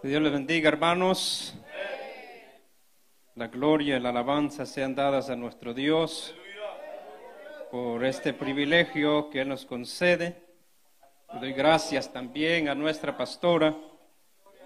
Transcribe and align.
Que 0.00 0.08
Dios 0.08 0.22
les 0.22 0.32
bendiga, 0.32 0.70
hermanos. 0.70 1.54
La 3.34 3.48
gloria 3.48 3.98
y 3.98 4.00
la 4.00 4.08
alabanza 4.08 4.64
sean 4.64 4.94
dadas 4.94 5.28
a 5.28 5.36
nuestro 5.36 5.74
Dios 5.74 6.34
por 7.70 8.02
este 8.06 8.32
privilegio 8.32 9.28
que 9.28 9.44
nos 9.44 9.66
concede. 9.66 10.42
Doy 11.38 11.52
gracias 11.52 12.10
también 12.10 12.70
a 12.70 12.74
nuestra 12.74 13.14
pastora 13.14 13.76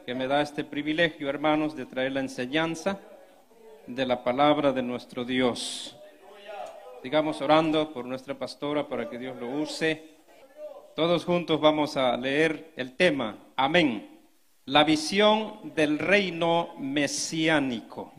que 0.06 0.14
me 0.14 0.28
da 0.28 0.40
este 0.40 0.62
privilegio, 0.62 1.28
hermanos, 1.28 1.74
de 1.74 1.86
traer 1.86 2.12
la 2.12 2.20
enseñanza 2.20 3.00
de 3.88 4.06
la 4.06 4.22
palabra 4.22 4.70
de 4.70 4.82
nuestro 4.82 5.24
Dios. 5.24 5.96
Sigamos 7.02 7.40
orando 7.40 7.92
por 7.92 8.04
nuestra 8.04 8.38
pastora 8.38 8.86
para 8.86 9.10
que 9.10 9.18
Dios 9.18 9.36
lo 9.36 9.48
use. 9.48 10.14
Todos 10.94 11.24
juntos 11.24 11.60
vamos 11.60 11.96
a 11.96 12.16
leer 12.16 12.70
el 12.76 12.94
tema. 12.94 13.36
Amén. 13.56 14.13
La 14.66 14.82
visión 14.82 15.74
del 15.74 15.98
reino 15.98 16.74
mesiánico. 16.78 18.14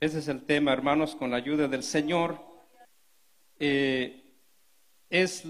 Ese 0.00 0.20
es 0.20 0.28
el 0.28 0.46
tema, 0.46 0.72
hermanos, 0.72 1.14
con 1.14 1.30
la 1.30 1.36
ayuda 1.36 1.68
del 1.68 1.82
Señor. 1.82 2.42
Eh, 3.58 4.34
es, 5.10 5.44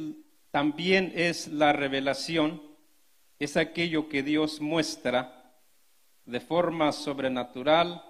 también 0.51 1.13
es 1.15 1.47
la 1.47 1.73
revelación, 1.73 2.61
es 3.39 3.57
aquello 3.57 4.09
que 4.09 4.25
Dios 4.25 4.61
muestra 4.61 5.55
de 6.25 6.41
forma 6.41 6.91
sobrenatural 6.91 8.05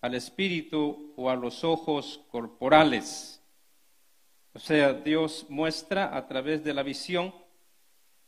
al 0.00 0.14
espíritu 0.14 1.12
o 1.14 1.28
a 1.28 1.36
los 1.36 1.62
ojos 1.62 2.22
corporales. 2.30 3.42
O 4.54 4.58
sea, 4.58 4.94
Dios 4.94 5.44
muestra 5.50 6.16
a 6.16 6.26
través 6.26 6.64
de 6.64 6.72
la 6.72 6.82
visión 6.82 7.34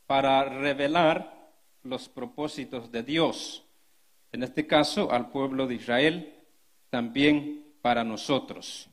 para 0.06 0.44
revelar 0.44 1.39
los 1.82 2.08
propósitos 2.08 2.90
de 2.90 3.02
Dios. 3.02 3.64
En 4.32 4.42
este 4.42 4.66
caso, 4.66 5.10
al 5.10 5.30
pueblo 5.30 5.66
de 5.66 5.74
Israel, 5.74 6.34
también 6.90 7.64
para 7.82 8.04
nosotros. 8.04 8.88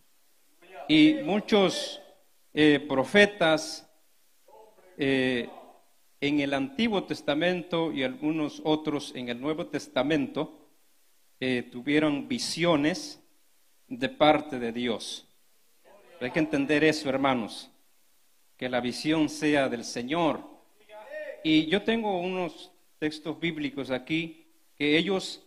Y 0.88 1.16
muchos 1.24 2.02
eh, 2.54 2.80
profetas 2.88 3.88
eh, 4.98 5.50
en 6.22 6.40
el 6.40 6.54
Antiguo 6.54 7.04
Testamento 7.04 7.92
y 7.92 8.04
algunos 8.04 8.62
otros 8.64 9.14
en 9.16 9.30
el 9.30 9.40
Nuevo 9.40 9.68
Testamento 9.68 10.58
eh, 11.40 11.68
tuvieron 11.72 12.28
visiones 12.28 13.22
de 13.88 14.10
parte 14.10 14.60
de 14.60 14.72
Dios. 14.72 15.28
Hay 16.20 16.32
que 16.32 16.40
entender 16.40 16.84
eso, 16.84 17.10
hermanos, 17.10 17.70
que 18.58 18.70
la 18.70 18.82
visión 18.82 19.30
sea 19.30 19.70
del 19.70 19.84
Señor. 19.84 20.42
Y 21.44 21.68
yo 21.68 21.84
tengo 21.84 22.20
unos 22.20 22.72
textos 23.00 23.40
bíblicos 23.40 23.92
aquí 23.92 24.48
que 24.76 24.98
ellos 24.98 25.46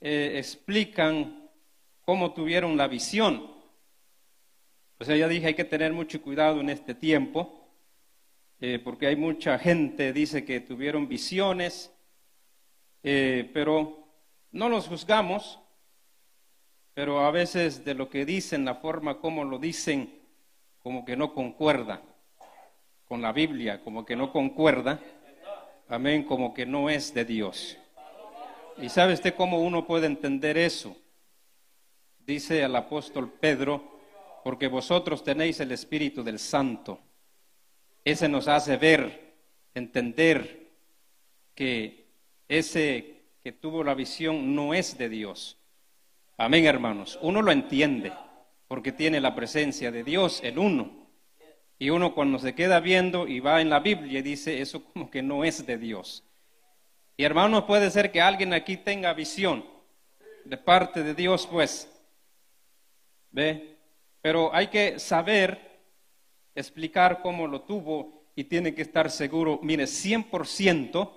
eh, 0.00 0.34
explican 0.36 1.50
cómo 2.02 2.32
tuvieron 2.32 2.76
la 2.76 2.88
visión. 2.88 3.50
O 4.98 5.04
sea, 5.04 5.16
ya 5.16 5.28
dije, 5.28 5.48
hay 5.48 5.54
que 5.54 5.64
tener 5.64 5.92
mucho 5.92 6.22
cuidado 6.22 6.60
en 6.60 6.70
este 6.70 6.94
tiempo, 6.94 7.68
eh, 8.60 8.80
porque 8.82 9.06
hay 9.06 9.16
mucha 9.16 9.58
gente, 9.58 10.12
dice 10.12 10.44
que 10.44 10.60
tuvieron 10.60 11.08
visiones, 11.08 11.92
pero 13.02 14.08
no 14.50 14.68
los 14.68 14.88
juzgamos, 14.88 15.60
pero 16.96 17.20
a 17.20 17.30
veces 17.30 17.84
de 17.84 17.92
lo 17.92 18.08
que 18.08 18.24
dicen, 18.24 18.64
la 18.64 18.76
forma 18.76 19.18
como 19.20 19.44
lo 19.44 19.58
dicen, 19.58 20.18
como 20.78 21.04
que 21.04 21.14
no 21.14 21.34
concuerda 21.34 22.00
con 23.06 23.20
la 23.20 23.32
Biblia, 23.32 23.82
como 23.84 24.06
que 24.06 24.16
no 24.16 24.32
concuerda, 24.32 24.98
amén, 25.88 26.24
como 26.24 26.52
que 26.54 26.66
no 26.66 26.90
es 26.90 27.12
de 27.14 27.24
Dios. 27.24 27.78
¿Y 28.78 28.88
sabe 28.88 29.14
usted 29.14 29.34
cómo 29.34 29.60
uno 29.60 29.86
puede 29.86 30.06
entender 30.06 30.58
eso? 30.58 30.96
Dice 32.18 32.62
el 32.62 32.74
apóstol 32.76 33.32
Pedro, 33.32 33.98
porque 34.44 34.68
vosotros 34.68 35.24
tenéis 35.24 35.60
el 35.60 35.72
Espíritu 35.72 36.22
del 36.22 36.38
Santo. 36.38 37.00
Ese 38.04 38.28
nos 38.28 38.48
hace 38.48 38.76
ver, 38.76 39.34
entender 39.74 40.72
que 41.54 42.06
ese 42.48 43.24
que 43.42 43.52
tuvo 43.52 43.82
la 43.84 43.94
visión 43.94 44.54
no 44.54 44.74
es 44.74 44.98
de 44.98 45.08
Dios. 45.08 45.56
Amén, 46.36 46.66
hermanos. 46.66 47.18
Uno 47.22 47.42
lo 47.42 47.52
entiende 47.52 48.12
porque 48.68 48.92
tiene 48.92 49.20
la 49.20 49.34
presencia 49.34 49.90
de 49.90 50.04
Dios, 50.04 50.40
el 50.42 50.58
uno. 50.58 51.05
Y 51.78 51.90
uno 51.90 52.14
cuando 52.14 52.38
se 52.38 52.54
queda 52.54 52.80
viendo 52.80 53.28
y 53.28 53.40
va 53.40 53.60
en 53.60 53.68
la 53.68 53.80
Biblia 53.80 54.22
dice 54.22 54.60
eso 54.60 54.84
como 54.84 55.10
que 55.10 55.22
no 55.22 55.44
es 55.44 55.66
de 55.66 55.76
Dios. 55.76 56.24
Y 57.16 57.24
hermanos, 57.24 57.64
puede 57.64 57.90
ser 57.90 58.12
que 58.12 58.20
alguien 58.20 58.52
aquí 58.52 58.76
tenga 58.76 59.12
visión 59.14 59.64
de 60.44 60.56
parte 60.56 61.02
de 61.02 61.14
Dios, 61.14 61.46
pues. 61.46 61.90
¿Ve? 63.30 63.76
Pero 64.22 64.54
hay 64.54 64.68
que 64.68 64.98
saber 64.98 65.58
explicar 66.54 67.20
cómo 67.22 67.46
lo 67.46 67.62
tuvo 67.62 68.24
y 68.34 68.44
tiene 68.44 68.74
que 68.74 68.82
estar 68.82 69.10
seguro, 69.10 69.60
mire, 69.62 69.84
100% 69.84 71.10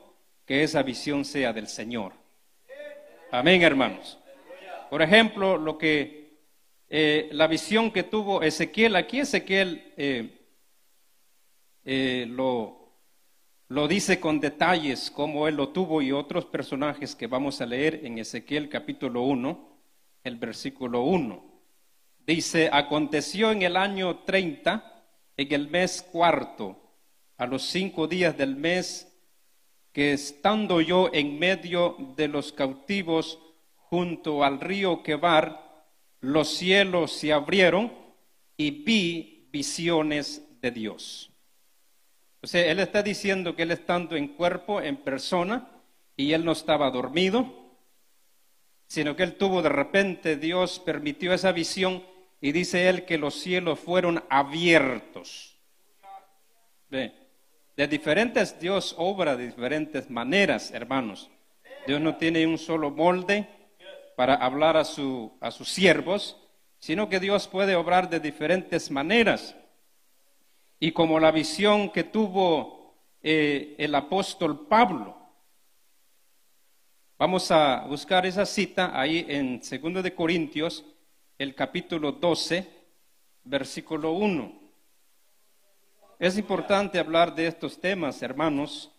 que 0.45 0.63
esa 0.63 0.83
visión 0.83 1.25
sea 1.25 1.53
del 1.53 1.67
Señor. 1.67 2.13
Amén, 3.31 3.61
hermanos. 3.61 4.17
Por 4.89 5.01
ejemplo, 5.01 5.57
lo 5.57 5.77
que 5.77 6.19
eh, 6.89 7.29
la 7.31 7.47
visión 7.47 7.91
que 7.91 8.03
tuvo 8.03 8.41
Ezequiel, 8.41 8.95
aquí 8.95 9.19
Ezequiel 9.19 9.93
eh, 9.95 10.38
eh, 11.85 12.25
lo, 12.29 12.93
lo 13.67 13.87
dice 13.87 14.19
con 14.19 14.39
detalles 14.39 15.11
como 15.11 15.47
él 15.47 15.55
lo 15.55 15.69
tuvo 15.69 16.01
y 16.01 16.11
otros 16.11 16.45
personajes 16.45 17.15
que 17.15 17.27
vamos 17.27 17.61
a 17.61 17.65
leer 17.65 18.01
en 18.03 18.17
Ezequiel 18.17 18.69
capítulo 18.69 19.21
1, 19.21 19.79
el 20.23 20.35
versículo 20.37 21.03
1. 21.03 21.49
Dice, 22.25 22.69
aconteció 22.71 23.51
en 23.51 23.61
el 23.61 23.77
año 23.77 24.19
30, 24.19 25.03
en 25.37 25.53
el 25.53 25.69
mes 25.69 26.01
cuarto, 26.01 26.77
a 27.37 27.47
los 27.47 27.63
cinco 27.63 28.07
días 28.07 28.37
del 28.37 28.55
mes, 28.55 29.09
que 29.91 30.13
estando 30.13 30.81
yo 30.81 31.09
en 31.13 31.39
medio 31.39 31.95
de 32.15 32.27
los 32.27 32.53
cautivos 32.53 33.39
junto 33.75 34.43
al 34.43 34.59
río 34.59 35.01
Quebar, 35.01 35.87
los 36.21 36.49
cielos 36.49 37.13
se 37.13 37.33
abrieron 37.33 37.91
y 38.57 38.71
vi 38.71 39.47
visiones 39.51 40.45
de 40.61 40.71
Dios. 40.71 41.28
O 42.41 42.47
sea, 42.47 42.65
él 42.65 42.79
está 42.79 43.03
diciendo 43.03 43.55
que 43.55 43.63
él 43.63 43.71
estando 43.71 44.15
en 44.15 44.29
cuerpo, 44.29 44.81
en 44.81 44.97
persona, 44.97 45.69
y 46.15 46.33
él 46.33 46.45
no 46.45 46.51
estaba 46.51 46.89
dormido, 46.91 47.53
sino 48.87 49.15
que 49.15 49.23
él 49.23 49.35
tuvo 49.35 49.61
de 49.61 49.69
repente, 49.69 50.35
Dios 50.35 50.79
permitió 50.79 51.33
esa 51.33 51.51
visión 51.51 52.03
y 52.41 52.51
dice 52.51 52.89
él 52.89 53.05
que 53.05 53.17
los 53.17 53.35
cielos 53.35 53.79
fueron 53.79 54.23
abiertos. 54.29 55.57
Ve, 56.89 57.13
de 57.77 57.87
diferentes, 57.87 58.59
Dios 58.59 58.95
obra 58.97 59.35
de 59.35 59.47
diferentes 59.47 60.09
maneras, 60.09 60.71
hermanos. 60.71 61.29
Dios 61.87 62.01
no 62.01 62.17
tiene 62.17 62.45
un 62.45 62.57
solo 62.57 62.89
molde 62.91 63.47
para 64.15 64.35
hablar 64.35 64.75
a, 64.75 64.83
su, 64.83 65.31
a 65.39 65.51
sus 65.51 65.69
siervos, 65.69 66.37
sino 66.79 67.09
que 67.09 67.19
Dios 67.19 67.47
puede 67.47 67.75
obrar 67.75 68.09
de 68.09 68.19
diferentes 68.19 68.91
maneras. 68.91 69.55
Y 70.79 70.93
como 70.93 71.19
la 71.19 71.31
visión 71.31 71.89
que 71.89 72.05
tuvo 72.05 72.95
eh, 73.21 73.75
el 73.77 73.93
apóstol 73.95 74.65
Pablo, 74.67 75.17
vamos 77.17 77.51
a 77.51 77.85
buscar 77.85 78.25
esa 78.25 78.45
cita 78.45 78.97
ahí 78.97 79.25
en 79.27 79.59
2 79.59 80.01
de 80.01 80.15
Corintios, 80.15 80.85
el 81.37 81.53
capítulo 81.53 82.13
12, 82.13 82.65
versículo 83.43 84.13
1. 84.13 84.57
Es 86.17 86.37
importante 86.37 86.97
hablar 86.97 87.35
de 87.35 87.47
estos 87.47 87.81
temas, 87.81 88.21
hermanos, 88.21 88.89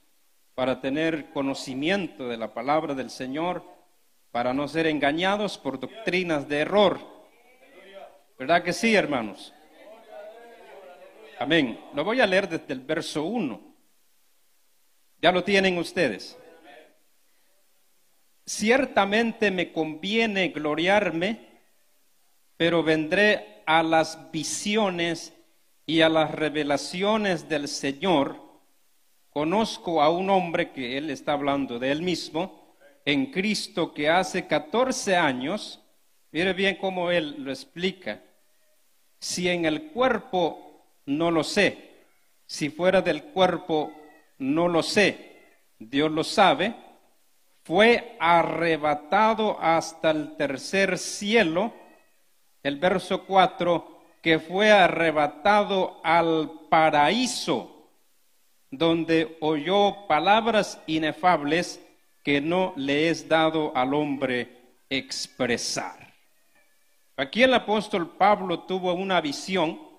para 0.55 0.83
tener 0.83 1.31
conocimiento 1.31 2.29
de 2.29 2.37
la 2.37 2.53
palabra 2.53 2.95
del 2.95 3.09
Señor, 3.09 3.65
para 4.31 4.53
no 4.53 4.69
ser 4.69 4.87
engañados 4.87 5.57
por 5.57 5.81
doctrinas 5.81 6.47
de 6.47 6.59
error. 6.59 7.01
¿Verdad 8.39 8.63
que 8.63 8.75
sí, 8.75 8.95
hermanos? 8.95 9.55
Amén. 11.41 11.81
Lo 11.95 12.05
voy 12.05 12.21
a 12.21 12.27
leer 12.27 12.47
desde 12.47 12.75
el 12.75 12.81
verso 12.81 13.25
1. 13.25 13.59
Ya 15.23 15.33
lo 15.33 15.43
tienen 15.43 15.79
ustedes. 15.79 16.37
Ciertamente 18.45 19.51
me 19.51 19.73
conviene 19.73 20.49
gloriarme, 20.49 21.63
pero 22.59 22.83
vendré 22.83 23.63
a 23.65 23.83
las 23.83 24.31
visiones 24.31 25.33
y 25.87 26.03
a 26.03 26.11
las 26.11 26.31
revelaciones 26.31 27.49
del 27.49 27.69
Señor, 27.69 28.37
conozco 29.31 30.03
a 30.03 30.11
un 30.11 30.29
hombre 30.29 30.73
que 30.73 30.99
él 30.99 31.09
está 31.09 31.33
hablando 31.33 31.79
de 31.79 31.91
él 31.91 32.03
mismo, 32.03 32.77
en 33.07 33.33
Cristo, 33.33 33.95
que 33.95 34.11
hace 34.11 34.47
14 34.47 35.17
años, 35.17 35.81
mire 36.33 36.53
bien 36.53 36.77
cómo 36.77 37.11
él 37.11 37.37
lo 37.39 37.51
explica, 37.51 38.23
si 39.19 39.49
en 39.49 39.65
el 39.65 39.85
cuerpo 39.93 40.70
no 41.11 41.31
lo 41.31 41.43
sé, 41.43 41.91
si 42.47 42.71
fuera 42.71 43.03
del 43.03 43.25
cuerpo 43.25 43.93
no 44.39 44.69
lo 44.69 44.83
sé, 44.83 45.37
Dios 45.79 46.11
lo 46.11 46.25
sabe, 46.25 46.75
fue 47.65 48.17
arrebatado 48.19 49.59
hasta 49.61 50.11
el 50.11 50.37
tercer 50.37 50.99
cielo. 50.99 51.73
El 52.63 52.77
verso 52.77 53.25
4, 53.25 54.01
que 54.23 54.39
fue 54.39 54.71
arrebatado 54.71 56.01
al 56.05 56.51
paraíso, 56.69 57.89
donde 58.71 59.37
oyó 59.41 60.07
palabras 60.07 60.81
inefables 60.87 61.81
que 62.23 62.41
no 62.41 62.73
le 62.77 63.09
es 63.09 63.29
dado 63.29 63.73
al 63.75 63.95
hombre 63.95 64.77
expresar. 64.89 66.13
Aquí 67.17 67.43
el 67.43 67.55
apóstol 67.55 68.17
Pablo 68.17 68.61
tuvo 68.61 68.93
una 68.95 69.21
visión 69.21 69.90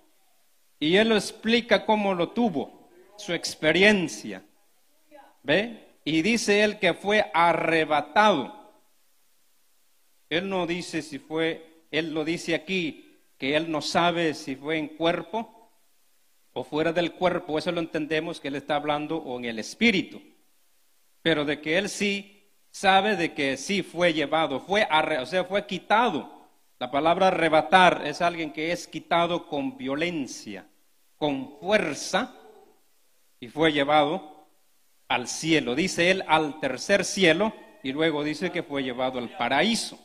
y 0.81 0.97
él 0.97 1.09
lo 1.09 1.15
explica 1.15 1.85
cómo 1.85 2.15
lo 2.15 2.29
tuvo, 2.29 2.89
su 3.15 3.33
experiencia. 3.33 4.43
¿Ve? 5.43 5.99
Y 6.03 6.23
dice 6.23 6.63
él 6.63 6.79
que 6.79 6.95
fue 6.95 7.29
arrebatado. 7.35 8.73
Él 10.27 10.49
no 10.49 10.65
dice 10.65 11.03
si 11.03 11.19
fue, 11.19 11.85
él 11.91 12.15
lo 12.15 12.25
dice 12.25 12.55
aquí, 12.55 13.19
que 13.37 13.55
él 13.55 13.69
no 13.69 13.81
sabe 13.83 14.33
si 14.33 14.55
fue 14.55 14.79
en 14.79 14.87
cuerpo 14.87 15.71
o 16.53 16.63
fuera 16.63 16.91
del 16.91 17.13
cuerpo, 17.13 17.59
eso 17.59 17.71
lo 17.71 17.79
entendemos 17.79 18.39
que 18.39 18.47
él 18.47 18.55
está 18.55 18.75
hablando 18.75 19.17
o 19.17 19.37
en 19.37 19.45
el 19.45 19.59
espíritu. 19.59 20.19
Pero 21.21 21.45
de 21.45 21.61
que 21.61 21.77
él 21.77 21.89
sí 21.89 22.49
sabe 22.71 23.15
de 23.15 23.35
que 23.35 23.55
sí 23.55 23.83
fue 23.83 24.13
llevado, 24.13 24.59
fue 24.59 24.87
o 25.21 25.25
sea, 25.27 25.43
fue 25.43 25.67
quitado. 25.67 26.41
La 26.79 26.89
palabra 26.89 27.27
arrebatar 27.27 28.01
es 28.07 28.19
alguien 28.19 28.51
que 28.51 28.71
es 28.71 28.87
quitado 28.87 29.45
con 29.45 29.77
violencia, 29.77 30.65
con 31.21 31.59
fuerza, 31.59 32.33
y 33.39 33.47
fue 33.47 33.71
llevado 33.71 34.47
al 35.07 35.27
cielo. 35.27 35.75
Dice 35.75 36.09
él 36.09 36.23
al 36.27 36.59
tercer 36.59 37.05
cielo 37.05 37.53
y 37.83 37.91
luego 37.91 38.23
dice 38.23 38.51
que 38.51 38.63
fue 38.63 38.81
llevado 38.81 39.19
al 39.19 39.29
paraíso. 39.37 39.99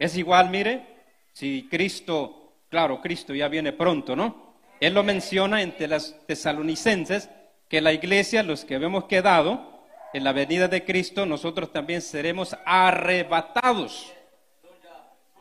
Es 0.00 0.16
igual, 0.16 0.50
mire, 0.50 0.84
si 1.32 1.68
Cristo, 1.70 2.64
claro, 2.68 3.00
Cristo 3.00 3.32
ya 3.32 3.46
viene 3.46 3.72
pronto, 3.72 4.16
¿no? 4.16 4.56
Él 4.80 4.94
lo 4.94 5.04
menciona 5.04 5.62
entre 5.62 5.86
las 5.86 6.16
tesalonicenses, 6.26 7.30
que 7.68 7.80
la 7.80 7.92
iglesia, 7.92 8.42
los 8.42 8.64
que 8.64 8.74
hemos 8.74 9.04
quedado, 9.04 9.84
en 10.12 10.24
la 10.24 10.32
venida 10.32 10.66
de 10.66 10.84
Cristo, 10.84 11.24
nosotros 11.24 11.70
también 11.70 12.02
seremos 12.02 12.56
arrebatados 12.64 14.12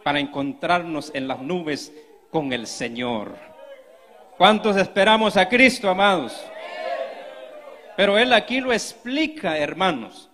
para 0.04 0.20
encontrarnos 0.20 1.10
en 1.16 1.28
las 1.28 1.40
nubes 1.40 1.92
con 2.30 2.54
el 2.54 2.68
Señor. 2.68 3.51
¿Cuántos 4.42 4.76
esperamos 4.76 5.38
a 5.38 5.48
Cristo, 5.48 5.88
amados? 5.88 6.44
Pero 7.96 8.18
Él 8.18 8.34
aquí 8.34 8.60
lo 8.60 8.74
explica, 8.74 9.56
hermanos. 9.56 10.32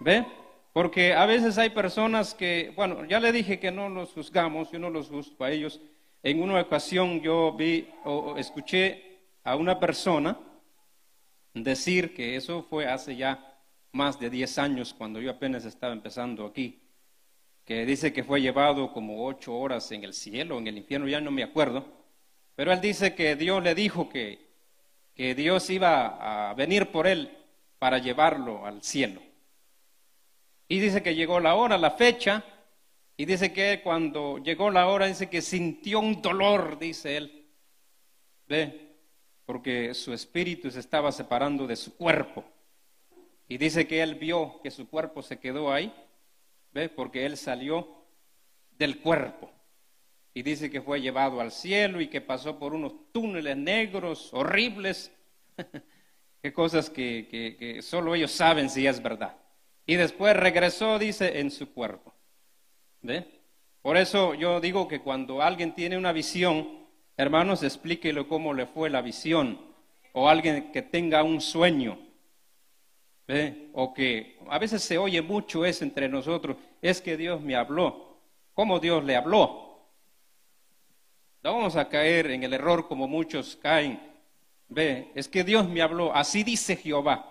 ¿Ve? 0.00 0.26
Porque 0.72 1.14
a 1.14 1.24
veces 1.24 1.56
hay 1.56 1.70
personas 1.70 2.34
que, 2.34 2.72
bueno, 2.74 3.04
ya 3.04 3.20
le 3.20 3.30
dije 3.30 3.60
que 3.60 3.70
no 3.70 3.88
los 3.88 4.12
juzgamos, 4.14 4.72
yo 4.72 4.80
no 4.80 4.90
los 4.90 5.10
juzgo 5.10 5.44
a 5.44 5.52
ellos. 5.52 5.80
En 6.24 6.42
una 6.42 6.60
ocasión 6.60 7.20
yo 7.20 7.52
vi 7.52 7.88
o 8.04 8.36
escuché 8.36 9.20
a 9.44 9.54
una 9.54 9.78
persona 9.78 10.36
decir 11.52 12.14
que 12.14 12.34
eso 12.34 12.64
fue 12.64 12.88
hace 12.88 13.14
ya 13.14 13.60
más 13.92 14.18
de 14.18 14.28
10 14.28 14.58
años, 14.58 14.92
cuando 14.92 15.20
yo 15.20 15.30
apenas 15.30 15.64
estaba 15.64 15.92
empezando 15.92 16.46
aquí, 16.46 16.82
que 17.64 17.86
dice 17.86 18.12
que 18.12 18.24
fue 18.24 18.40
llevado 18.40 18.92
como 18.92 19.24
ocho 19.24 19.54
horas 19.56 19.92
en 19.92 20.02
el 20.02 20.14
cielo, 20.14 20.58
en 20.58 20.66
el 20.66 20.78
infierno, 20.78 21.06
ya 21.06 21.20
no 21.20 21.30
me 21.30 21.44
acuerdo, 21.44 22.02
pero 22.54 22.72
él 22.72 22.80
dice 22.80 23.14
que 23.14 23.36
Dios 23.36 23.62
le 23.62 23.74
dijo 23.74 24.08
que, 24.08 24.38
que 25.14 25.34
Dios 25.34 25.68
iba 25.70 26.50
a 26.50 26.54
venir 26.54 26.90
por 26.90 27.06
él 27.06 27.36
para 27.78 27.98
llevarlo 27.98 28.66
al 28.66 28.82
cielo. 28.82 29.22
Y 30.68 30.78
dice 30.78 31.02
que 31.02 31.14
llegó 31.14 31.40
la 31.40 31.54
hora, 31.54 31.76
la 31.78 31.90
fecha, 31.90 32.44
y 33.16 33.26
dice 33.26 33.52
que 33.52 33.80
cuando 33.82 34.38
llegó 34.38 34.70
la 34.70 34.88
hora, 34.88 35.06
dice 35.06 35.28
que 35.28 35.42
sintió 35.42 36.00
un 36.00 36.20
dolor, 36.20 36.78
dice 36.78 37.16
él. 37.16 37.46
¿Ve? 38.46 38.84
porque 39.46 39.92
su 39.94 40.12
espíritu 40.12 40.70
se 40.70 40.80
estaba 40.80 41.12
separando 41.12 41.66
de 41.66 41.76
su 41.76 41.96
cuerpo. 41.96 42.44
Y 43.48 43.58
dice 43.58 43.86
que 43.86 44.02
él 44.02 44.14
vio 44.14 44.60
que 44.62 44.70
su 44.70 44.88
cuerpo 44.88 45.22
se 45.22 45.38
quedó 45.38 45.72
ahí, 45.72 45.92
¿ve? 46.72 46.88
Porque 46.88 47.26
él 47.26 47.36
salió 47.36 47.86
del 48.78 49.00
cuerpo. 49.00 49.50
Y 50.34 50.42
dice 50.42 50.70
que 50.70 50.82
fue 50.82 51.00
llevado 51.00 51.40
al 51.40 51.52
cielo 51.52 52.00
y 52.00 52.08
que 52.08 52.20
pasó 52.20 52.58
por 52.58 52.74
unos 52.74 52.92
túneles 53.12 53.56
negros, 53.56 54.30
horribles. 54.32 55.12
Qué 56.42 56.52
cosas 56.52 56.90
que, 56.90 57.78
solo 57.82 58.14
ellos 58.14 58.32
saben 58.32 58.68
si 58.68 58.86
es 58.86 59.02
verdad. 59.02 59.36
Y 59.86 59.94
después 59.94 60.36
regresó, 60.36 60.98
dice, 60.98 61.40
en 61.40 61.50
su 61.50 61.72
cuerpo. 61.72 62.12
¿Ve? 63.00 63.26
Por 63.80 63.96
eso 63.96 64.34
yo 64.34 64.60
digo 64.60 64.88
que 64.88 65.00
cuando 65.00 65.40
alguien 65.40 65.74
tiene 65.74 65.96
una 65.96 66.12
visión, 66.12 66.84
Hermanos, 67.16 67.62
explíquelo 67.62 68.26
cómo 68.26 68.52
le 68.54 68.66
fue 68.66 68.90
la 68.90 69.00
visión. 69.00 69.60
O 70.12 70.28
alguien 70.28 70.72
que 70.72 70.82
tenga 70.82 71.22
un 71.22 71.40
sueño. 71.40 71.98
O 73.72 73.94
que 73.94 74.38
a 74.48 74.58
veces 74.58 74.82
se 74.82 74.98
oye 74.98 75.22
mucho 75.22 75.64
eso 75.64 75.84
entre 75.84 76.08
nosotros. 76.08 76.56
Es 76.82 77.00
que 77.00 77.16
Dios 77.16 77.40
me 77.40 77.54
habló. 77.54 78.18
¿Cómo 78.52 78.80
Dios 78.80 79.04
le 79.04 79.16
habló? 79.16 79.63
No 81.44 81.52
vamos 81.52 81.76
a 81.76 81.90
caer 81.90 82.30
en 82.30 82.42
el 82.42 82.54
error 82.54 82.88
como 82.88 83.06
muchos 83.06 83.56
caen. 83.56 84.00
Ve, 84.66 85.12
es 85.14 85.28
que 85.28 85.44
Dios 85.44 85.68
me 85.68 85.82
habló. 85.82 86.14
Así 86.14 86.42
dice 86.42 86.74
Jehová. 86.74 87.30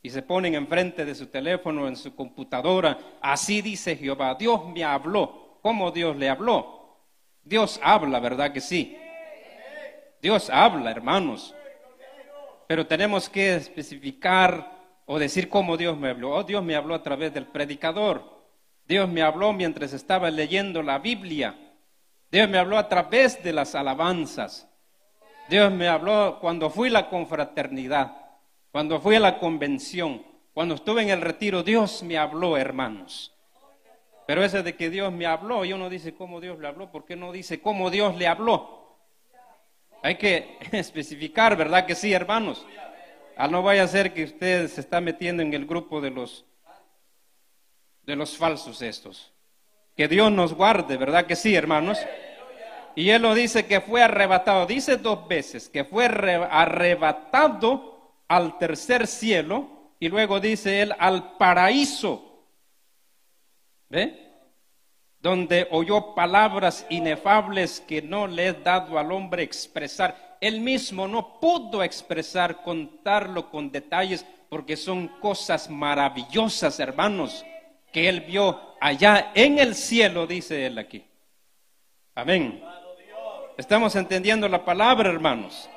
Y 0.00 0.10
se 0.10 0.22
ponen 0.22 0.54
enfrente 0.54 1.04
de 1.04 1.16
su 1.16 1.26
teléfono, 1.26 1.88
en 1.88 1.96
su 1.96 2.14
computadora. 2.14 2.96
Así 3.20 3.60
dice 3.60 3.96
Jehová. 3.96 4.36
Dios 4.36 4.68
me 4.68 4.84
habló. 4.84 5.58
¿Cómo 5.62 5.90
Dios 5.90 6.16
le 6.16 6.28
habló? 6.28 6.96
Dios 7.42 7.80
habla, 7.82 8.20
¿verdad 8.20 8.52
que 8.52 8.60
sí? 8.60 8.96
Dios 10.22 10.48
habla, 10.48 10.92
hermanos. 10.92 11.52
Pero 12.68 12.86
tenemos 12.86 13.28
que 13.28 13.56
especificar 13.56 14.78
o 15.06 15.18
decir 15.18 15.48
cómo 15.48 15.76
Dios 15.76 15.98
me 15.98 16.10
habló. 16.10 16.36
Oh, 16.36 16.44
Dios 16.44 16.62
me 16.62 16.76
habló 16.76 16.94
a 16.94 17.02
través 17.02 17.34
del 17.34 17.46
predicador. 17.46 18.22
Dios 18.86 19.08
me 19.08 19.22
habló 19.22 19.52
mientras 19.52 19.92
estaba 19.92 20.30
leyendo 20.30 20.84
la 20.84 21.00
Biblia. 21.00 21.69
Dios 22.30 22.48
me 22.48 22.58
habló 22.58 22.78
a 22.78 22.88
través 22.88 23.42
de 23.42 23.52
las 23.52 23.74
alabanzas. 23.74 24.68
Dios 25.48 25.72
me 25.72 25.88
habló 25.88 26.38
cuando 26.40 26.70
fui 26.70 26.88
a 26.88 26.92
la 26.92 27.08
confraternidad, 27.08 28.16
cuando 28.70 29.00
fui 29.00 29.16
a 29.16 29.20
la 29.20 29.38
convención, 29.38 30.24
cuando 30.54 30.76
estuve 30.76 31.02
en 31.02 31.10
el 31.10 31.20
retiro. 31.20 31.62
Dios 31.62 32.02
me 32.04 32.16
habló, 32.16 32.56
hermanos. 32.56 33.34
Pero 34.26 34.44
ese 34.44 34.62
de 34.62 34.76
que 34.76 34.90
Dios 34.90 35.12
me 35.12 35.26
habló, 35.26 35.64
y 35.64 35.72
uno 35.72 35.90
dice 35.90 36.14
cómo 36.14 36.40
Dios 36.40 36.56
le 36.60 36.68
habló, 36.68 36.92
¿por 36.92 37.04
qué 37.04 37.16
no 37.16 37.32
dice 37.32 37.60
cómo 37.60 37.90
Dios 37.90 38.16
le 38.16 38.28
habló? 38.28 38.96
Hay 40.02 40.16
que 40.16 40.56
especificar, 40.72 41.56
¿verdad 41.56 41.84
que 41.84 41.96
sí, 41.96 42.12
hermanos? 42.12 42.64
A 43.36 43.48
no 43.48 43.62
vaya 43.62 43.82
a 43.82 43.88
ser 43.88 44.14
que 44.14 44.22
usted 44.22 44.68
se 44.68 44.80
está 44.80 45.00
metiendo 45.00 45.42
en 45.42 45.52
el 45.52 45.66
grupo 45.66 46.00
de 46.00 46.10
los 46.10 46.44
de 48.02 48.16
los 48.16 48.36
falsos 48.36 48.82
estos. 48.82 49.32
Que 49.96 50.08
Dios 50.08 50.30
nos 50.32 50.54
guarde, 50.54 50.96
¿verdad 50.96 51.26
que 51.26 51.36
sí, 51.36 51.54
hermanos? 51.54 51.98
Y 52.94 53.10
él 53.10 53.22
lo 53.22 53.34
dice 53.34 53.66
que 53.66 53.80
fue 53.80 54.02
arrebatado, 54.02 54.66
dice 54.66 54.96
dos 54.96 55.26
veces, 55.28 55.68
que 55.68 55.84
fue 55.84 56.06
arrebatado 56.06 58.14
al 58.28 58.58
tercer 58.58 59.06
cielo 59.06 59.68
y 59.98 60.08
luego 60.08 60.40
dice 60.40 60.82
él 60.82 60.94
al 60.98 61.36
paraíso. 61.36 62.26
¿Ve? 63.88 64.30
donde 65.20 65.68
oyó 65.70 66.14
palabras 66.14 66.86
inefables 66.88 67.80
que 67.80 68.00
no 68.00 68.26
le 68.26 68.48
he 68.48 68.52
dado 68.54 68.98
al 68.98 69.12
hombre 69.12 69.42
expresar. 69.42 70.38
Él 70.40 70.60
mismo 70.60 71.06
no 71.06 71.38
pudo 71.38 71.82
expresar, 71.82 72.62
contarlo 72.62 73.50
con 73.50 73.70
detalles, 73.70 74.24
porque 74.48 74.76
son 74.76 75.08
cosas 75.20 75.68
maravillosas, 75.68 76.80
hermanos, 76.80 77.44
que 77.92 78.08
él 78.08 78.22
vio 78.22 78.76
allá 78.80 79.32
en 79.34 79.58
el 79.58 79.74
cielo, 79.74 80.26
dice 80.26 80.66
él 80.66 80.78
aquí. 80.78 81.04
Amén. 82.14 82.62
Estamos 83.60 83.94
entendiendo 83.94 84.48
la 84.48 84.64
palabra, 84.64 85.10
hermanos. 85.10 85.68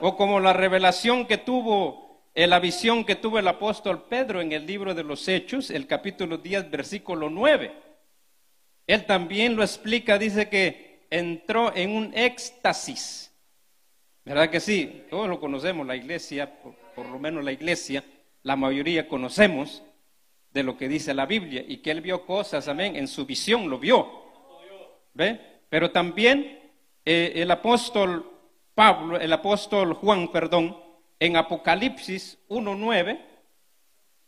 O 0.00 0.16
como 0.16 0.40
la 0.40 0.52
revelación 0.52 1.24
que 1.24 1.38
tuvo, 1.38 2.24
eh, 2.34 2.48
la 2.48 2.58
visión 2.58 3.04
que 3.04 3.14
tuvo 3.14 3.38
el 3.38 3.46
apóstol 3.46 4.06
Pedro 4.08 4.40
en 4.40 4.50
el 4.50 4.66
libro 4.66 4.92
de 4.92 5.04
los 5.04 5.28
Hechos, 5.28 5.70
el 5.70 5.86
capítulo 5.86 6.38
10, 6.38 6.68
versículo 6.68 7.30
9 7.30 7.70
él 8.88 9.06
también 9.06 9.54
lo 9.54 9.62
explica, 9.62 10.18
dice 10.18 10.48
que 10.48 11.06
entró 11.10 11.72
en 11.76 11.92
un 11.92 12.12
éxtasis. 12.12 13.32
¿Verdad 14.24 14.50
que 14.50 14.58
sí? 14.58 15.04
Todos 15.08 15.28
lo 15.28 15.38
conocemos, 15.38 15.86
la 15.86 15.94
iglesia, 15.94 16.52
por, 16.96 17.06
lo 17.06 17.20
menos 17.20 17.44
la 17.44 17.52
iglesia, 17.52 18.02
la 18.42 18.56
mayoría 18.56 19.06
conocemos 19.06 19.84
de 20.52 20.64
lo 20.64 20.76
que 20.76 20.88
dice 20.88 21.14
la 21.14 21.24
Biblia 21.24 21.64
y 21.68 21.76
que 21.76 21.92
él 21.92 22.00
vio 22.00 22.26
cosas, 22.26 22.66
amén, 22.66 22.96
en 22.96 23.06
su 23.06 23.26
visión 23.26 23.70
lo 23.70 23.78
vio. 23.78 24.24
¿Ve? 25.14 25.40
Pero 25.68 25.92
también 25.92 26.59
eh, 27.04 27.32
el 27.36 27.50
apóstol 27.50 28.30
Pablo, 28.74 29.18
el 29.18 29.32
apóstol 29.32 29.94
Juan, 29.94 30.30
perdón, 30.30 30.76
en 31.18 31.36
Apocalipsis 31.36 32.38
1.9, 32.48 33.20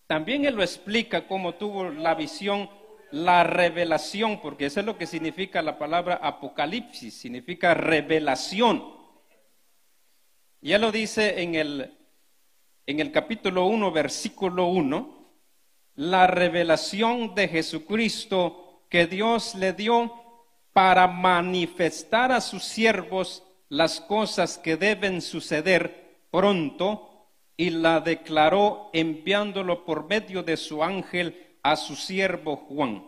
también 0.07 0.45
él 0.45 0.55
lo 0.55 0.63
explica 0.63 1.27
cómo 1.27 1.55
tuvo 1.55 1.89
la 1.89 2.15
visión, 2.15 2.69
la 3.11 3.45
revelación, 3.45 4.41
porque 4.43 4.67
eso 4.67 4.81
es 4.81 4.87
lo 4.87 4.99
que 4.99 5.07
significa 5.07 5.63
la 5.63 5.79
palabra 5.79 6.17
apocalipsis, 6.17 7.15
significa 7.15 7.73
revelación. 7.73 8.85
Y 10.61 10.73
él 10.73 10.83
lo 10.83 10.93
dice 10.93 11.43
en 11.43 11.55
el, 11.55 11.99
en 12.87 13.01
el 13.01 13.11
capítulo 13.11 13.67
1, 13.67 13.91
versículo 13.91 14.67
1, 14.67 15.33
la 15.95 16.27
revelación 16.27 17.35
de 17.35 17.49
Jesucristo 17.49 18.85
que 18.89 19.07
Dios 19.07 19.55
le 19.55 19.73
dio 19.73 20.22
para 20.73 21.07
manifestar 21.07 22.33
a 22.33 22.41
sus 22.41 22.65
siervos 22.65 23.43
las 23.69 24.01
cosas 24.01 24.59
que 24.59 24.77
deben 24.77 25.21
suceder 25.21 26.21
pronto 26.31 27.29
y 27.57 27.71
la 27.71 28.01
declaró 28.01 28.91
enviándolo 28.93 29.85
por 29.85 30.09
medio 30.09 30.43
de 30.43 30.57
su 30.57 30.83
ángel 30.83 31.57
a 31.63 31.77
su 31.77 31.95
siervo 31.95 32.57
Juan, 32.57 33.07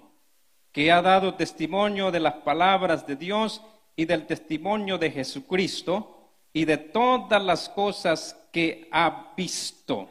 que 0.72 0.92
ha 0.92 1.02
dado 1.02 1.34
testimonio 1.34 2.10
de 2.10 2.20
las 2.20 2.34
palabras 2.34 3.06
de 3.06 3.16
Dios 3.16 3.62
y 3.96 4.04
del 4.04 4.26
testimonio 4.26 4.98
de 4.98 5.10
Jesucristo 5.10 6.30
y 6.52 6.64
de 6.64 6.76
todas 6.76 7.42
las 7.42 7.68
cosas 7.68 8.38
que 8.52 8.88
ha 8.92 9.32
visto. 9.36 10.08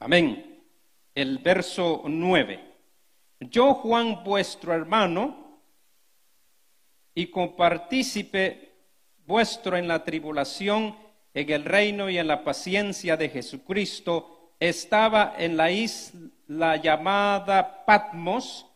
Amén. 0.00 0.64
El 1.14 1.38
verso 1.38 2.02
9. 2.06 2.60
Yo, 3.40 3.74
Juan, 3.74 4.24
vuestro 4.24 4.72
hermano, 4.74 5.49
y 7.20 7.26
compartícipe 7.26 8.72
vuestro 9.26 9.76
en 9.76 9.86
la 9.86 10.04
tribulación, 10.04 10.96
en 11.34 11.50
el 11.50 11.66
reino 11.66 12.08
y 12.08 12.16
en 12.16 12.26
la 12.26 12.44
paciencia 12.44 13.18
de 13.18 13.28
Jesucristo, 13.28 14.54
estaba 14.58 15.34
en 15.36 15.58
la 15.58 15.70
isla 15.70 16.76
llamada 16.76 17.84
Patmos 17.84 18.66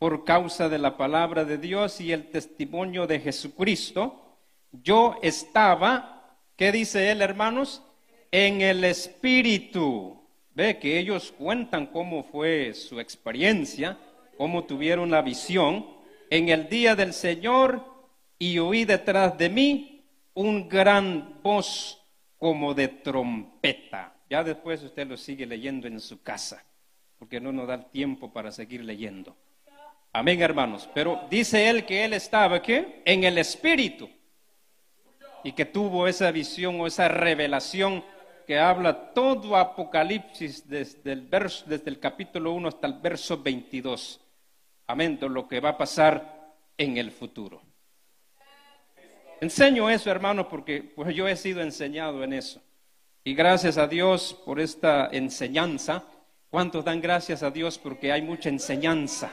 por 0.00 0.24
causa 0.24 0.68
de 0.68 0.78
la 0.78 0.96
palabra 0.96 1.44
de 1.44 1.56
Dios 1.56 2.00
y 2.00 2.10
el 2.10 2.30
testimonio 2.30 3.06
de 3.06 3.20
Jesucristo. 3.20 4.38
Yo 4.72 5.16
estaba, 5.22 6.36
¿qué 6.56 6.72
dice 6.72 7.12
él, 7.12 7.22
hermanos? 7.22 7.80
En 8.32 8.60
el 8.60 8.82
Espíritu. 8.82 10.20
Ve 10.52 10.80
que 10.80 10.98
ellos 10.98 11.32
cuentan 11.38 11.86
cómo 11.86 12.24
fue 12.24 12.74
su 12.74 12.98
experiencia, 12.98 13.96
cómo 14.36 14.64
tuvieron 14.64 15.12
la 15.12 15.22
visión. 15.22 15.93
En 16.30 16.48
el 16.48 16.68
día 16.68 16.94
del 16.94 17.12
Señor 17.12 17.84
y 18.38 18.58
oí 18.58 18.84
detrás 18.84 19.36
de 19.38 19.48
mí 19.48 20.04
un 20.34 20.68
gran 20.68 21.40
voz 21.42 22.02
como 22.38 22.74
de 22.74 22.88
trompeta. 22.88 24.14
Ya 24.28 24.42
después 24.42 24.82
usted 24.82 25.06
lo 25.06 25.16
sigue 25.16 25.46
leyendo 25.46 25.86
en 25.86 26.00
su 26.00 26.22
casa, 26.22 26.64
porque 27.18 27.40
no 27.40 27.52
nos 27.52 27.68
da 27.68 27.90
tiempo 27.90 28.32
para 28.32 28.50
seguir 28.50 28.84
leyendo. 28.84 29.36
Amén, 30.12 30.40
hermanos. 30.40 30.88
Pero 30.94 31.26
dice 31.30 31.68
él 31.68 31.84
que 31.84 32.04
él 32.04 32.12
estaba 32.12 32.62
¿qué? 32.62 33.02
en 33.04 33.24
el 33.24 33.38
Espíritu 33.38 34.08
y 35.42 35.52
que 35.52 35.64
tuvo 35.64 36.06
esa 36.08 36.30
visión 36.30 36.80
o 36.80 36.86
esa 36.86 37.08
revelación 37.08 38.04
que 38.46 38.58
habla 38.58 39.12
todo 39.12 39.56
Apocalipsis 39.56 40.68
desde 40.68 41.12
el, 41.12 41.22
verso, 41.22 41.64
desde 41.66 41.90
el 41.90 41.98
capítulo 41.98 42.52
1 42.52 42.68
hasta 42.68 42.86
el 42.86 42.94
verso 42.94 43.42
22. 43.42 44.20
Amén, 44.86 45.18
lo 45.20 45.48
que 45.48 45.60
va 45.60 45.70
a 45.70 45.78
pasar 45.78 46.54
en 46.76 46.98
el 46.98 47.10
futuro. 47.10 47.62
Enseño 49.40 49.88
eso, 49.90 50.10
hermano, 50.10 50.48
porque 50.48 50.82
pues, 50.82 51.14
yo 51.14 51.26
he 51.26 51.36
sido 51.36 51.62
enseñado 51.62 52.22
en 52.22 52.32
eso. 52.32 52.62
Y 53.24 53.34
gracias 53.34 53.78
a 53.78 53.86
Dios 53.86 54.38
por 54.44 54.60
esta 54.60 55.08
enseñanza. 55.10 56.04
¿Cuántos 56.50 56.84
dan 56.84 57.00
gracias 57.00 57.42
a 57.42 57.50
Dios 57.50 57.78
porque 57.78 58.12
hay 58.12 58.22
mucha 58.22 58.48
enseñanza? 58.48 59.30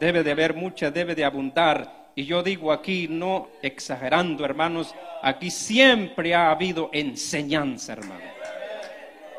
Debe 0.00 0.24
de 0.24 0.32
haber 0.32 0.54
mucha, 0.54 0.90
debe 0.90 1.14
de 1.14 1.24
abundar. 1.24 2.10
Y 2.16 2.24
yo 2.24 2.42
digo 2.42 2.72
aquí, 2.72 3.06
no 3.08 3.48
exagerando, 3.62 4.44
hermanos, 4.44 4.94
aquí 5.22 5.50
siempre 5.50 6.34
ha 6.34 6.50
habido 6.50 6.90
enseñanza, 6.92 7.92
hermano. 7.92 8.24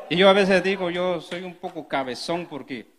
Y 0.08 0.16
yo 0.16 0.28
a 0.28 0.32
veces 0.32 0.62
digo, 0.64 0.90
yo 0.90 1.20
soy 1.20 1.42
un 1.42 1.54
poco 1.54 1.86
cabezón 1.86 2.46
porque 2.46 2.93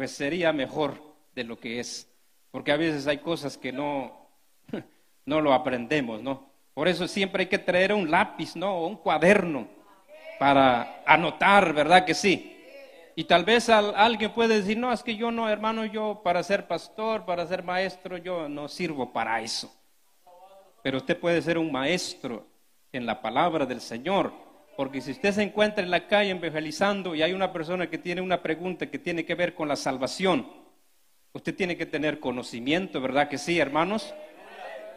pues 0.00 0.12
sería 0.12 0.50
mejor 0.50 0.94
de 1.34 1.44
lo 1.44 1.60
que 1.60 1.78
es. 1.78 2.10
Porque 2.50 2.72
a 2.72 2.78
veces 2.78 3.06
hay 3.06 3.18
cosas 3.18 3.58
que 3.58 3.70
no, 3.70 4.30
no 5.26 5.42
lo 5.42 5.52
aprendemos, 5.52 6.22
¿no? 6.22 6.50
Por 6.72 6.88
eso 6.88 7.06
siempre 7.06 7.42
hay 7.42 7.48
que 7.50 7.58
traer 7.58 7.92
un 7.92 8.10
lápiz, 8.10 8.56
¿no? 8.56 8.86
Un 8.86 8.96
cuaderno 8.96 9.68
para 10.38 11.02
anotar, 11.04 11.74
¿verdad 11.74 12.06
que 12.06 12.14
sí? 12.14 12.56
Y 13.14 13.24
tal 13.24 13.44
vez 13.44 13.68
alguien 13.68 14.32
puede 14.32 14.62
decir, 14.62 14.78
no, 14.78 14.90
es 14.90 15.02
que 15.02 15.16
yo 15.16 15.30
no, 15.30 15.50
hermano, 15.50 15.84
yo 15.84 16.22
para 16.24 16.42
ser 16.42 16.66
pastor, 16.66 17.26
para 17.26 17.46
ser 17.46 17.62
maestro, 17.62 18.16
yo 18.16 18.48
no 18.48 18.68
sirvo 18.68 19.12
para 19.12 19.42
eso. 19.42 19.70
Pero 20.82 20.96
usted 20.96 21.20
puede 21.20 21.42
ser 21.42 21.58
un 21.58 21.70
maestro 21.70 22.46
en 22.90 23.04
la 23.04 23.20
palabra 23.20 23.66
del 23.66 23.82
Señor, 23.82 24.32
porque 24.80 25.02
si 25.02 25.10
usted 25.10 25.32
se 25.32 25.42
encuentra 25.42 25.84
en 25.84 25.90
la 25.90 26.06
calle 26.06 26.30
evangelizando 26.30 27.14
y 27.14 27.20
hay 27.20 27.34
una 27.34 27.52
persona 27.52 27.90
que 27.90 27.98
tiene 27.98 28.22
una 28.22 28.42
pregunta 28.42 28.86
que 28.86 28.98
tiene 28.98 29.26
que 29.26 29.34
ver 29.34 29.54
con 29.54 29.68
la 29.68 29.76
salvación, 29.76 30.46
usted 31.34 31.54
tiene 31.54 31.76
que 31.76 31.84
tener 31.84 32.18
conocimiento, 32.18 32.98
¿verdad 32.98 33.28
que 33.28 33.36
sí, 33.36 33.58
hermanos? 33.58 34.14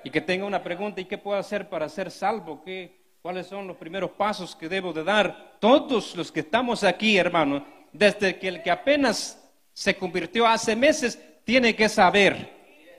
y 0.06 0.10
que 0.10 0.22
tenga 0.22 0.46
una 0.46 0.64
pregunta, 0.64 1.02
¿y 1.02 1.06
qué 1.06 1.18
puedo 1.18 1.38
hacer 1.38 1.68
para 1.68 1.90
ser 1.90 2.12
salvo? 2.12 2.64
¿Qué, 2.64 3.18
¿Cuáles 3.22 3.46
son 3.48 3.68
los 3.68 3.76
primeros 3.76 4.12
pasos 4.12 4.56
que 4.56 4.70
debo 4.70 4.94
de 4.94 5.04
dar? 5.04 5.58
Todos 5.60 6.16
los 6.16 6.32
que 6.32 6.40
estamos 6.40 6.86
aquí, 6.86 7.18
hermano, 7.18 7.66
desde 7.92 8.40
que 8.40 8.48
el 8.48 8.64
que 8.64 8.72
apenas 8.72 9.38
se 9.74 9.98
convirtió 9.98 10.48
hace 10.48 10.78
meses, 10.78 11.22
tiene 11.44 11.76
que 11.76 11.90
saber, 11.90 12.54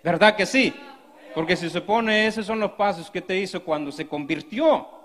¿verdad 0.05 0.37
que 0.37 0.45
sí? 0.45 0.75
Porque 1.35 1.57
se 1.57 1.71
supone 1.71 2.27
esos 2.27 2.45
son 2.45 2.61
los 2.61 2.73
pasos 2.73 3.11
que 3.11 3.23
te 3.23 3.39
hizo 3.39 3.65
cuando 3.65 3.91
se 3.91 4.07
convirtió. 4.07 5.04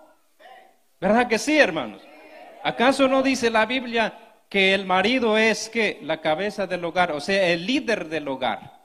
¿Verdad 1.00 1.28
que 1.28 1.40
sí, 1.40 1.58
hermanos? 1.58 2.02
¿Acaso 2.64 3.08
no 3.08 3.24
dice 3.24 3.50
la 3.50 3.66
Biblia 3.66 4.14
que 4.50 4.74
el 4.74 4.86
marido 4.86 5.38
es 5.38 5.70
que 5.70 6.00
la 6.02 6.20
cabeza 6.20 6.68
del 6.68 6.84
hogar, 6.84 7.14
o 7.14 7.22
sea, 7.22 7.48
el 7.48 7.66
líder 7.66 8.10
del 8.10 8.28
hogar? 8.28 8.80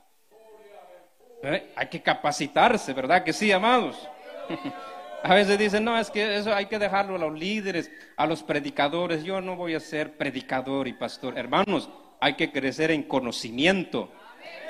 ¿Eh? 1.43 1.73
Hay 1.75 1.89
que 1.89 2.03
capacitarse, 2.03 2.93
¿verdad 2.93 3.25
que 3.25 3.33
sí, 3.33 3.51
amados? 3.51 4.09
a 5.25 5.35
veces 5.35 5.59
dicen, 5.59 5.85
no, 5.85 5.99
es 5.99 6.11
que 6.11 6.37
eso 6.37 6.55
hay 6.55 6.67
que 6.67 6.79
dejarlo 6.79 7.17
a 7.17 7.19
los 7.19 7.37
líderes, 7.37 7.91
a 8.17 8.27
los 8.27 8.45
predicadores. 8.45 9.25
Yo 9.25 9.41
no 9.41 9.57
voy 9.57 9.75
a 9.75 9.81
ser 9.81 10.17
predicador 10.17 10.87
y 10.87 10.93
pastor. 10.93 11.37
Hermanos, 11.37 11.91
hay 12.21 12.35
que 12.35 12.53
crecer 12.53 12.93
en 12.93 13.03
conocimiento. 13.03 14.11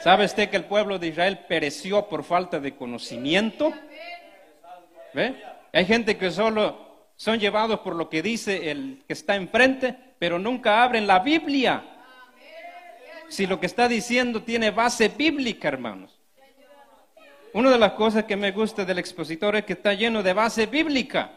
¿Sabe 0.01 0.25
usted 0.25 0.49
que 0.49 0.57
el 0.57 0.65
pueblo 0.65 0.99
de 0.99 1.09
Israel 1.09 1.41
pereció 1.47 2.09
por 2.09 2.25
falta 2.25 2.59
de 2.59 2.75
conocimiento? 2.75 3.73
¿Ve? 5.13 5.43
Hay 5.73 5.85
gente 5.85 6.17
que 6.17 6.31
solo 6.31 6.94
son 7.17 7.39
llevados 7.39 7.81
por 7.81 7.95
lo 7.95 8.09
que 8.09 8.23
dice 8.23 8.71
el 8.71 9.03
que 9.07 9.13
está 9.13 9.37
enfrente, 9.37 9.97
pero 10.19 10.39
nunca 10.39 10.83
abren 10.83 11.07
la 11.07 11.21
Biblia. 11.21 11.85
Si 13.29 13.47
lo 13.47 13.59
que 13.61 13.67
está 13.67 13.89
diciendo 13.89 14.43
tiene 14.43 14.71
base 14.71 15.09
bíblica, 15.09 15.69
hermanos. 15.69 16.19
Una 17.53 17.71
de 17.71 17.79
las 17.79 17.93
cosas 17.93 18.25
que 18.25 18.37
me 18.37 18.51
gusta 18.51 18.85
del 18.85 18.99
expositor 18.99 19.55
es 19.55 19.65
que 19.65 19.75
está 19.75 19.95
lleno 19.95 20.23
de 20.23 20.33
base 20.33 20.67
bíblica. 20.67 21.33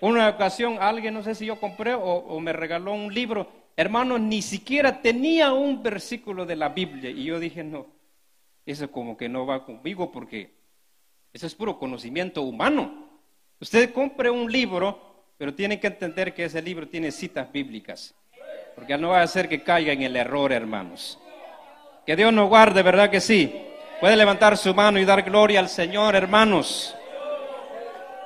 Una 0.00 0.28
ocasión 0.28 0.78
alguien, 0.80 1.14
no 1.14 1.22
sé 1.22 1.34
si 1.34 1.46
yo 1.46 1.58
compré 1.58 1.94
o, 1.94 2.38
me 2.40 2.52
regaló 2.52 2.92
un 2.92 3.14
libro, 3.14 3.48
hermano, 3.76 4.18
ni 4.18 4.42
siquiera 4.42 5.00
tenía 5.00 5.52
un 5.52 5.82
versículo 5.82 6.44
de 6.44 6.56
la 6.56 6.68
Biblia. 6.68 7.08
Y 7.08 7.24
yo 7.24 7.40
dije, 7.40 7.64
no, 7.64 7.86
eso 8.66 8.90
como 8.90 9.16
que 9.16 9.28
no 9.28 9.46
va 9.46 9.64
conmigo 9.64 10.12
porque 10.12 10.54
eso 11.32 11.46
es 11.46 11.54
puro 11.54 11.78
conocimiento 11.78 12.42
humano. 12.42 13.11
Usted 13.62 13.92
compre 13.92 14.28
un 14.28 14.50
libro, 14.50 14.98
pero 15.38 15.54
tiene 15.54 15.78
que 15.78 15.86
entender 15.86 16.34
que 16.34 16.46
ese 16.46 16.60
libro 16.60 16.88
tiene 16.88 17.12
citas 17.12 17.52
bíblicas. 17.52 18.12
Porque 18.74 18.98
no 18.98 19.10
va 19.10 19.20
a 19.20 19.22
hacer 19.22 19.48
que 19.48 19.62
caiga 19.62 19.92
en 19.92 20.02
el 20.02 20.16
error, 20.16 20.50
hermanos. 20.50 21.16
Que 22.04 22.16
Dios 22.16 22.32
nos 22.32 22.48
guarde, 22.48 22.82
¿verdad 22.82 23.08
que 23.08 23.20
sí? 23.20 23.54
Puede 24.00 24.16
levantar 24.16 24.56
su 24.56 24.74
mano 24.74 24.98
y 24.98 25.04
dar 25.04 25.22
gloria 25.22 25.60
al 25.60 25.68
Señor, 25.68 26.16
hermanos. 26.16 26.92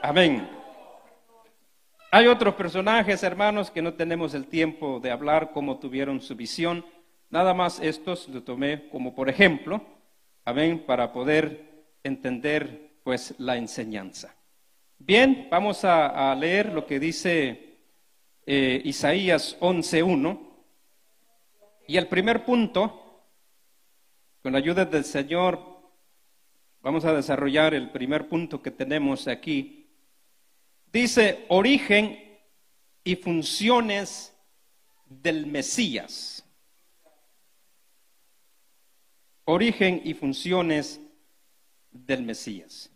Amén. 0.01 0.49
Hay 2.13 2.29
otros 2.29 2.55
personajes, 2.55 3.23
hermanos, 3.23 3.71
que 3.71 3.83
no 3.83 3.93
tenemos 3.93 4.33
el 4.33 4.47
tiempo 4.47 5.01
de 5.01 5.11
hablar 5.11 5.51
cómo 5.53 5.79
tuvieron 5.79 6.23
su 6.23 6.35
visión. 6.35 6.83
Nada 7.29 7.53
más 7.53 7.79
estos 7.81 8.27
lo 8.29 8.43
tomé 8.43 8.89
como 8.89 9.15
por 9.15 9.29
ejemplo, 9.29 9.83
amén, 10.47 10.83
para 10.87 11.13
poder 11.13 11.85
entender 12.03 13.01
pues 13.05 13.35
la 13.37 13.59
enseñanza. 13.59 14.35
Bien, 14.99 15.47
vamos 15.51 15.85
a, 15.85 16.35
leer 16.35 16.73
lo 16.73 16.87
que 16.87 16.99
dice 16.99 17.79
eh, 18.47 18.81
Isaías 18.85 19.57
11.1. 19.61 20.41
Y 21.87 21.97
el 21.97 22.09
primer 22.09 22.45
punto 22.45 23.23
con 24.43 24.53
la 24.53 24.59
ayuda 24.59 24.85
del 24.85 25.05
Señor 25.05 25.61
vamos 26.81 27.05
a 27.05 27.13
desarrollar 27.13 27.75
el 27.75 27.91
primer 27.91 28.29
punto 28.29 28.63
que 28.63 28.71
tenemos 28.71 29.29
aquí. 29.29 29.89
Dice, 30.93 31.45
origen 31.49 32.19
y 33.05 33.17
funciones 33.17 34.35
del 35.05 35.47
Mesías. 35.47 36.45
Origen 39.45 40.01
y 40.05 40.15
funciones 40.15 41.01
del 41.93 42.23
Mesías. 42.23 42.91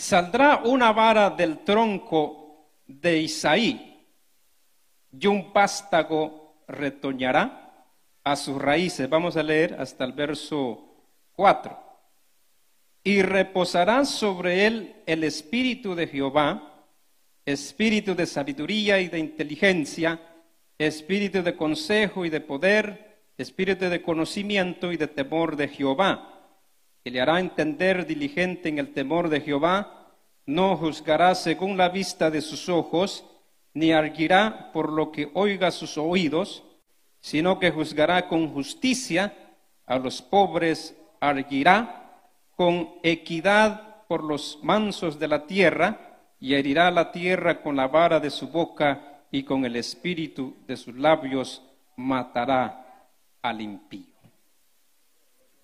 Saldrá 0.00 0.62
una 0.64 0.92
vara 0.92 1.28
del 1.28 1.58
tronco 1.58 2.70
de 2.86 3.18
Isaí 3.18 4.02
y 5.12 5.26
un 5.26 5.52
pástago 5.52 6.62
retoñará 6.66 7.84
a 8.24 8.34
sus 8.34 8.56
raíces. 8.56 9.10
Vamos 9.10 9.36
a 9.36 9.42
leer 9.42 9.76
hasta 9.78 10.06
el 10.06 10.12
verso 10.12 10.82
4. 11.32 11.78
Y 13.04 13.20
reposará 13.20 14.06
sobre 14.06 14.66
él 14.66 14.96
el 15.04 15.22
espíritu 15.22 15.94
de 15.94 16.06
Jehová, 16.06 16.86
espíritu 17.44 18.14
de 18.14 18.24
sabiduría 18.24 19.00
y 19.00 19.08
de 19.08 19.18
inteligencia, 19.18 20.18
espíritu 20.78 21.42
de 21.42 21.54
consejo 21.54 22.24
y 22.24 22.30
de 22.30 22.40
poder, 22.40 23.26
espíritu 23.36 23.84
de 23.90 24.00
conocimiento 24.00 24.92
y 24.92 24.96
de 24.96 25.08
temor 25.08 25.56
de 25.56 25.68
Jehová 25.68 26.29
y 27.04 27.10
le 27.10 27.20
hará 27.20 27.40
entender 27.40 28.06
diligente 28.06 28.68
en 28.68 28.78
el 28.78 28.92
temor 28.92 29.28
de 29.28 29.40
Jehová, 29.40 30.12
no 30.46 30.76
juzgará 30.76 31.34
según 31.34 31.76
la 31.76 31.88
vista 31.88 32.30
de 32.30 32.40
sus 32.40 32.68
ojos, 32.68 33.24
ni 33.72 33.92
arguirá 33.92 34.70
por 34.72 34.92
lo 34.92 35.12
que 35.12 35.30
oiga 35.34 35.70
sus 35.70 35.96
oídos, 35.96 36.64
sino 37.20 37.58
que 37.58 37.70
juzgará 37.70 38.28
con 38.28 38.52
justicia 38.52 39.34
a 39.86 39.98
los 39.98 40.22
pobres, 40.22 40.96
arguirá 41.20 42.22
con 42.56 42.90
equidad 43.02 44.06
por 44.06 44.24
los 44.24 44.58
mansos 44.62 45.18
de 45.18 45.28
la 45.28 45.46
tierra, 45.46 46.06
y 46.40 46.54
herirá 46.54 46.90
la 46.90 47.12
tierra 47.12 47.62
con 47.62 47.76
la 47.76 47.86
vara 47.86 48.18
de 48.18 48.30
su 48.30 48.48
boca, 48.48 49.22
y 49.30 49.44
con 49.44 49.64
el 49.64 49.76
espíritu 49.76 50.56
de 50.66 50.76
sus 50.76 50.96
labios 50.96 51.62
matará 51.96 53.08
al 53.42 53.60
impío 53.60 54.09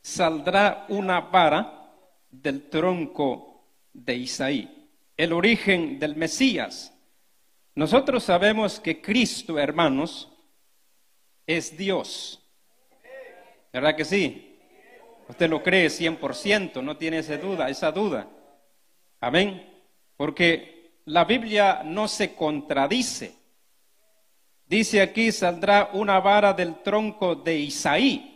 saldrá 0.06 0.86
una 0.88 1.20
vara 1.20 1.90
del 2.30 2.70
tronco 2.70 3.64
de 3.92 4.14
Isaí. 4.14 4.88
El 5.16 5.32
origen 5.32 5.98
del 5.98 6.14
Mesías. 6.14 6.96
Nosotros 7.74 8.22
sabemos 8.22 8.78
que 8.78 9.02
Cristo, 9.02 9.58
hermanos, 9.58 10.32
es 11.44 11.76
Dios. 11.76 12.40
¿Verdad 13.72 13.96
que 13.96 14.04
sí? 14.04 14.60
Usted 15.28 15.50
lo 15.50 15.60
cree 15.60 15.88
100%, 15.88 16.84
no 16.84 16.96
tiene 16.96 17.18
esa 17.18 17.36
duda, 17.36 17.68
esa 17.68 17.90
duda. 17.90 18.28
Amén. 19.20 19.68
Porque 20.16 21.00
la 21.06 21.24
Biblia 21.24 21.82
no 21.84 22.06
se 22.06 22.36
contradice. 22.36 23.34
Dice 24.66 25.02
aquí, 25.02 25.32
saldrá 25.32 25.90
una 25.94 26.20
vara 26.20 26.52
del 26.52 26.80
tronco 26.80 27.34
de 27.34 27.58
Isaí 27.58 28.35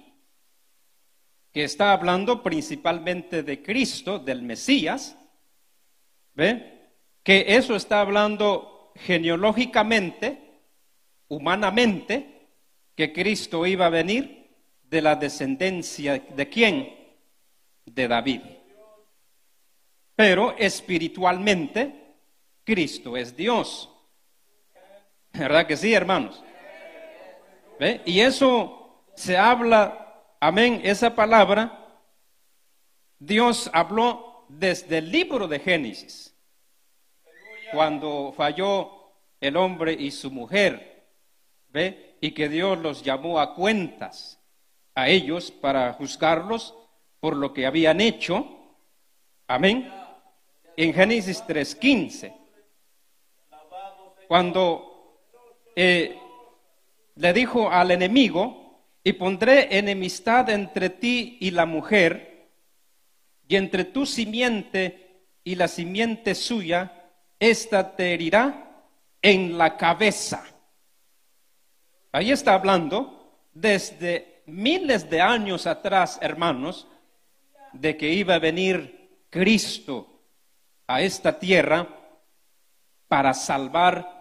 que 1.52 1.64
está 1.64 1.92
hablando 1.92 2.42
principalmente 2.42 3.42
de 3.42 3.62
Cristo, 3.62 4.19
del 4.19 4.42
Mesías, 4.42 5.16
¿ve? 6.35 6.92
Que 7.23 7.57
eso 7.57 7.75
está 7.75 8.00
hablando 8.00 8.92
genealógicamente, 8.97 10.62
humanamente, 11.28 12.49
que 12.95 13.12
Cristo 13.12 13.66
iba 13.66 13.87
a 13.87 13.90
venir 13.90 14.50
de 14.83 15.02
la 15.02 15.16
descendencia 15.16 16.19
de 16.19 16.49
quién? 16.49 16.95
De 17.85 18.09
David. 18.09 18.40
Pero 20.14 20.57
espiritualmente, 20.59 22.16
Cristo 22.64 23.16
es 23.16 23.37
Dios. 23.37 23.90
¿Verdad 25.33 25.66
que 25.66 25.76
sí, 25.76 25.95
hermanos? 25.95 26.42
¿Ve? 27.78 28.02
Y 28.04 28.21
eso 28.21 29.04
se 29.14 29.37
habla 29.38 30.10
Amén, 30.43 30.81
esa 30.85 31.15
palabra 31.15 31.87
Dios 33.19 33.71
habló 33.75 34.47
desde 34.49 34.99
el 34.99 35.13
libro 35.13 35.47
de 35.47 35.61
Génesis, 35.61 36.35
cuando 37.73 38.33
falló 38.35 39.13
el 39.39 39.59
hombre 39.59 39.93
y 39.93 40.11
su 40.11 40.31
mujer, 40.31 41.07
¿ve? 41.69 42.17
Y 42.23 42.31
que 42.33 42.49
Dios 42.49 42.79
los 42.79 43.03
llamó 43.03 43.39
a 43.39 43.55
cuentas 43.55 44.41
a 44.95 45.11
ellos 45.11 45.50
para 45.50 45.93
juzgarlos 45.93 46.75
por 47.21 47.37
lo 47.37 47.53
que 47.53 47.67
habían 47.67 48.00
hecho. 48.00 48.47
Amén. 49.47 49.93
En 50.75 50.95
Génesis 50.95 51.45
3:15, 51.47 52.35
cuando 54.26 55.19
eh, 55.76 56.19
le 57.17 57.33
dijo 57.35 57.71
al 57.71 57.91
enemigo, 57.91 58.60
y 59.02 59.15
pondré 59.15 59.78
enemistad 59.78 60.50
entre 60.50 60.91
ti 60.91 61.39
y 61.41 61.50
la 61.50 61.67
mujer, 61.67 62.49
y 63.49 63.56
entre 63.56 63.84
tu 63.84 64.06
simiente 64.06 65.25
y 65.43 65.54
la 65.54 65.69
simiente 65.69 66.34
suya, 66.34 67.10
ésta 67.39 67.97
te 67.97 68.15
herirá 68.15 68.84
en 69.23 69.56
la 69.58 69.76
cabeza. 69.76 70.45
Ahí 72.13 72.30
está 72.30 72.54
hablando 72.54 73.39
desde 73.52 74.43
miles 74.47 75.08
de 75.08 75.21
años 75.21 75.67
atrás, 75.67 76.19
hermanos, 76.21 76.86
de 77.73 77.97
que 77.97 78.13
iba 78.13 78.34
a 78.34 78.39
venir 78.39 79.25
Cristo 79.30 80.23
a 80.86 81.00
esta 81.02 81.39
tierra 81.39 81.89
para 83.08 83.32
salvar 83.32 84.21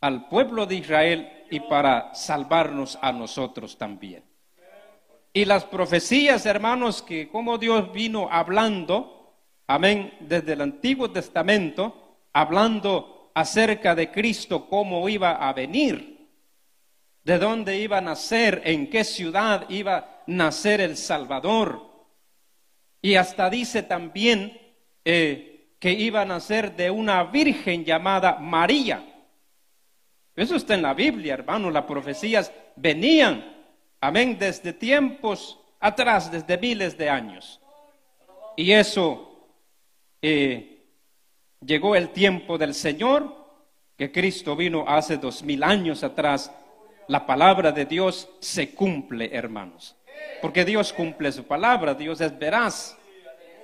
al 0.00 0.28
pueblo 0.28 0.66
de 0.66 0.76
Israel 0.76 1.35
y 1.50 1.60
para 1.60 2.14
salvarnos 2.14 2.98
a 3.00 3.12
nosotros 3.12 3.76
también. 3.76 4.24
Y 5.32 5.44
las 5.44 5.64
profecías, 5.64 6.46
hermanos, 6.46 7.02
que 7.02 7.28
como 7.28 7.58
Dios 7.58 7.92
vino 7.92 8.28
hablando, 8.30 9.34
amén, 9.66 10.14
desde 10.20 10.54
el 10.54 10.62
Antiguo 10.62 11.10
Testamento, 11.10 12.20
hablando 12.32 13.30
acerca 13.34 13.94
de 13.94 14.10
Cristo, 14.10 14.66
cómo 14.66 15.06
iba 15.10 15.32
a 15.32 15.52
venir, 15.52 16.30
de 17.22 17.38
dónde 17.38 17.78
iba 17.78 17.98
a 17.98 18.00
nacer, 18.00 18.62
en 18.64 18.88
qué 18.88 19.04
ciudad 19.04 19.68
iba 19.68 19.96
a 19.96 20.22
nacer 20.26 20.80
el 20.80 20.96
Salvador. 20.96 21.82
Y 23.02 23.16
hasta 23.16 23.50
dice 23.50 23.82
también 23.82 24.58
eh, 25.04 25.76
que 25.78 25.92
iba 25.92 26.22
a 26.22 26.24
nacer 26.24 26.76
de 26.76 26.90
una 26.90 27.24
virgen 27.24 27.84
llamada 27.84 28.38
María. 28.38 29.15
Eso 30.36 30.54
está 30.54 30.74
en 30.74 30.82
la 30.82 30.92
Biblia, 30.92 31.32
hermano. 31.32 31.70
Las 31.70 31.84
profecías 31.84 32.52
venían, 32.76 33.56
amén, 34.00 34.36
desde 34.38 34.74
tiempos 34.74 35.58
atrás, 35.80 36.30
desde 36.30 36.58
miles 36.58 36.98
de 36.98 37.08
años. 37.08 37.58
Y 38.54 38.72
eso 38.72 39.48
eh, 40.20 40.84
llegó 41.64 41.96
el 41.96 42.10
tiempo 42.10 42.58
del 42.58 42.74
Señor, 42.74 43.34
que 43.96 44.12
Cristo 44.12 44.54
vino 44.54 44.84
hace 44.86 45.16
dos 45.16 45.42
mil 45.42 45.62
años 45.62 46.04
atrás. 46.04 46.52
La 47.08 47.24
palabra 47.24 47.72
de 47.72 47.86
Dios 47.86 48.28
se 48.40 48.74
cumple, 48.74 49.30
hermanos. 49.32 49.96
Porque 50.42 50.66
Dios 50.66 50.92
cumple 50.92 51.32
su 51.32 51.44
palabra, 51.44 51.94
Dios 51.94 52.20
es 52.20 52.38
veraz. 52.38 52.98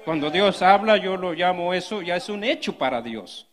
Cuando 0.06 0.30
Dios 0.30 0.62
habla, 0.62 0.96
yo 0.96 1.16
lo 1.16 1.32
llamo 1.32 1.74
eso, 1.74 2.00
ya 2.00 2.16
es 2.16 2.28
un 2.30 2.44
hecho 2.44 2.78
para 2.78 3.02
Dios. 3.02 3.46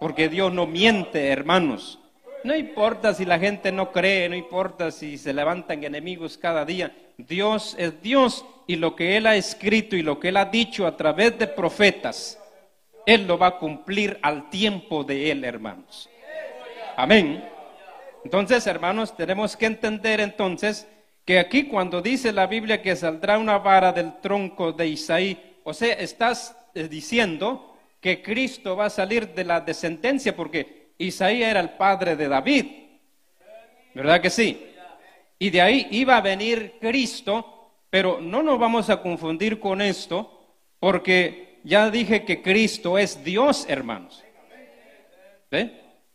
Porque 0.00 0.28
Dios 0.28 0.52
no 0.52 0.66
miente, 0.66 1.28
hermanos. 1.28 2.00
No 2.44 2.54
importa 2.54 3.14
si 3.14 3.24
la 3.24 3.38
gente 3.38 3.72
no 3.72 3.90
cree, 3.90 4.28
no 4.28 4.36
importa 4.36 4.90
si 4.90 5.16
se 5.16 5.32
levantan 5.32 5.82
enemigos 5.82 6.36
cada 6.36 6.66
día. 6.66 6.94
Dios 7.16 7.74
es 7.78 8.02
Dios 8.02 8.44
y 8.66 8.76
lo 8.76 8.94
que 8.94 9.16
Él 9.16 9.26
ha 9.26 9.34
escrito 9.34 9.96
y 9.96 10.02
lo 10.02 10.20
que 10.20 10.28
Él 10.28 10.36
ha 10.36 10.44
dicho 10.44 10.86
a 10.86 10.94
través 10.94 11.38
de 11.38 11.46
profetas, 11.46 12.38
Él 13.06 13.26
lo 13.26 13.38
va 13.38 13.46
a 13.46 13.58
cumplir 13.58 14.18
al 14.20 14.50
tiempo 14.50 15.04
de 15.04 15.30
Él, 15.30 15.42
hermanos. 15.42 16.10
Amén. 16.96 17.42
Entonces, 18.24 18.66
hermanos, 18.66 19.16
tenemos 19.16 19.56
que 19.56 19.64
entender 19.64 20.20
entonces 20.20 20.86
que 21.24 21.38
aquí 21.38 21.64
cuando 21.64 22.02
dice 22.02 22.30
la 22.30 22.46
Biblia 22.46 22.82
que 22.82 22.94
saldrá 22.94 23.38
una 23.38 23.56
vara 23.56 23.90
del 23.90 24.20
tronco 24.20 24.70
de 24.70 24.86
Isaí, 24.88 25.56
o 25.64 25.72
sea, 25.72 25.94
estás 25.94 26.54
eh, 26.74 26.88
diciendo 26.88 27.74
que 28.02 28.22
Cristo 28.22 28.76
va 28.76 28.86
a 28.86 28.90
salir 28.90 29.28
de 29.28 29.44
la 29.44 29.62
descendencia 29.62 30.36
porque 30.36 30.83
Isaías 30.98 31.50
era 31.50 31.60
el 31.60 31.70
padre 31.70 32.16
de 32.16 32.28
David. 32.28 32.66
¿Verdad 33.94 34.20
que 34.20 34.30
sí? 34.30 34.66
Y 35.38 35.50
de 35.50 35.60
ahí 35.60 35.88
iba 35.90 36.16
a 36.16 36.20
venir 36.20 36.78
Cristo, 36.80 37.70
pero 37.90 38.20
no 38.20 38.42
nos 38.42 38.58
vamos 38.58 38.90
a 38.90 39.00
confundir 39.02 39.60
con 39.60 39.80
esto, 39.80 40.56
porque 40.78 41.60
ya 41.64 41.90
dije 41.90 42.24
que 42.24 42.42
Cristo 42.42 42.98
es 42.98 43.22
Dios, 43.24 43.66
hermanos. 43.68 44.24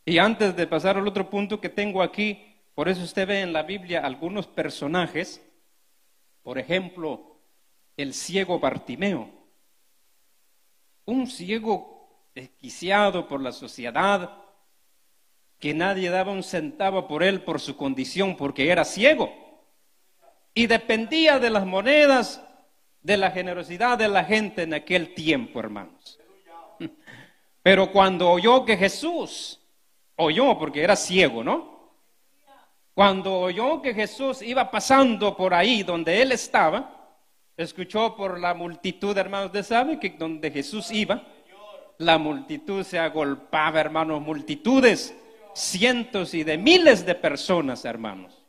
Y 0.04 0.18
antes 0.18 0.56
de 0.56 0.66
pasar 0.66 0.96
al 0.96 1.08
otro 1.08 1.30
punto 1.30 1.60
que 1.60 1.68
tengo 1.68 2.02
aquí, 2.02 2.46
por 2.74 2.88
eso 2.88 3.02
usted 3.02 3.26
ve 3.26 3.40
en 3.40 3.52
la 3.52 3.62
Biblia 3.62 4.00
algunos 4.04 4.46
personajes, 4.46 5.42
por 6.42 6.58
ejemplo, 6.58 7.40
el 7.96 8.14
ciego 8.14 8.58
Bartimeo, 8.58 9.30
un 11.04 11.26
ciego 11.26 12.30
desquiciado 12.34 13.26
por 13.28 13.40
la 13.40 13.52
sociedad, 13.52 14.39
que 15.60 15.74
nadie 15.74 16.08
daba 16.08 16.32
un 16.32 16.42
centavo 16.42 17.06
por 17.06 17.22
él 17.22 17.42
por 17.42 17.60
su 17.60 17.76
condición, 17.76 18.36
porque 18.36 18.70
era 18.70 18.84
ciego. 18.84 19.30
Y 20.54 20.66
dependía 20.66 21.38
de 21.38 21.50
las 21.50 21.66
monedas, 21.66 22.42
de 23.02 23.18
la 23.18 23.30
generosidad 23.30 23.98
de 23.98 24.08
la 24.08 24.24
gente 24.24 24.62
en 24.62 24.72
aquel 24.72 25.14
tiempo, 25.14 25.60
hermanos. 25.60 26.18
Pero 27.62 27.92
cuando 27.92 28.30
oyó 28.30 28.64
que 28.64 28.76
Jesús, 28.76 29.60
oyó 30.16 30.58
porque 30.58 30.82
era 30.82 30.96
ciego, 30.96 31.44
¿no? 31.44 31.92
Cuando 32.94 33.38
oyó 33.38 33.82
que 33.82 33.94
Jesús 33.94 34.42
iba 34.42 34.70
pasando 34.70 35.36
por 35.36 35.54
ahí 35.54 35.82
donde 35.82 36.22
él 36.22 36.32
estaba, 36.32 37.18
escuchó 37.56 38.16
por 38.16 38.40
la 38.40 38.54
multitud, 38.54 39.16
hermanos, 39.16 39.52
de 39.52 39.62
sabe 39.62 40.00
que 40.00 40.10
donde 40.10 40.50
Jesús 40.50 40.90
iba, 40.90 41.22
la 41.98 42.16
multitud 42.16 42.82
se 42.82 42.98
agolpaba, 42.98 43.78
hermanos, 43.78 44.22
multitudes, 44.22 45.14
cientos 45.54 46.34
y 46.34 46.44
de 46.44 46.58
miles 46.58 47.04
de 47.04 47.14
personas, 47.14 47.84
hermanos. 47.84 48.44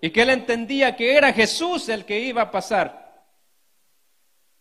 Y 0.00 0.10
que 0.10 0.22
él 0.22 0.30
entendía 0.30 0.96
que 0.96 1.14
era 1.14 1.32
Jesús 1.32 1.88
el 1.88 2.04
que 2.04 2.20
iba 2.20 2.42
a 2.42 2.50
pasar. 2.50 3.24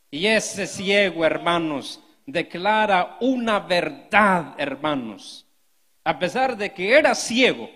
Y 0.09 0.27
ese 0.27 0.65
ciego, 0.65 1.25
hermanos, 1.25 2.01
declara 2.25 3.17
una 3.19 3.59
verdad, 3.59 4.55
hermanos. 4.57 5.45
A 6.03 6.17
pesar 6.17 6.55
de 6.55 6.73
que 6.73 6.97
era 6.97 7.15
ciego, 7.15 7.69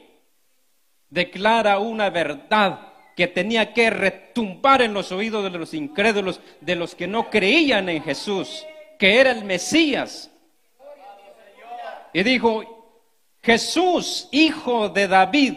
declara 1.10 1.80
una 1.80 2.10
verdad 2.10 2.93
que 3.15 3.28
tenía 3.28 3.73
que 3.73 3.89
retumbar 3.89 4.82
en 4.82 4.93
los 4.93 5.12
oídos 5.12 5.43
de 5.43 5.58
los 5.58 5.73
incrédulos, 5.73 6.39
de 6.62 6.75
los 6.75 6.95
que 6.95 7.08
no 7.08 7.30
creían 7.30 7.89
en 7.89 8.02
Jesús, 8.02 8.65
que 8.97 9.19
era 9.19 9.32
el 9.32 9.43
Mesías. 9.43 10.32
Y 12.13 12.23
dijo, 12.23 12.78
Jesús, 13.41 14.28
hijo 14.32 14.89
de 14.89 15.08
David, 15.08 15.54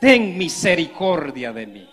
ten 0.00 0.36
misericordia 0.36 1.52
de 1.52 1.66
mí. 1.66 1.90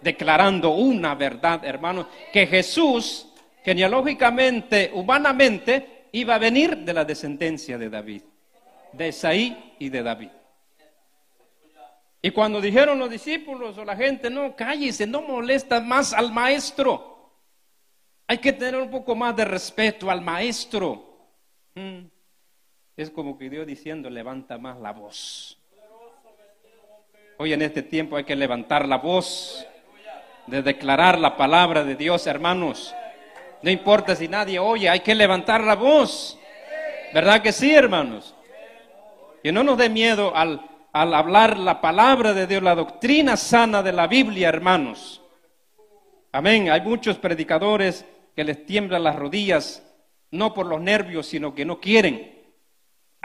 Declarando 0.00 0.70
una 0.70 1.14
verdad, 1.14 1.64
hermano, 1.64 2.08
que 2.32 2.46
Jesús, 2.46 3.28
genealógicamente, 3.64 4.90
humanamente, 4.94 6.08
iba 6.12 6.34
a 6.34 6.38
venir 6.38 6.78
de 6.78 6.92
la 6.92 7.04
descendencia 7.04 7.78
de 7.78 7.90
David, 7.90 8.22
de 8.92 9.08
Esaí 9.08 9.74
y 9.78 9.88
de 9.88 10.02
David. 10.02 10.30
Y 12.22 12.30
cuando 12.30 12.60
dijeron 12.60 12.98
los 12.98 13.10
discípulos 13.10 13.78
o 13.78 13.84
la 13.84 13.96
gente, 13.96 14.30
no, 14.30 14.56
cállese, 14.56 15.06
no 15.06 15.22
molesta 15.22 15.80
más 15.80 16.12
al 16.12 16.32
maestro. 16.32 17.30
Hay 18.26 18.38
que 18.38 18.52
tener 18.52 18.80
un 18.80 18.90
poco 18.90 19.14
más 19.14 19.36
de 19.36 19.44
respeto 19.44 20.10
al 20.10 20.20
maestro. 20.22 21.30
Mm. 21.74 22.06
Es 22.96 23.10
como 23.10 23.36
que 23.36 23.50
Dios 23.50 23.66
diciendo, 23.66 24.08
levanta 24.08 24.58
más 24.58 24.78
la 24.78 24.92
voz. 24.92 25.58
Hoy 27.38 27.52
en 27.52 27.62
este 27.62 27.82
tiempo 27.82 28.16
hay 28.16 28.24
que 28.24 28.36
levantar 28.36 28.88
la 28.88 28.96
voz 28.96 29.66
de 30.46 30.62
declarar 30.62 31.18
la 31.18 31.36
palabra 31.36 31.84
de 31.84 31.94
Dios, 31.94 32.26
hermanos. 32.26 32.94
No 33.62 33.70
importa 33.70 34.16
si 34.16 34.28
nadie 34.28 34.58
oye, 34.58 34.88
hay 34.88 35.00
que 35.00 35.14
levantar 35.14 35.62
la 35.62 35.74
voz. 35.74 36.38
¿Verdad 37.12 37.42
que 37.42 37.52
sí, 37.52 37.74
hermanos? 37.74 38.34
Que 39.42 39.52
no 39.52 39.62
nos 39.62 39.76
dé 39.76 39.88
miedo 39.88 40.34
al 40.34 40.60
al 40.96 41.12
hablar 41.12 41.58
la 41.58 41.82
palabra 41.82 42.32
de 42.32 42.46
Dios, 42.46 42.62
la 42.62 42.74
doctrina 42.74 43.36
sana 43.36 43.82
de 43.82 43.92
la 43.92 44.06
Biblia, 44.06 44.48
hermanos. 44.48 45.20
Amén. 46.32 46.70
Hay 46.70 46.80
muchos 46.80 47.18
predicadores 47.18 48.06
que 48.34 48.44
les 48.44 48.64
tiemblan 48.64 49.04
las 49.04 49.14
rodillas, 49.14 49.82
no 50.30 50.54
por 50.54 50.64
los 50.64 50.80
nervios, 50.80 51.26
sino 51.26 51.54
que 51.54 51.66
no 51.66 51.80
quieren 51.80 52.35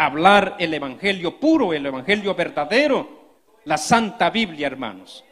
hablar 0.06 0.56
el 0.60 0.74
Evangelio 0.74 1.40
puro, 1.40 1.74
el 1.74 1.86
Evangelio 1.86 2.34
verdadero, 2.36 3.22
la 3.66 3.78
Santa 3.78 4.30
Biblia, 4.30 4.68
hermanos. 4.68 5.24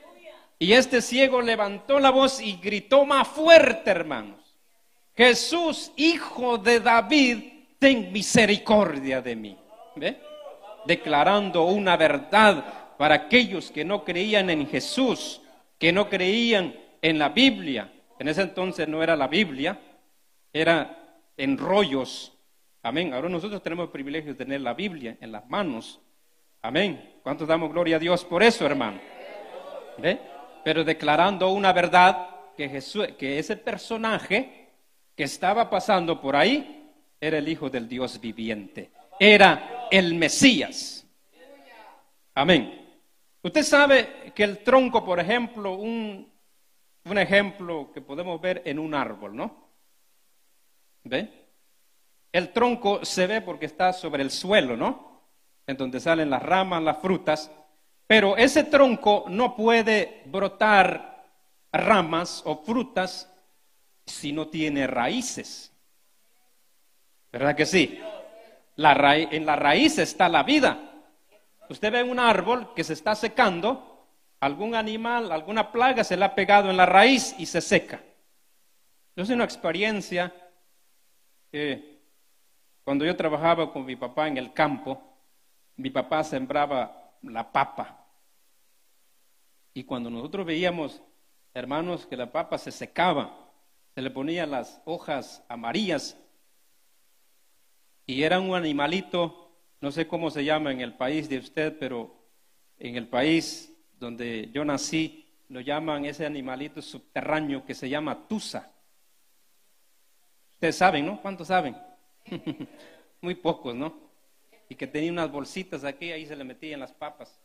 Y 0.58 0.73
este 0.73 1.01
ciego 1.01 1.41
levantó 1.41 1.99
la 1.99 2.10
voz 2.10 2.41
y 2.41 2.58
gritó 2.58 3.05
más 3.05 3.27
fuerte, 3.27 3.89
hermanos. 3.89 4.39
Jesús, 5.15 5.91
hijo 5.95 6.58
de 6.58 6.79
David, 6.79 7.38
ten 7.79 8.12
misericordia 8.12 9.21
de 9.21 9.36
mí. 9.36 9.58
¿Ve? 9.95 10.29
declarando 10.86 11.65
una 11.65 11.97
verdad 11.97 12.63
para 12.97 13.15
aquellos 13.15 13.71
que 13.71 13.86
no 13.86 14.03
creían 14.03 14.49
en 14.49 14.67
Jesús, 14.67 15.41
que 15.77 15.91
no 15.91 16.10
creían 16.10 16.75
en 17.01 17.19
la 17.19 17.29
Biblia. 17.29 17.91
En 18.17 18.27
ese 18.27 18.41
entonces 18.41 18.88
no 18.88 19.01
era 19.01 19.15
la 19.15 19.27
Biblia, 19.27 19.79
era 20.51 20.97
en 21.38 21.58
rollos. 21.58 22.34
Amén. 22.81 23.13
Ahora 23.13 23.29
nosotros 23.29 23.61
tenemos 23.61 23.85
el 23.85 23.91
privilegio 23.91 24.31
de 24.33 24.37
tener 24.37 24.61
la 24.61 24.73
Biblia 24.73 25.17
en 25.19 25.31
las 25.31 25.47
manos. 25.49 25.99
Amén. 26.61 27.19
¿Cuántos 27.23 27.47
damos 27.47 27.71
gloria 27.71 27.97
a 27.97 27.99
Dios 27.99 28.23
por 28.23 28.41
eso, 28.43 28.65
hermano? 28.65 28.99
¿Ve? 29.97 30.19
Pero 30.63 30.83
declarando 30.83 31.49
una 31.49 31.73
verdad 31.73 32.29
que 32.55 32.69
Jesús, 32.69 33.07
que 33.17 33.39
ese 33.39 33.57
personaje 33.57 34.69
que 35.15 35.23
estaba 35.23 35.69
pasando 35.69 36.21
por 36.21 36.35
ahí 36.35 36.91
era 37.19 37.37
el 37.37 37.47
Hijo 37.47 37.69
del 37.69 37.87
Dios 37.87 38.19
viviente 38.19 38.91
era 39.19 39.87
el 39.91 40.15
Mesías. 40.15 41.05
Amén. 42.33 42.75
Usted 43.43 43.63
sabe 43.63 44.31
que 44.33 44.43
el 44.43 44.63
tronco, 44.63 45.03
por 45.03 45.19
ejemplo, 45.19 45.73
un, 45.73 46.31
un 47.03 47.17
ejemplo 47.17 47.91
que 47.93 48.01
podemos 48.01 48.39
ver 48.39 48.61
en 48.65 48.79
un 48.79 48.93
árbol, 48.93 49.35
¿no? 49.35 49.69
¿Ve? 51.03 51.38
El 52.31 52.51
tronco 52.53 53.03
se 53.03 53.27
ve 53.27 53.41
porque 53.41 53.65
está 53.65 53.93
sobre 53.93 54.23
el 54.23 54.31
suelo, 54.31 54.77
¿no? 54.77 55.23
En 55.65 55.77
donde 55.77 55.99
salen 55.99 56.29
las 56.29 56.43
ramas, 56.43 56.83
las 56.83 56.99
frutas. 56.99 57.51
Pero 58.07 58.37
ese 58.37 58.63
tronco 58.63 59.25
no 59.27 59.55
puede 59.55 60.23
brotar 60.25 61.25
ramas 61.71 62.41
o 62.45 62.63
frutas 62.63 63.31
si 64.05 64.31
no 64.31 64.47
tiene 64.47 64.87
raíces. 64.87 65.71
¿Verdad 67.31 67.55
que 67.55 67.65
sí? 67.65 67.99
en 68.75 69.45
la 69.45 69.55
raíz 69.55 69.97
está 69.99 70.29
la 70.29 70.43
vida. 70.43 70.79
Usted 71.69 71.91
ve 71.91 72.01
un 72.01 72.17
árbol 72.17 72.73
que 72.73 72.83
se 72.83 72.93
está 72.93 73.13
secando, 73.13 74.07
algún 74.39 74.73
animal, 74.73 75.31
alguna 75.31 75.71
plaga 75.71 76.03
se 76.03 76.17
le 76.17 76.25
ha 76.25 76.33
pegado 76.33 76.69
en 76.69 76.77
la 76.77 76.85
raíz 76.85 77.35
y 77.37 77.45
se 77.45 77.61
seca. 77.61 78.01
Sé 79.15 79.33
una 79.33 79.43
experiencia 79.43 80.33
cuando 82.89 83.06
yo 83.06 83.15
trabajaba 83.15 83.71
con 83.71 83.86
mi 83.86 83.95
papá 83.95 84.28
en 84.28 84.39
el 84.39 84.52
campo, 84.52 84.99
mi 85.75 85.91
papá 85.91 86.23
sembraba 86.23 87.13
la 87.21 87.52
papa. 87.52 88.04
Y 89.75 89.84
cuando 89.84 90.10
nosotros 90.10 90.43
veíamos, 90.43 90.99
hermanos, 91.54 92.08
que 92.08 92.17
la 92.17 92.32
papa 92.32 92.58
se 92.58 92.71
secaba, 92.71 93.52
se 93.93 94.02
le 94.02 94.10
ponían 94.10 94.49
las 94.49 94.82
hojas 94.86 95.45
amarillas, 95.49 96.17
y 98.08 98.23
era 98.23 98.39
un 98.39 98.56
animalito, 98.56 99.52
no 99.82 99.91
sé 99.91 100.08
cómo 100.08 100.32
se 100.32 100.43
llama 100.43 100.71
en 100.71 100.82
el 100.82 100.95
país 100.95 101.30
de 101.30 101.38
usted, 101.38 101.78
pero 101.78 102.12
en 102.80 102.95
el 102.95 103.08
país 103.08 103.71
donde 103.99 104.49
yo 104.52 104.65
nací, 104.65 105.28
lo 105.49 105.62
llaman 105.62 106.06
ese 106.06 106.25
animalito 106.25 106.82
subterráneo 106.82 107.63
que 107.63 107.75
se 107.75 107.88
llama 107.88 108.28
tusa. 108.28 108.71
Ustedes 110.54 110.75
saben, 110.75 111.06
¿no? 111.06 111.21
¿Cuántos 111.21 111.49
saben? 111.49 111.88
Muy 113.21 113.35
pocos, 113.35 113.75
¿no? 113.75 114.09
Y 114.69 114.75
que 114.75 114.87
tenía 114.87 115.11
unas 115.11 115.31
bolsitas 115.31 115.83
aquí, 115.83 116.11
ahí 116.11 116.25
se 116.25 116.35
le 116.35 116.43
metían 116.43 116.79
las 116.79 116.93
papas. 116.93 117.39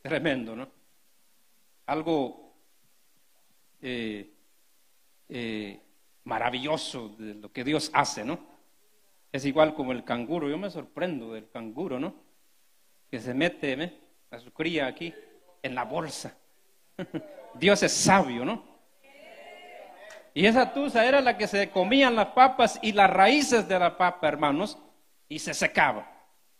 Tremendo, 0.00 0.56
¿no? 0.56 0.68
Algo 1.86 2.54
eh, 3.80 4.32
eh, 5.28 5.80
maravilloso 6.24 7.10
de 7.18 7.34
lo 7.34 7.52
que 7.52 7.64
Dios 7.64 7.90
hace, 7.92 8.24
¿no? 8.24 8.38
Es 9.32 9.44
igual 9.44 9.74
como 9.74 9.92
el 9.92 10.04
canguro. 10.04 10.48
Yo 10.48 10.58
me 10.58 10.70
sorprendo 10.70 11.32
del 11.32 11.48
canguro, 11.48 11.98
¿no? 11.98 12.14
Que 13.10 13.20
se 13.20 13.34
mete 13.34 13.76
¿me? 13.76 13.92
a 14.30 14.38
su 14.38 14.52
cría 14.52 14.86
aquí 14.86 15.12
en 15.62 15.74
la 15.74 15.84
bolsa. 15.84 16.36
Dios 17.54 17.82
es 17.82 17.92
sabio, 17.92 18.44
¿no? 18.44 18.71
Y 20.34 20.46
esa 20.46 20.72
tusa 20.72 21.06
era 21.06 21.20
la 21.20 21.36
que 21.36 21.46
se 21.46 21.70
comían 21.70 22.16
las 22.16 22.28
papas 22.28 22.78
y 22.82 22.92
las 22.92 23.10
raíces 23.10 23.68
de 23.68 23.78
la 23.78 23.96
papa, 23.98 24.28
hermanos, 24.28 24.78
y 25.28 25.38
se 25.38 25.52
secaba. 25.52 26.10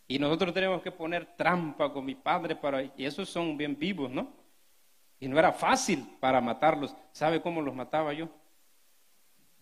Y 0.07 0.19
nosotros 0.19 0.53
tenemos 0.53 0.83
que 0.83 0.93
poner 0.93 1.37
trampa 1.37 1.93
con 1.93 2.05
mi 2.05 2.15
padre 2.15 2.57
para... 2.57 2.83
Y 2.83 3.07
esos 3.07 3.29
son 3.29 3.57
bien 3.57 3.79
vivos, 3.79 4.11
¿no? 4.11 4.33
Y 5.19 5.29
no 5.29 5.39
era 5.39 5.53
fácil 5.53 6.17
para 6.21 6.41
matarlos. 6.41 6.95
¿Sabe 7.13 7.41
cómo 7.41 7.63
los 7.63 7.75
mataba 7.75 8.13
yo? 8.13 8.29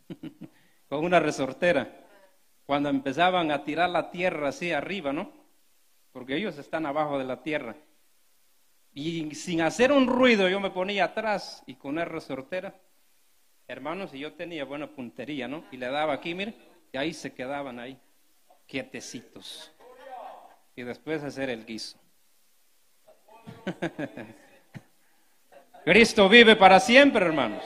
con 0.89 1.05
una 1.05 1.21
resortera 1.21 1.89
cuando 2.67 2.89
empezaban 2.89 3.51
a 3.51 3.65
tirar 3.65 3.91
la 3.91 4.11
tierra 4.11 4.49
así 4.49 4.73
arriba, 4.73 5.13
¿no? 5.13 5.33
Porque 6.13 6.37
ellos 6.37 6.59
están 6.59 6.87
abajo 6.87 7.19
de 7.19 7.25
la 7.25 7.43
tierra. 7.43 7.77
Y 8.93 9.35
sin 9.35 9.61
hacer 9.61 9.93
un 9.93 10.07
ruido 10.07 10.49
yo 10.49 10.61
me 10.61 10.71
ponía 10.71 11.05
atrás 11.05 11.63
y 11.67 11.75
con 11.75 11.93
una 11.93 12.05
resortera, 12.05 12.75
hermanos, 13.71 14.13
y 14.13 14.19
yo 14.19 14.33
tenía 14.33 14.65
buena 14.65 14.89
puntería, 14.89 15.47
¿no? 15.47 15.65
Y 15.71 15.77
le 15.77 15.89
daba 15.89 16.13
aquí, 16.13 16.35
mire, 16.35 16.55
y 16.93 16.99
ahí 16.99 17.15
se 17.15 17.33
quedaban 17.33 17.79
ahí, 17.79 17.97
quietecitos. 18.67 19.73
y 20.77 20.83
después 20.83 21.23
hacer 21.23 21.51
el 21.51 21.65
guiso. 21.65 21.99
Cristo 25.85 26.29
vive 26.29 26.57
para 26.57 26.81
siempre, 26.81 27.25
hermanos. 27.25 27.65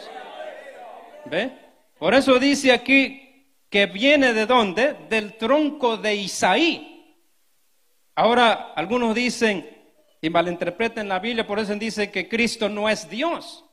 ¿Ve? 1.27 1.53
Por 1.99 2.15
eso 2.15 2.39
dice 2.39 2.73
aquí 2.73 3.47
que 3.71 3.87
viene 3.87 4.33
de 4.33 4.47
dónde? 4.47 4.95
Del 5.09 5.37
tronco 5.37 5.97
de 5.97 6.15
Isaí. 6.15 7.17
Ahora, 8.15 8.73
algunos 8.75 9.15
dicen 9.15 9.69
y 10.21 10.31
malinterpreten 10.31 11.09
la 11.09 11.19
Biblia, 11.19 11.47
por 11.47 11.59
eso 11.59 11.75
dicen 11.75 12.11
que 12.11 12.29
Cristo 12.29 12.69
no 12.69 12.89
es 12.89 13.09
Dios. 13.09 13.65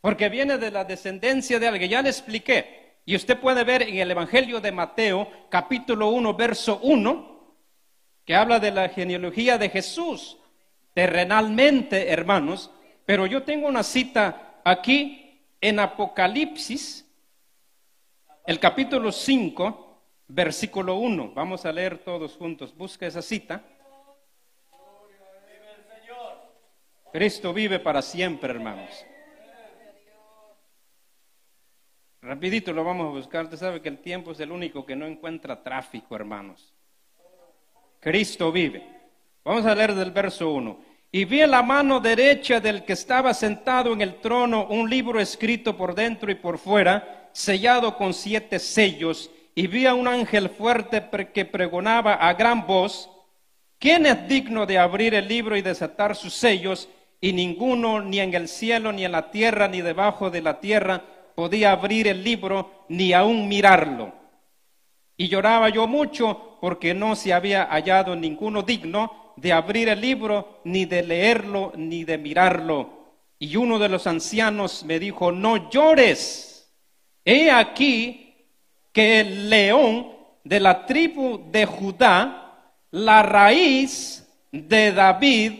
Porque 0.00 0.28
viene 0.28 0.58
de 0.58 0.70
la 0.70 0.84
descendencia 0.84 1.58
de 1.58 1.68
alguien. 1.68 1.90
Ya 1.90 2.02
le 2.02 2.10
expliqué. 2.10 2.96
Y 3.04 3.14
usted 3.14 3.38
puede 3.38 3.62
ver 3.62 3.82
en 3.82 3.96
el 3.98 4.10
Evangelio 4.10 4.60
de 4.60 4.72
Mateo, 4.72 5.30
capítulo 5.48 6.08
1, 6.08 6.34
verso 6.34 6.80
1, 6.82 7.56
que 8.24 8.34
habla 8.34 8.58
de 8.58 8.72
la 8.72 8.88
genealogía 8.88 9.58
de 9.58 9.68
Jesús, 9.68 10.38
terrenalmente, 10.92 12.10
hermanos. 12.10 12.72
Pero 13.04 13.26
yo 13.26 13.44
tengo 13.44 13.68
una 13.68 13.84
cita 13.84 14.60
aquí 14.64 15.40
en 15.60 15.78
Apocalipsis, 15.78 17.06
el 18.44 18.58
capítulo 18.58 19.12
5, 19.12 20.02
versículo 20.26 20.96
1. 20.96 21.32
Vamos 21.32 21.64
a 21.64 21.72
leer 21.72 21.98
todos 21.98 22.36
juntos. 22.36 22.76
Busca 22.76 23.06
esa 23.06 23.22
cita. 23.22 23.62
Cristo 27.12 27.52
vive 27.52 27.78
para 27.78 28.02
siempre, 28.02 28.52
hermanos. 28.52 29.06
Rapidito 32.26 32.72
lo 32.72 32.82
vamos 32.82 33.06
a 33.06 33.10
buscar. 33.10 33.44
Usted 33.44 33.56
sabe 33.56 33.80
que 33.80 33.88
el 33.88 33.98
tiempo 33.98 34.32
es 34.32 34.40
el 34.40 34.50
único 34.50 34.84
que 34.84 34.96
no 34.96 35.06
encuentra 35.06 35.62
tráfico, 35.62 36.16
hermanos. 36.16 36.74
Cristo 38.00 38.50
vive. 38.50 38.84
Vamos 39.44 39.64
a 39.64 39.76
leer 39.76 39.94
del 39.94 40.10
verso 40.10 40.50
1. 40.50 40.76
Y 41.12 41.24
vi 41.24 41.42
en 41.42 41.52
la 41.52 41.62
mano 41.62 42.00
derecha 42.00 42.58
del 42.58 42.84
que 42.84 42.94
estaba 42.94 43.32
sentado 43.32 43.92
en 43.92 44.00
el 44.00 44.16
trono 44.16 44.66
un 44.66 44.90
libro 44.90 45.20
escrito 45.20 45.76
por 45.76 45.94
dentro 45.94 46.28
y 46.28 46.34
por 46.34 46.58
fuera, 46.58 47.30
sellado 47.30 47.96
con 47.96 48.12
siete 48.12 48.58
sellos. 48.58 49.30
Y 49.54 49.68
vi 49.68 49.86
a 49.86 49.94
un 49.94 50.08
ángel 50.08 50.50
fuerte 50.50 51.08
que 51.32 51.44
pregonaba 51.44 52.14
a 52.14 52.34
gran 52.34 52.66
voz, 52.66 53.08
¿quién 53.78 54.04
es 54.04 54.26
digno 54.26 54.66
de 54.66 54.78
abrir 54.78 55.14
el 55.14 55.28
libro 55.28 55.56
y 55.56 55.62
desatar 55.62 56.16
sus 56.16 56.34
sellos? 56.34 56.88
Y 57.20 57.32
ninguno, 57.32 58.00
ni 58.00 58.18
en 58.18 58.34
el 58.34 58.48
cielo, 58.48 58.90
ni 58.90 59.04
en 59.04 59.12
la 59.12 59.30
tierra, 59.30 59.68
ni 59.68 59.80
debajo 59.80 60.28
de 60.28 60.42
la 60.42 60.58
tierra, 60.58 61.04
podía 61.36 61.70
abrir 61.70 62.08
el 62.08 62.24
libro 62.24 62.86
ni 62.88 63.12
aún 63.12 63.46
mirarlo. 63.46 64.12
Y 65.16 65.28
lloraba 65.28 65.68
yo 65.68 65.86
mucho 65.86 66.58
porque 66.60 66.94
no 66.94 67.14
se 67.14 67.32
había 67.32 67.66
hallado 67.66 68.16
ninguno 68.16 68.62
digno 68.62 69.34
de 69.36 69.52
abrir 69.52 69.90
el 69.90 70.00
libro, 70.00 70.60
ni 70.64 70.86
de 70.86 71.02
leerlo, 71.02 71.72
ni 71.76 72.04
de 72.04 72.18
mirarlo. 72.18 72.90
Y 73.38 73.54
uno 73.56 73.78
de 73.78 73.90
los 73.90 74.06
ancianos 74.06 74.82
me 74.84 74.98
dijo, 74.98 75.30
no 75.30 75.70
llores. 75.70 76.74
He 77.24 77.50
aquí 77.50 78.34
que 78.92 79.20
el 79.20 79.50
león 79.50 80.08
de 80.42 80.58
la 80.58 80.86
tribu 80.86 81.50
de 81.50 81.66
Judá, 81.66 82.72
la 82.90 83.22
raíz 83.22 84.26
de 84.50 84.92
David, 84.92 85.52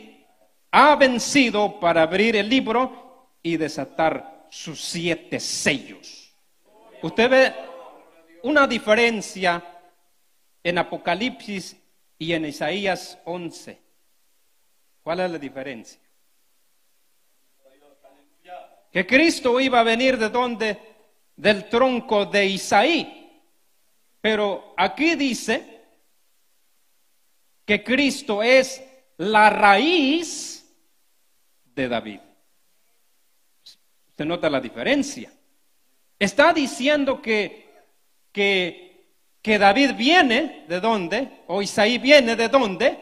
ha 0.70 0.96
vencido 0.96 1.78
para 1.78 2.02
abrir 2.02 2.34
el 2.36 2.48
libro 2.48 3.28
y 3.42 3.58
desatar 3.58 4.35
sus 4.50 4.80
siete 4.80 5.40
sellos. 5.40 6.34
Usted 7.02 7.30
ve 7.30 7.54
una 8.42 8.66
diferencia 8.66 9.62
en 10.62 10.78
Apocalipsis 10.78 11.76
y 12.18 12.32
en 12.32 12.46
Isaías 12.46 13.18
11. 13.24 13.80
¿Cuál 15.02 15.20
es 15.20 15.30
la 15.30 15.38
diferencia? 15.38 16.00
Que 18.90 19.06
Cristo 19.06 19.60
iba 19.60 19.80
a 19.80 19.84
venir 19.84 20.16
de 20.16 20.30
donde? 20.30 20.78
Del 21.36 21.68
tronco 21.68 22.24
de 22.24 22.46
Isaí. 22.46 23.42
Pero 24.20 24.74
aquí 24.76 25.14
dice 25.14 25.82
que 27.64 27.84
Cristo 27.84 28.42
es 28.42 28.82
la 29.18 29.50
raíz 29.50 30.66
de 31.74 31.88
David. 31.88 32.20
Se 34.16 34.24
nota 34.24 34.48
la 34.48 34.60
diferencia. 34.60 35.30
Está 36.18 36.52
diciendo 36.54 37.20
que, 37.20 37.68
que, 38.32 39.10
que 39.42 39.58
David 39.58 39.92
viene 39.96 40.64
de 40.68 40.80
dónde, 40.80 41.42
o 41.48 41.60
Isaí 41.60 41.98
viene 41.98 42.34
de 42.34 42.48
dónde, 42.48 42.98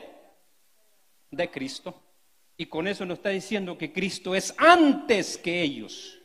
de 1.31 1.51
Cristo. 1.51 2.03
Y 2.57 2.67
con 2.67 2.89
eso 2.89 3.05
nos 3.07 3.19
está 3.19 3.29
diciendo 3.29 3.79
que 3.79 3.93
Cristo 3.93 4.35
es 4.35 4.55
antes 4.59 5.39
que 5.39 5.63
ellos. 5.63 6.19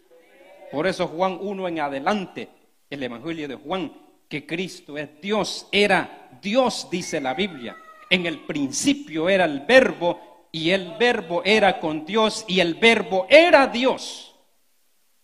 Por 0.71 0.87
eso 0.87 1.07
Juan 1.07 1.37
1 1.39 1.67
en 1.67 1.79
adelante, 1.79 2.49
el 2.89 3.03
Evangelio 3.03 3.47
de 3.47 3.55
Juan, 3.55 3.93
que 4.27 4.45
Cristo 4.47 4.97
es 4.97 5.21
Dios, 5.21 5.67
era 5.71 6.29
Dios, 6.41 6.87
dice 6.89 7.21
la 7.21 7.35
Biblia. 7.35 7.77
En 8.09 8.25
el 8.25 8.39
principio 8.39 9.29
era 9.29 9.45
el 9.45 9.61
verbo 9.61 10.47
y 10.51 10.71
el 10.71 10.95
verbo 10.99 11.43
era 11.45 11.79
con 11.79 12.05
Dios 12.05 12.43
y 12.47 12.59
el 12.59 12.75
verbo 12.75 13.27
era 13.29 13.67
Dios 13.67 14.28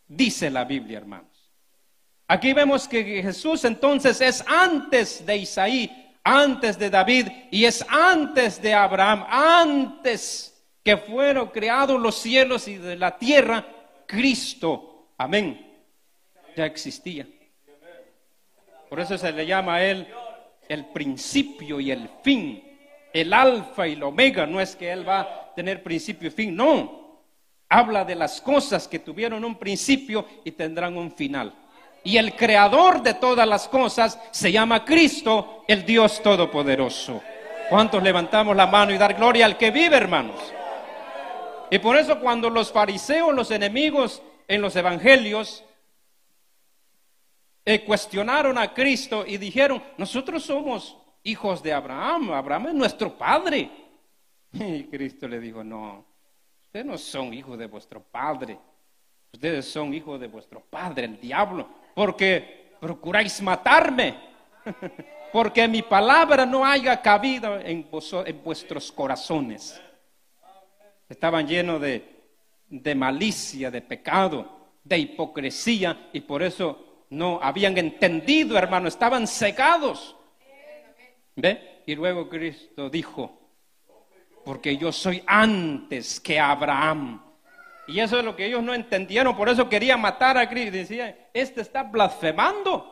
dice 0.08 0.50
la 0.50 0.66
Biblia, 0.66 0.98
hermanos. 0.98 1.52
Aquí 2.28 2.54
vemos 2.54 2.88
que 2.88 3.04
Jesús 3.22 3.66
entonces 3.66 4.20
es 4.20 4.44
antes 4.48 5.26
de 5.26 5.38
Isaí, 5.38 6.14
antes 6.24 6.80
de 6.80 6.90
David 6.90 7.28
y 7.52 7.66
es 7.66 7.86
antes 7.88 8.62
de 8.62 8.74
Abraham, 8.74 9.26
antes 9.30 10.52
que 10.84 10.98
fueron 10.98 11.50
creados 11.50 12.02
los 12.02 12.16
cielos 12.16 12.68
y 12.68 12.78
de 12.78 12.96
la 12.96 13.18
tierra, 13.18 13.66
Cristo, 14.08 15.10
amén, 15.18 15.74
ya 16.56 16.66
existía. 16.66 17.28
Por 18.90 19.00
eso 19.00 19.18
se 19.18 19.32
le 19.32 19.46
llama 19.46 19.76
a 19.76 19.86
él 19.86 20.08
el 20.68 20.86
principio 20.86 21.80
y 21.80 21.92
el 21.92 22.10
fin, 22.24 22.64
el 23.14 23.34
alfa 23.34 23.88
y 23.88 23.94
el 23.94 24.04
omega. 24.04 24.48
No 24.48 24.60
es 24.60 24.76
que 24.76 24.92
él 24.92 25.08
va 25.08 25.22
a 25.22 25.54
tener 25.56 25.84
principio 25.84 26.28
y 26.28 26.32
fin, 26.32 26.56
no 26.56 27.05
habla 27.70 28.06
de 28.06 28.16
las 28.16 28.42
cosas 28.42 28.88
que 28.88 29.00
tuvieron 29.00 29.44
un 29.44 29.56
principio 29.56 30.26
y 30.44 30.52
tendrán 30.52 30.98
un 30.98 31.12
final. 31.12 31.54
Y 32.04 32.18
el 32.18 32.36
creador 32.36 33.02
de 33.02 33.16
todas 33.16 33.48
las 33.48 33.68
cosas 33.68 34.20
se 34.32 34.52
llama 34.52 34.86
Cristo, 34.86 35.64
el 35.68 35.86
Dios 35.86 36.22
Todopoderoso. 36.22 37.22
¿Cuántos 37.70 38.04
levantamos 38.04 38.56
la 38.56 38.68
mano 38.68 38.94
y 38.94 38.98
dar 38.98 39.16
gloria 39.16 39.46
al 39.46 39.58
que 39.58 39.72
vive, 39.72 39.98
hermanos? 39.98 40.40
Y 41.72 41.80
por 41.80 41.98
eso 41.98 42.20
cuando 42.20 42.50
los 42.50 42.72
fariseos, 42.72 43.34
los 43.34 43.50
enemigos 43.50 44.22
en 44.48 44.62
los 44.62 44.76
evangelios, 44.76 45.64
eh, 47.66 47.84
cuestionaron 47.84 48.60
a 48.60 48.72
Cristo 48.74 49.26
y 49.26 49.38
dijeron, 49.38 49.82
nosotros 49.98 50.44
somos 50.44 50.96
hijos 51.24 51.64
de 51.64 51.74
Abraham, 51.74 52.32
Abraham 52.32 52.68
es 52.68 52.74
nuestro 52.76 53.18
padre. 53.18 53.70
Y 54.54 54.84
Cristo 54.86 55.28
le 55.28 55.40
dijo, 55.40 55.64
no, 55.66 56.06
Ustedes 56.76 56.92
no 56.92 56.98
son 56.98 57.34
hijos 57.34 57.58
de 57.58 57.68
vuestro 57.68 58.04
padre. 58.04 58.58
Ustedes 59.32 59.66
son 59.66 59.94
hijos 59.94 60.20
de 60.20 60.28
vuestro 60.28 60.60
padre, 60.60 61.06
el 61.06 61.18
diablo, 61.22 61.70
porque 61.94 62.76
procuráis 62.82 63.42
matarme. 63.42 64.20
porque 65.32 65.70
mi 65.70 65.84
palabra 65.84 66.46
no 66.46 66.66
haya 66.66 67.02
cabido 67.02 67.58
en, 67.62 67.88
vuestros 68.44 68.92
corazones. 68.92 69.82
Estaban 71.08 71.48
llenos 71.48 71.80
de, 71.80 72.04
de 72.68 72.94
malicia, 72.94 73.72
de 73.72 73.82
pecado, 73.82 74.74
de 74.84 74.98
hipocresía, 74.98 76.10
y 76.12 76.20
por 76.20 76.44
eso 76.44 77.06
no 77.10 77.40
habían 77.42 77.78
entendido, 77.78 78.58
hermano, 78.58 78.90
estaban 78.90 79.28
cegados. 79.28 80.14
¿Ve? 81.38 81.84
Y 81.86 81.96
luego 81.96 82.28
Cristo 82.28 82.90
dijo, 82.90 83.45
porque 84.46 84.78
yo 84.78 84.92
soy 84.92 85.24
antes 85.26 86.20
que 86.20 86.40
Abraham. 86.40 87.20
Y 87.88 88.00
eso 88.00 88.20
es 88.20 88.24
lo 88.24 88.36
que 88.36 88.46
ellos 88.46 88.64
no 88.64 88.74
entendieron, 88.74 89.36
por 89.36 89.50
eso 89.50 89.68
querían 89.68 90.00
matar 90.00 90.38
a 90.38 90.48
Cristo. 90.48 90.72
Decían, 90.72 91.16
este 91.34 91.62
está 91.62 91.84
blasfemando. 91.84 92.92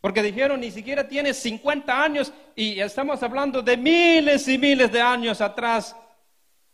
Porque 0.00 0.22
dijeron, 0.22 0.60
ni 0.60 0.70
siquiera 0.70 1.06
tiene 1.06 1.34
50 1.34 2.02
años 2.02 2.32
y 2.56 2.80
estamos 2.80 3.22
hablando 3.22 3.62
de 3.62 3.76
miles 3.76 4.48
y 4.48 4.58
miles 4.58 4.90
de 4.90 5.00
años 5.00 5.40
atrás. 5.40 5.94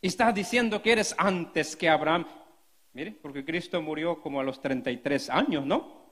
Y 0.01 0.09
estás 0.09 0.35
diciendo 0.35 0.81
que 0.81 0.93
eres 0.93 1.15
antes 1.19 1.77
que 1.77 1.89
Abraham. 1.89 2.27
Mire, 2.93 3.13
porque 3.21 3.45
Cristo 3.45 3.83
murió 3.83 4.23
como 4.23 4.41
a 4.41 4.45
los 4.45 4.63
33 4.63 5.29
años, 5.29 5.67
¿no? 5.67 6.07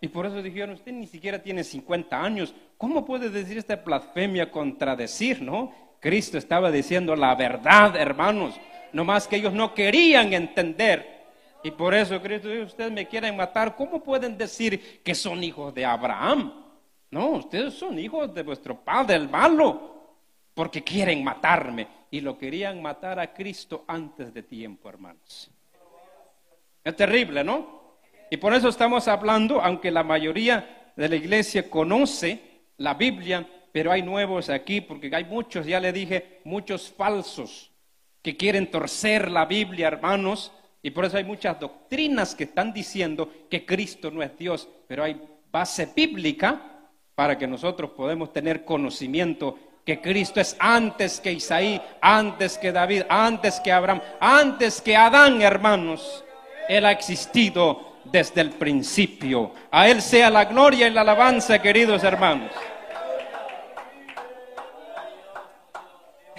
Y 0.00 0.08
por 0.08 0.24
eso 0.24 0.40
dijeron, 0.42 0.70
usted 0.70 0.92
ni 0.92 1.06
siquiera 1.06 1.42
tiene 1.42 1.62
50 1.62 2.22
años. 2.22 2.54
¿Cómo 2.78 3.04
puede 3.04 3.28
decir 3.28 3.58
esta 3.58 3.76
blasfemia 3.76 4.50
contradecir, 4.50 5.42
no? 5.42 5.89
Cristo 6.00 6.38
estaba 6.38 6.70
diciendo 6.70 7.14
la 7.14 7.34
verdad, 7.34 7.94
hermanos, 7.96 8.58
no 8.92 9.04
más 9.04 9.28
que 9.28 9.36
ellos 9.36 9.52
no 9.52 9.74
querían 9.74 10.32
entender. 10.32 11.20
Y 11.62 11.70
por 11.70 11.94
eso 11.94 12.20
Cristo 12.22 12.48
dijo, 12.48 12.64
ustedes 12.64 12.90
me 12.90 13.06
quieren 13.06 13.36
matar, 13.36 13.76
¿cómo 13.76 14.02
pueden 14.02 14.36
decir 14.38 15.02
que 15.04 15.14
son 15.14 15.44
hijos 15.44 15.74
de 15.74 15.84
Abraham? 15.84 16.52
No, 17.10 17.28
ustedes 17.30 17.74
son 17.74 17.98
hijos 17.98 18.32
de 18.34 18.42
vuestro 18.42 18.76
padre, 18.76 19.16
el 19.16 19.28
malo. 19.28 19.88
porque 20.54 20.82
quieren 20.82 21.22
matarme. 21.22 21.86
Y 22.10 22.20
lo 22.20 22.36
querían 22.36 22.82
matar 22.82 23.20
a 23.20 23.32
Cristo 23.32 23.84
antes 23.86 24.34
de 24.34 24.42
tiempo, 24.42 24.88
hermanos. 24.88 25.50
Es 26.82 26.96
terrible, 26.96 27.44
¿no? 27.44 27.98
Y 28.30 28.36
por 28.36 28.52
eso 28.52 28.68
estamos 28.68 29.06
hablando, 29.06 29.60
aunque 29.60 29.90
la 29.90 30.02
mayoría 30.02 30.92
de 30.96 31.08
la 31.08 31.16
iglesia 31.16 31.70
conoce 31.70 32.40
la 32.78 32.94
Biblia, 32.94 33.46
pero 33.72 33.92
hay 33.92 34.02
nuevos 34.02 34.48
aquí, 34.50 34.80
porque 34.80 35.10
hay 35.14 35.24
muchos, 35.24 35.66
ya 35.66 35.80
le 35.80 35.92
dije, 35.92 36.40
muchos 36.44 36.90
falsos 36.90 37.70
que 38.22 38.36
quieren 38.36 38.70
torcer 38.70 39.30
la 39.30 39.46
Biblia, 39.46 39.88
hermanos, 39.88 40.52
y 40.82 40.90
por 40.90 41.04
eso 41.04 41.16
hay 41.16 41.24
muchas 41.24 41.58
doctrinas 41.60 42.34
que 42.34 42.44
están 42.44 42.72
diciendo 42.72 43.30
que 43.50 43.64
Cristo 43.64 44.10
no 44.10 44.22
es 44.22 44.36
Dios, 44.36 44.68
pero 44.86 45.04
hay 45.04 45.20
base 45.50 45.88
bíblica 45.94 46.88
para 47.14 47.36
que 47.36 47.46
nosotros 47.46 47.90
podamos 47.90 48.32
tener 48.32 48.64
conocimiento 48.64 49.58
que 49.84 50.00
Cristo 50.00 50.40
es 50.40 50.56
antes 50.58 51.20
que 51.20 51.32
Isaí, 51.32 51.80
antes 52.00 52.58
que 52.58 52.72
David, 52.72 53.02
antes 53.08 53.60
que 53.60 53.72
Abraham, 53.72 54.00
antes 54.20 54.80
que 54.80 54.96
Adán, 54.96 55.42
hermanos. 55.42 56.24
Él 56.68 56.86
ha 56.86 56.92
existido 56.92 57.94
desde 58.04 58.40
el 58.40 58.50
principio. 58.50 59.52
A 59.70 59.88
Él 59.88 60.00
sea 60.00 60.30
la 60.30 60.44
gloria 60.44 60.86
y 60.86 60.92
la 60.92 61.00
alabanza, 61.00 61.60
queridos 61.60 62.04
hermanos. 62.04 62.52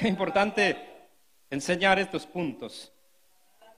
Es 0.01 0.07
importante 0.07 0.77
enseñar 1.51 1.99
estos 1.99 2.25
puntos. 2.25 2.91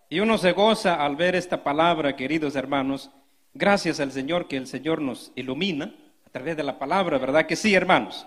Y 0.07 0.21
uno 0.21 0.37
se 0.37 0.53
goza 0.53 1.03
al 1.03 1.17
ver 1.17 1.35
esta 1.35 1.65
palabra, 1.65 2.15
queridos 2.15 2.55
hermanos. 2.55 3.11
Gracias 3.53 3.99
al 3.99 4.13
Señor 4.13 4.47
que 4.47 4.55
el 4.55 4.65
Señor 4.65 5.01
nos 5.01 5.33
ilumina 5.35 5.93
a 6.25 6.29
través 6.29 6.55
de 6.55 6.63
la 6.63 6.79
palabra, 6.79 7.17
¿verdad 7.17 7.45
que 7.45 7.57
sí, 7.57 7.75
hermanos? 7.75 8.25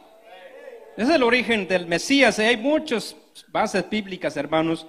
Es 0.98 1.08
el 1.08 1.22
origen 1.22 1.66
del 1.68 1.86
Mesías. 1.86 2.38
Y 2.38 2.42
hay 2.42 2.58
muchas 2.58 3.16
bases 3.48 3.88
bíblicas, 3.88 4.36
hermanos, 4.36 4.86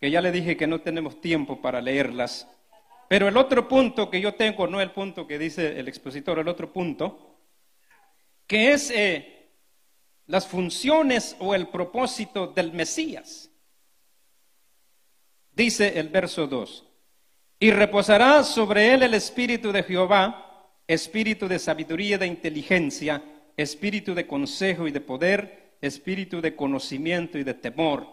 que 0.00 0.10
ya 0.10 0.22
le 0.22 0.32
dije 0.32 0.56
que 0.56 0.66
no 0.66 0.80
tenemos 0.80 1.20
tiempo 1.20 1.60
para 1.60 1.82
leerlas. 1.82 2.48
Pero 3.08 3.28
el 3.28 3.36
otro 3.36 3.68
punto 3.68 4.08
que 4.08 4.22
yo 4.22 4.36
tengo, 4.36 4.66
no 4.66 4.80
el 4.80 4.92
punto 4.92 5.26
que 5.26 5.38
dice 5.38 5.78
el 5.78 5.86
expositor, 5.86 6.38
el 6.38 6.48
otro 6.48 6.72
punto, 6.72 7.42
que 8.46 8.72
es 8.72 8.90
eh, 8.90 9.37
las 10.28 10.46
funciones 10.46 11.36
o 11.40 11.54
el 11.54 11.68
propósito 11.68 12.46
del 12.46 12.72
Mesías. 12.72 13.50
Dice 15.52 15.98
el 15.98 16.10
verso 16.10 16.46
2, 16.46 16.84
y 17.58 17.70
reposará 17.72 18.44
sobre 18.44 18.92
él 18.94 19.02
el 19.02 19.14
espíritu 19.14 19.72
de 19.72 19.82
Jehová, 19.82 20.70
espíritu 20.86 21.48
de 21.48 21.58
sabiduría 21.58 22.16
y 22.16 22.18
de 22.18 22.26
inteligencia, 22.26 23.22
espíritu 23.56 24.14
de 24.14 24.26
consejo 24.26 24.86
y 24.86 24.92
de 24.92 25.00
poder, 25.00 25.78
espíritu 25.80 26.40
de 26.40 26.54
conocimiento 26.54 27.38
y 27.38 27.42
de 27.42 27.54
temor 27.54 28.06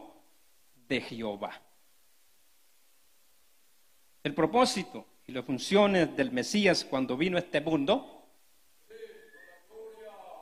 de 0.87 1.01
Jehová. 1.01 1.61
El 4.23 4.33
propósito 4.33 5.05
y 5.27 5.33
las 5.33 5.45
funciones 5.45 6.15
del 6.15 6.31
Mesías 6.31 6.85
cuando 6.85 7.17
vino 7.17 7.35
a 7.37 7.41
este 7.41 7.59
mundo, 7.59 8.25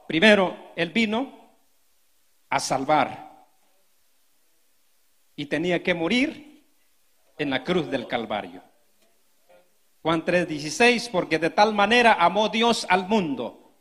primero, 0.08 0.72
él 0.76 0.92
vino 0.92 1.43
a 2.54 2.60
salvar 2.60 3.48
y 5.36 5.48
tenía 5.48 5.82
que 5.82 5.96
morir 5.96 6.64
en 7.40 7.50
la 7.50 7.64
cruz 7.64 7.90
del 7.90 8.06
Calvario. 8.08 8.62
Juan 10.04 10.24
3:16, 10.24 11.10
porque 11.10 11.40
de 11.40 11.50
tal 11.50 11.74
manera 11.74 12.14
amó 12.14 12.50
Dios 12.50 12.86
al 12.90 13.08
mundo 13.08 13.74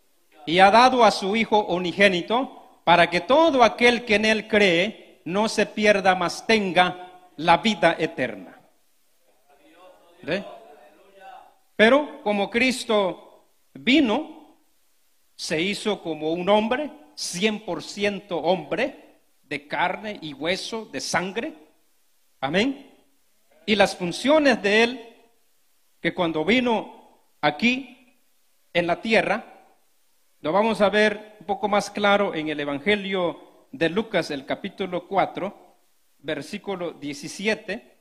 y 0.46 0.58
ha 0.58 0.70
dado 0.70 1.04
a 1.04 1.11
su 1.11 1.37
Hijo 1.37 1.66
unigénito 1.66 2.80
para 2.85 3.11
que 3.11 3.20
todo 3.20 3.62
aquel 3.62 4.06
que 4.06 4.14
en 4.14 4.24
Él 4.24 4.48
cree 4.48 5.20
no 5.26 5.50
se 5.50 5.66
pierda, 5.66 6.14
mas 6.14 6.46
tenga 6.46 7.28
la 7.37 7.58
vida 7.58 7.94
eterna. 7.98 8.58
Pero 11.76 12.22
como 12.22 12.48
Cristo 12.48 13.48
vino, 13.74 14.56
se 15.37 15.61
hizo 15.61 16.00
como 16.00 16.32
un 16.32 16.48
hombre, 16.48 17.02
100% 17.16 18.27
hombre, 18.31 19.18
de 19.44 19.66
carne 19.68 20.18
y 20.20 20.33
hueso, 20.33 20.87
de 20.87 21.01
sangre. 21.01 21.55
Amén 22.40 22.92
y 23.66 23.77
las 23.77 23.96
funciones 23.96 24.62
de 24.62 24.83
Él, 24.83 25.01
que 26.01 26.14
cuando 26.14 26.44
vino 26.44 27.20
aquí 27.40 28.16
en 28.72 28.87
la 28.87 29.01
tierra, 29.01 29.44
lo 30.40 30.53
vamos 30.53 30.81
a 30.81 30.90
ver 30.90 31.37
un 31.40 31.46
poco 31.46 31.68
más 31.68 31.90
claro 31.90 32.35
en 32.35 32.48
el 32.48 32.59
Evangelio 32.59 33.66
de 33.70 33.88
Lucas, 33.88 34.31
el 34.31 34.44
capítulo 34.44 35.07
4, 35.07 35.77
versículo 36.18 36.92
17. 36.92 37.98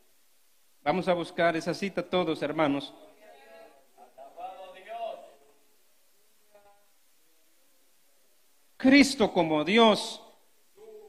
Vamos 0.84 1.08
a 1.08 1.14
buscar 1.14 1.56
esa 1.56 1.74
cita 1.74 2.10
todos, 2.10 2.42
hermanos. 2.42 2.94
Cristo 8.82 9.32
como 9.32 9.64
Dios, 9.64 10.24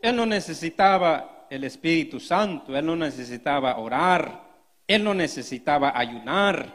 Él 0.03 0.15
no 0.15 0.27
necesitaba 0.27 1.47
el 1.49 1.65
Espíritu 1.65 2.21
Santo, 2.21 2.77
él 2.77 2.85
no 2.85 2.97
necesitaba 2.97 3.79
orar, 3.79 4.43
él 4.87 5.03
no 5.03 5.13
necesitaba 5.13 5.93
ayunar, 5.95 6.75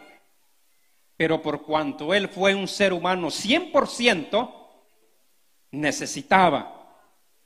pero 1.16 1.42
por 1.42 1.64
cuanto 1.64 2.14
él 2.14 2.28
fue 2.28 2.54
un 2.54 2.68
ser 2.68 2.94
humano 2.94 3.28
100%, 3.28 4.54
necesitaba 5.72 7.02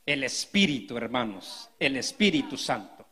el 0.06 0.24
Espíritu, 0.26 0.98
hermanos, 0.98 1.70
el 1.80 1.98
Espíritu 1.98 2.58
Santo. 2.58 3.06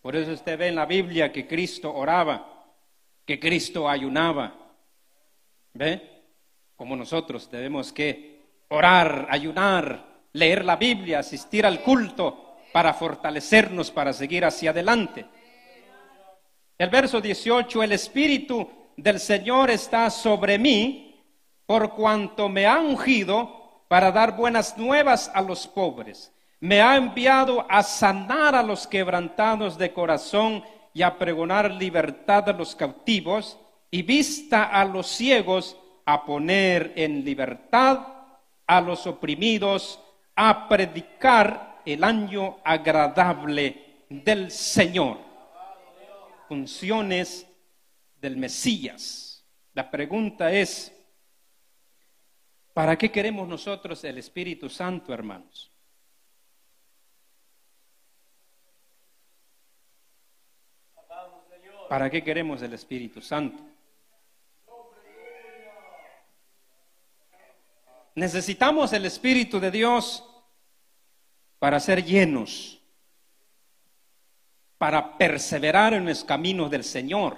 Por 0.00 0.14
eso 0.14 0.32
usted 0.32 0.56
ve 0.56 0.68
en 0.68 0.76
la 0.76 0.86
Biblia 0.86 1.32
que 1.32 1.46
Cristo 1.46 1.92
oraba, 1.92 2.74
que 3.24 3.40
Cristo 3.40 3.88
ayunaba. 3.88 4.54
¿Ve? 5.72 6.22
Como 6.76 6.94
nosotros 6.96 7.50
debemos 7.50 7.92
que 7.92 8.37
orar, 8.68 9.26
ayunar, 9.30 10.04
leer 10.32 10.64
la 10.64 10.76
Biblia, 10.76 11.20
asistir 11.20 11.66
al 11.66 11.80
culto, 11.80 12.56
para 12.72 12.94
fortalecernos, 12.94 13.90
para 13.90 14.12
seguir 14.12 14.44
hacia 14.44 14.70
adelante. 14.70 15.26
El 16.76 16.90
verso 16.90 17.20
18, 17.20 17.82
el 17.82 17.92
Espíritu 17.92 18.68
del 18.96 19.18
Señor 19.18 19.70
está 19.70 20.10
sobre 20.10 20.58
mí 20.58 21.24
por 21.66 21.94
cuanto 21.94 22.48
me 22.48 22.66
ha 22.66 22.78
ungido 22.78 23.84
para 23.88 24.12
dar 24.12 24.36
buenas 24.36 24.76
nuevas 24.78 25.30
a 25.34 25.42
los 25.42 25.66
pobres. 25.66 26.32
Me 26.60 26.80
ha 26.80 26.96
enviado 26.96 27.66
a 27.68 27.82
sanar 27.82 28.54
a 28.54 28.62
los 28.62 28.86
quebrantados 28.86 29.78
de 29.78 29.92
corazón 29.92 30.62
y 30.92 31.02
a 31.02 31.18
pregonar 31.18 31.70
libertad 31.72 32.48
a 32.48 32.52
los 32.52 32.74
cautivos 32.74 33.58
y 33.90 34.02
vista 34.02 34.64
a 34.64 34.84
los 34.84 35.06
ciegos, 35.06 35.76
a 36.04 36.24
poner 36.24 36.92
en 36.96 37.24
libertad 37.24 38.17
a 38.68 38.80
los 38.82 39.06
oprimidos, 39.06 39.98
a 40.36 40.68
predicar 40.68 41.80
el 41.84 42.04
año 42.04 42.58
agradable 42.64 44.04
del 44.08 44.50
Señor. 44.50 45.18
Funciones 46.46 47.46
del 48.20 48.36
Mesías. 48.36 49.44
La 49.72 49.90
pregunta 49.90 50.52
es, 50.52 50.94
¿para 52.74 52.96
qué 52.96 53.10
queremos 53.10 53.48
nosotros 53.48 54.04
el 54.04 54.18
Espíritu 54.18 54.68
Santo, 54.68 55.12
hermanos? 55.14 55.72
¿Para 61.88 62.10
qué 62.10 62.22
queremos 62.22 62.60
el 62.60 62.74
Espíritu 62.74 63.22
Santo? 63.22 63.67
Necesitamos 68.18 68.92
el 68.92 69.06
Espíritu 69.06 69.60
de 69.60 69.70
Dios 69.70 70.24
para 71.60 71.78
ser 71.78 72.04
llenos, 72.04 72.80
para 74.76 75.16
perseverar 75.16 75.94
en 75.94 76.04
los 76.04 76.24
caminos 76.24 76.68
del 76.68 76.82
Señor, 76.82 77.36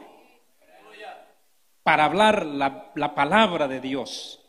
para 1.83 2.07
hablar 2.07 2.47
la, 2.47 3.15
palabra 3.15 3.69
de 3.69 3.79
Dios. 3.79 4.41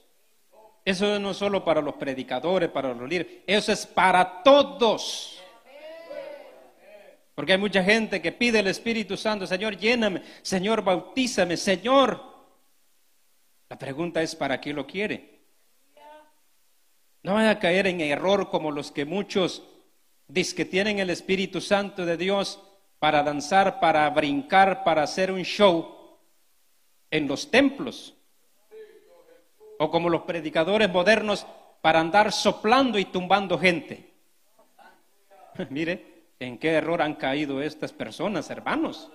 Eso 0.85 1.19
no 1.19 1.31
es 1.31 1.37
solo 1.37 1.65
para 1.65 1.81
los 1.81 1.95
predicadores, 1.95 2.69
para 2.69 2.93
los 2.93 3.09
líderes, 3.09 3.39
eso 3.45 3.73
es 3.73 3.85
para 3.85 4.41
todos. 4.41 5.37
Porque 7.35 7.51
hay 7.51 7.59
mucha 7.59 7.83
gente 7.83 8.21
que 8.21 8.31
pide 8.31 8.59
el 8.59 8.67
Espíritu 8.67 9.17
Santo, 9.17 9.45
Señor, 9.45 9.75
lléname, 9.75 10.21
Señor, 10.41 10.81
bautízame, 10.81 11.57
Señor. 11.57 12.23
La 13.67 13.77
pregunta 13.77 14.21
es, 14.21 14.33
¿para 14.33 14.61
qué 14.61 14.71
lo 14.71 14.87
quiere? 14.87 15.40
No 17.23 17.35
vaya 17.35 17.51
a 17.51 17.59
caer 17.59 17.87
en 17.87 18.01
error 18.01 18.49
como 18.49 18.71
los 18.71 18.91
que 18.91 19.05
muchos 19.05 19.63
dicen 20.27 20.55
que 20.55 20.65
tienen 20.65 20.99
el 20.99 21.09
Espíritu 21.09 21.61
Santo 21.61 22.05
de 22.05 22.17
Dios 22.17 22.59
para 22.99 23.23
danzar, 23.23 23.79
para 23.79 24.09
brincar, 24.09 24.83
para 24.83 25.03
hacer 25.03 25.31
un 25.31 25.43
show 25.43 26.17
en 27.09 27.27
los 27.27 27.51
templos. 27.51 28.15
O 29.77 29.91
como 29.91 30.09
los 30.09 30.21
predicadores 30.21 30.89
modernos 30.89 31.45
para 31.81 31.99
andar 31.99 32.31
soplando 32.31 32.97
y 32.97 33.05
tumbando 33.05 33.57
gente. 33.57 34.11
Mire, 35.69 36.25
¿en 36.39 36.57
qué 36.57 36.69
error 36.69 37.01
han 37.01 37.15
caído 37.15 37.61
estas 37.61 37.91
personas, 37.91 38.49
hermanos? 38.49 39.11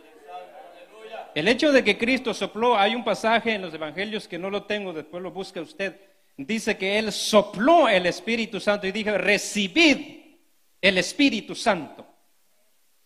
El 1.34 1.48
hecho 1.48 1.70
de 1.70 1.84
que 1.84 1.98
Cristo 1.98 2.32
sopló, 2.32 2.78
hay 2.78 2.94
un 2.94 3.04
pasaje 3.04 3.54
en 3.54 3.62
los 3.62 3.74
evangelios 3.74 4.26
que 4.26 4.38
no 4.38 4.50
lo 4.50 4.64
tengo, 4.64 4.92
después 4.92 5.22
lo 5.22 5.30
busca 5.30 5.60
usted. 5.60 6.00
Dice 6.36 6.76
que 6.76 6.98
Él 6.98 7.12
sopló 7.12 7.88
el 7.88 8.06
Espíritu 8.06 8.60
Santo 8.60 8.86
y 8.86 8.92
dijo, 8.92 9.16
recibid 9.16 10.16
el 10.80 10.98
Espíritu 10.98 11.54
Santo 11.54 12.06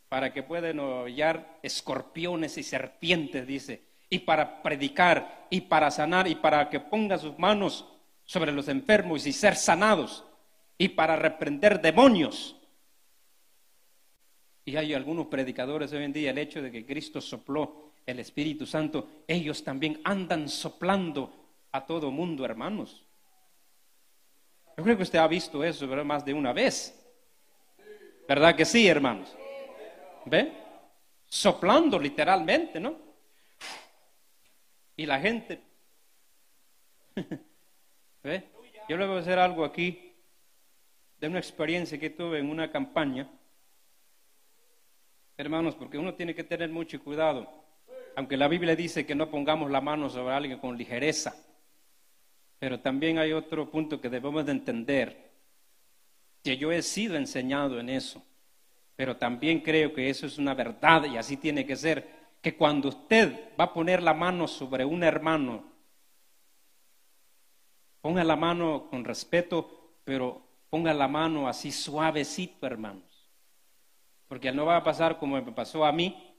para 0.08 0.32
que 0.32 0.42
puedan 0.42 0.80
hollar 0.80 1.60
escorpiones 1.62 2.58
y 2.58 2.64
serpientes, 2.64 3.46
dice, 3.46 3.84
y 4.08 4.18
para 4.18 4.60
predicar 4.60 5.46
y 5.48 5.60
para 5.62 5.90
sanar 5.92 6.26
y 6.26 6.34
para 6.34 6.68
que 6.68 6.80
ponga 6.80 7.16
sus 7.16 7.38
manos 7.38 7.86
sobre 8.24 8.50
los 8.50 8.66
enfermos 8.66 9.24
y 9.26 9.32
ser 9.32 9.54
sanados 9.54 10.24
y 10.76 10.88
para 10.88 11.14
reprender 11.14 11.80
demonios. 11.80 12.56
Y 14.64 14.76
hay 14.76 14.92
algunos 14.94 15.26
predicadores 15.26 15.92
hoy 15.92 16.02
en 16.02 16.12
día, 16.12 16.30
el 16.30 16.38
hecho 16.38 16.60
de 16.60 16.72
que 16.72 16.84
Cristo 16.84 17.20
sopló 17.20 17.92
el 18.04 18.18
Espíritu 18.18 18.66
Santo, 18.66 19.08
ellos 19.28 19.62
también 19.62 20.00
andan 20.02 20.48
soplando 20.48 21.32
a 21.70 21.86
todo 21.86 22.10
mundo, 22.10 22.44
hermanos. 22.44 23.04
Yo 24.80 24.84
creo 24.84 24.96
que 24.96 25.02
usted 25.02 25.18
ha 25.18 25.28
visto 25.28 25.62
eso 25.62 25.86
más 26.06 26.24
de 26.24 26.32
una 26.32 26.54
vez. 26.54 26.98
¿Verdad 28.26 28.56
que 28.56 28.64
sí, 28.64 28.88
hermanos? 28.88 29.36
¿Ve? 30.24 30.54
Soplando 31.26 31.98
literalmente, 31.98 32.80
¿no? 32.80 32.96
Y 34.96 35.04
la 35.04 35.20
gente... 35.20 35.60
¿Ve? 38.22 38.48
Yo 38.88 38.96
le 38.96 39.06
voy 39.06 39.18
a 39.18 39.20
hacer 39.20 39.38
algo 39.38 39.66
aquí 39.66 40.14
de 41.18 41.28
una 41.28 41.40
experiencia 41.40 42.00
que 42.00 42.08
tuve 42.08 42.38
en 42.38 42.48
una 42.48 42.72
campaña. 42.72 43.28
Hermanos, 45.36 45.74
porque 45.74 45.98
uno 45.98 46.14
tiene 46.14 46.34
que 46.34 46.44
tener 46.44 46.70
mucho 46.70 47.04
cuidado. 47.04 47.52
Aunque 48.16 48.38
la 48.38 48.48
Biblia 48.48 48.74
dice 48.74 49.04
que 49.04 49.14
no 49.14 49.30
pongamos 49.30 49.70
la 49.70 49.82
mano 49.82 50.08
sobre 50.08 50.32
alguien 50.32 50.58
con 50.58 50.78
ligereza. 50.78 51.34
Pero 52.60 52.78
también 52.78 53.18
hay 53.18 53.32
otro 53.32 53.68
punto 53.68 54.00
que 54.00 54.08
debemos 54.08 54.46
de 54.46 54.52
entender. 54.52 55.32
Que 56.44 56.56
yo 56.56 56.70
he 56.70 56.82
sido 56.82 57.16
enseñado 57.16 57.80
en 57.80 57.88
eso. 57.88 58.22
Pero 58.94 59.16
también 59.16 59.60
creo 59.60 59.92
que 59.92 60.08
eso 60.08 60.26
es 60.26 60.38
una 60.38 60.54
verdad 60.54 61.04
y 61.06 61.16
así 61.16 61.36
tiene 61.36 61.66
que 61.66 61.74
ser. 61.74 62.08
Que 62.40 62.54
cuando 62.54 62.90
usted 62.90 63.50
va 63.58 63.64
a 63.64 63.74
poner 63.74 64.00
la 64.00 64.14
mano 64.14 64.46
sobre 64.46 64.84
un 64.84 65.02
hermano 65.02 65.70
Ponga 68.00 68.24
la 68.24 68.36
mano 68.36 68.88
con 68.88 69.04
respeto, 69.04 69.92
pero 70.04 70.42
ponga 70.70 70.94
la 70.94 71.06
mano 71.06 71.48
así 71.48 71.70
suavecito, 71.70 72.66
hermanos. 72.66 73.28
Porque 74.26 74.52
no 74.52 74.64
va 74.64 74.76
a 74.76 74.84
pasar 74.84 75.18
como 75.18 75.36
me 75.36 75.52
pasó 75.52 75.84
a 75.84 75.92
mí. 75.92 76.34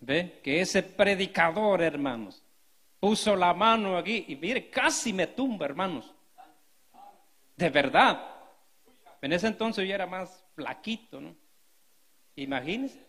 ¿Ve? 0.00 0.40
Que 0.42 0.60
ese 0.60 0.82
predicador, 0.82 1.80
hermanos, 1.80 2.43
puso 3.04 3.36
la 3.36 3.52
mano 3.52 3.98
aquí 3.98 4.24
y 4.28 4.36
mire, 4.36 4.70
casi 4.70 5.12
me 5.12 5.26
tumba, 5.26 5.66
hermanos. 5.66 6.14
De 7.54 7.68
verdad. 7.68 8.18
En 9.20 9.30
ese 9.30 9.46
entonces 9.46 9.86
yo 9.86 9.94
era 9.94 10.06
más 10.06 10.42
flaquito, 10.54 11.20
¿no? 11.20 11.36
Imagínense. 12.34 13.06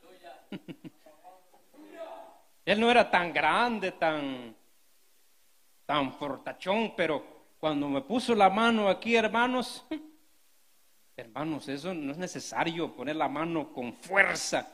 Él 2.65 2.77
no 2.77 2.91
era 2.91 3.09
tan 3.09 3.31
grande, 3.31 3.93
tan, 3.93 4.53
tan 5.85 6.11
fortachón, 6.11 6.93
pero 6.97 7.53
cuando 7.57 7.87
me 7.87 8.01
puso 8.01 8.35
la 8.35 8.49
mano 8.49 8.89
aquí, 8.89 9.15
hermanos, 9.15 9.85
hermanos, 11.15 11.69
eso 11.69 11.93
no 11.93 12.11
es 12.11 12.17
necesario 12.17 12.93
poner 12.93 13.15
la 13.15 13.29
mano 13.29 13.71
con 13.71 13.93
fuerza 13.93 14.67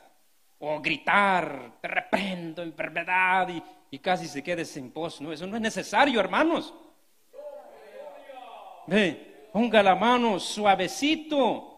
o 0.58 0.80
gritar, 0.80 1.78
te 1.80 1.86
reprendo, 1.86 2.60
enfermedad, 2.60 3.48
y, 3.50 3.62
casi 3.98 4.26
se 4.26 4.42
quede 4.42 4.64
sin 4.64 4.92
voz. 4.92 5.20
No, 5.20 5.32
eso 5.32 5.46
no 5.46 5.56
es 5.56 5.62
necesario, 5.62 6.18
hermanos. 6.18 6.72
Ve, 8.86 9.48
ponga 9.52 9.82
la 9.82 9.94
mano 9.94 10.40
suavecito. 10.40 11.68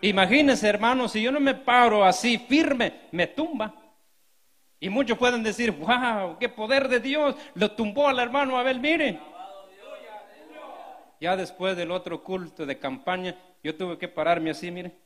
Imagínense, 0.00 0.68
hermanos, 0.68 1.12
si 1.12 1.22
yo 1.22 1.32
no 1.32 1.40
me 1.40 1.54
paro 1.54 2.04
así 2.04 2.38
firme, 2.38 3.08
me 3.10 3.26
tumba. 3.26 3.74
Y 4.80 4.88
muchos 4.88 5.18
pueden 5.18 5.42
decir, 5.42 5.72
wow, 5.72 6.38
qué 6.38 6.48
poder 6.48 6.88
de 6.88 7.00
Dios, 7.00 7.34
lo 7.54 7.72
tumbó 7.72 8.06
al 8.06 8.20
hermano 8.20 8.56
Abel, 8.56 8.78
miren. 8.78 9.20
Ya 11.20 11.36
después 11.36 11.76
del 11.76 11.90
otro 11.90 12.22
culto 12.22 12.64
de 12.64 12.78
campaña, 12.78 13.36
yo 13.64 13.76
tuve 13.76 13.98
que 13.98 14.06
pararme 14.06 14.50
así, 14.50 14.70
mire. 14.70 14.96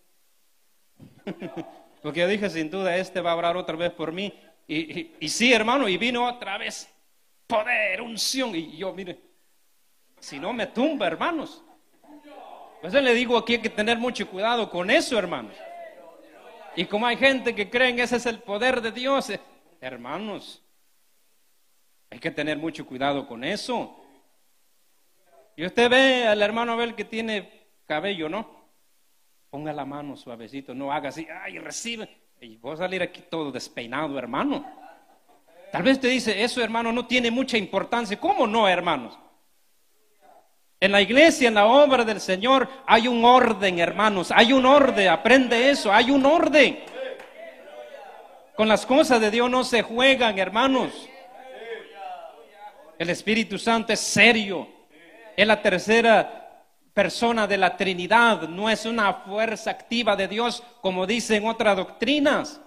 Porque 2.03 2.21
yo 2.21 2.29
dije, 2.29 2.51
sin 2.51 2.71
duda, 2.71 2.97
este 2.97 3.23
va 3.23 3.31
a 3.31 3.33
hablar 3.33 3.57
otra 3.57 3.77
vez 3.77 3.93
por 3.93 4.13
mí. 4.13 4.35
Y, 4.75 5.29
sí, 5.29 5.53
hermano, 5.53 5.87
y 5.87 5.99
vino 5.99 6.27
otra 6.27 6.57
vez. 6.57 6.89
Poder, 7.47 8.01
unción. 8.01 8.55
Y 8.55 8.79
yo, 8.79 8.93
mire, 8.95 9.21
si 10.19 10.39
no 10.39 10.53
me 10.55 10.69
tumba, 10.69 11.07
hermanos. 11.07 11.63
Pues 12.81 12.95
le 12.95 13.13
digo 13.13 13.37
aquí 13.37 13.55
hay 13.55 13.61
que 13.61 13.69
tener 13.69 13.99
mucho 13.99 14.27
cuidado 14.29 14.71
con 14.71 14.91
eso, 14.91 15.19
hermanos. 15.19 15.55
Y 16.75 16.87
como 16.87 17.07
hay 17.07 17.19
gente 17.19 17.55
que 17.55 17.69
cree 17.69 17.95
que 17.95 18.03
ese 18.03 18.17
es 18.17 18.25
el 18.25 18.39
poder 18.39 18.81
de 18.81 18.93
Dios, 18.93 19.29
eh, 19.29 19.41
hermanos, 19.81 20.63
hay 22.09 22.19
que 22.19 22.31
tener 22.31 22.57
mucho 22.57 22.87
cuidado 22.87 23.29
con 23.29 23.45
eso. 23.45 24.03
Y 25.55 25.67
usted 25.67 25.91
ve 25.91 26.27
al 26.27 26.41
hermano 26.41 26.73
Abel 26.73 26.95
que 26.95 27.05
tiene 27.05 27.69
cabello, 27.87 28.31
¿no? 28.31 28.49
Ponga 29.51 29.75
la 29.75 29.85
mano 29.85 30.17
suavecito, 30.17 30.75
no 30.75 30.91
haga 30.91 31.11
así, 31.11 31.29
ay, 31.31 31.59
recibe. 31.59 32.22
Y 32.43 32.57
voy 32.57 32.75
a 32.75 32.77
salir 32.77 33.01
aquí 33.03 33.23
todo 33.31 33.53
despeinado, 33.53 34.19
hermano. 34.19 34.67
Tal 35.71 35.85
vez 35.85 35.95
usted 35.95 36.11
dice, 36.11 36.43
eso 36.43 36.61
hermano 36.61 36.93
no 36.93 37.07
tiene 37.07 37.31
mucha 37.31 37.57
importancia. 37.57 38.19
¿Cómo 38.19 38.49
no, 38.49 38.69
hermanos? 38.69 39.17
En 40.81 40.91
la 40.91 41.01
iglesia, 41.01 41.47
en 41.47 41.55
la 41.55 41.67
obra 41.67 42.05
del 42.05 42.21
Señor, 42.21 42.69
hay 42.85 43.07
un 43.07 43.25
orden, 43.25 43.79
hermanos. 43.79 44.33
Hay 44.35 44.53
un 44.53 44.67
orden, 44.67 45.09
aprende 45.09 45.71
eso, 45.71 45.93
hay 45.93 46.11
un 46.11 46.27
orden. 46.27 46.81
Con 48.57 48.67
las 48.67 48.85
cosas 48.85 49.21
de 49.21 49.31
Dios 49.31 49.49
no 49.49 49.63
se 49.63 49.83
juegan, 49.83 50.37
hermanos. 50.37 51.09
El 52.99 53.09
Espíritu 53.09 53.57
Santo 53.57 53.93
es 53.93 54.01
serio 54.01 54.69
es 55.37 55.47
la 55.47 55.63
tercera 55.63 56.42
persona 56.93 57.47
de 57.47 57.57
la 57.57 57.77
Trinidad, 57.77 58.49
no 58.49 58.69
es 58.69 58.85
una 58.85 59.13
fuerza 59.15 59.71
activa 59.71 60.15
de 60.17 60.29
Dios 60.29 60.63
como 60.81 61.07
dicen 61.07 61.47
otras 61.47 61.77
doctrinas. 61.77 62.61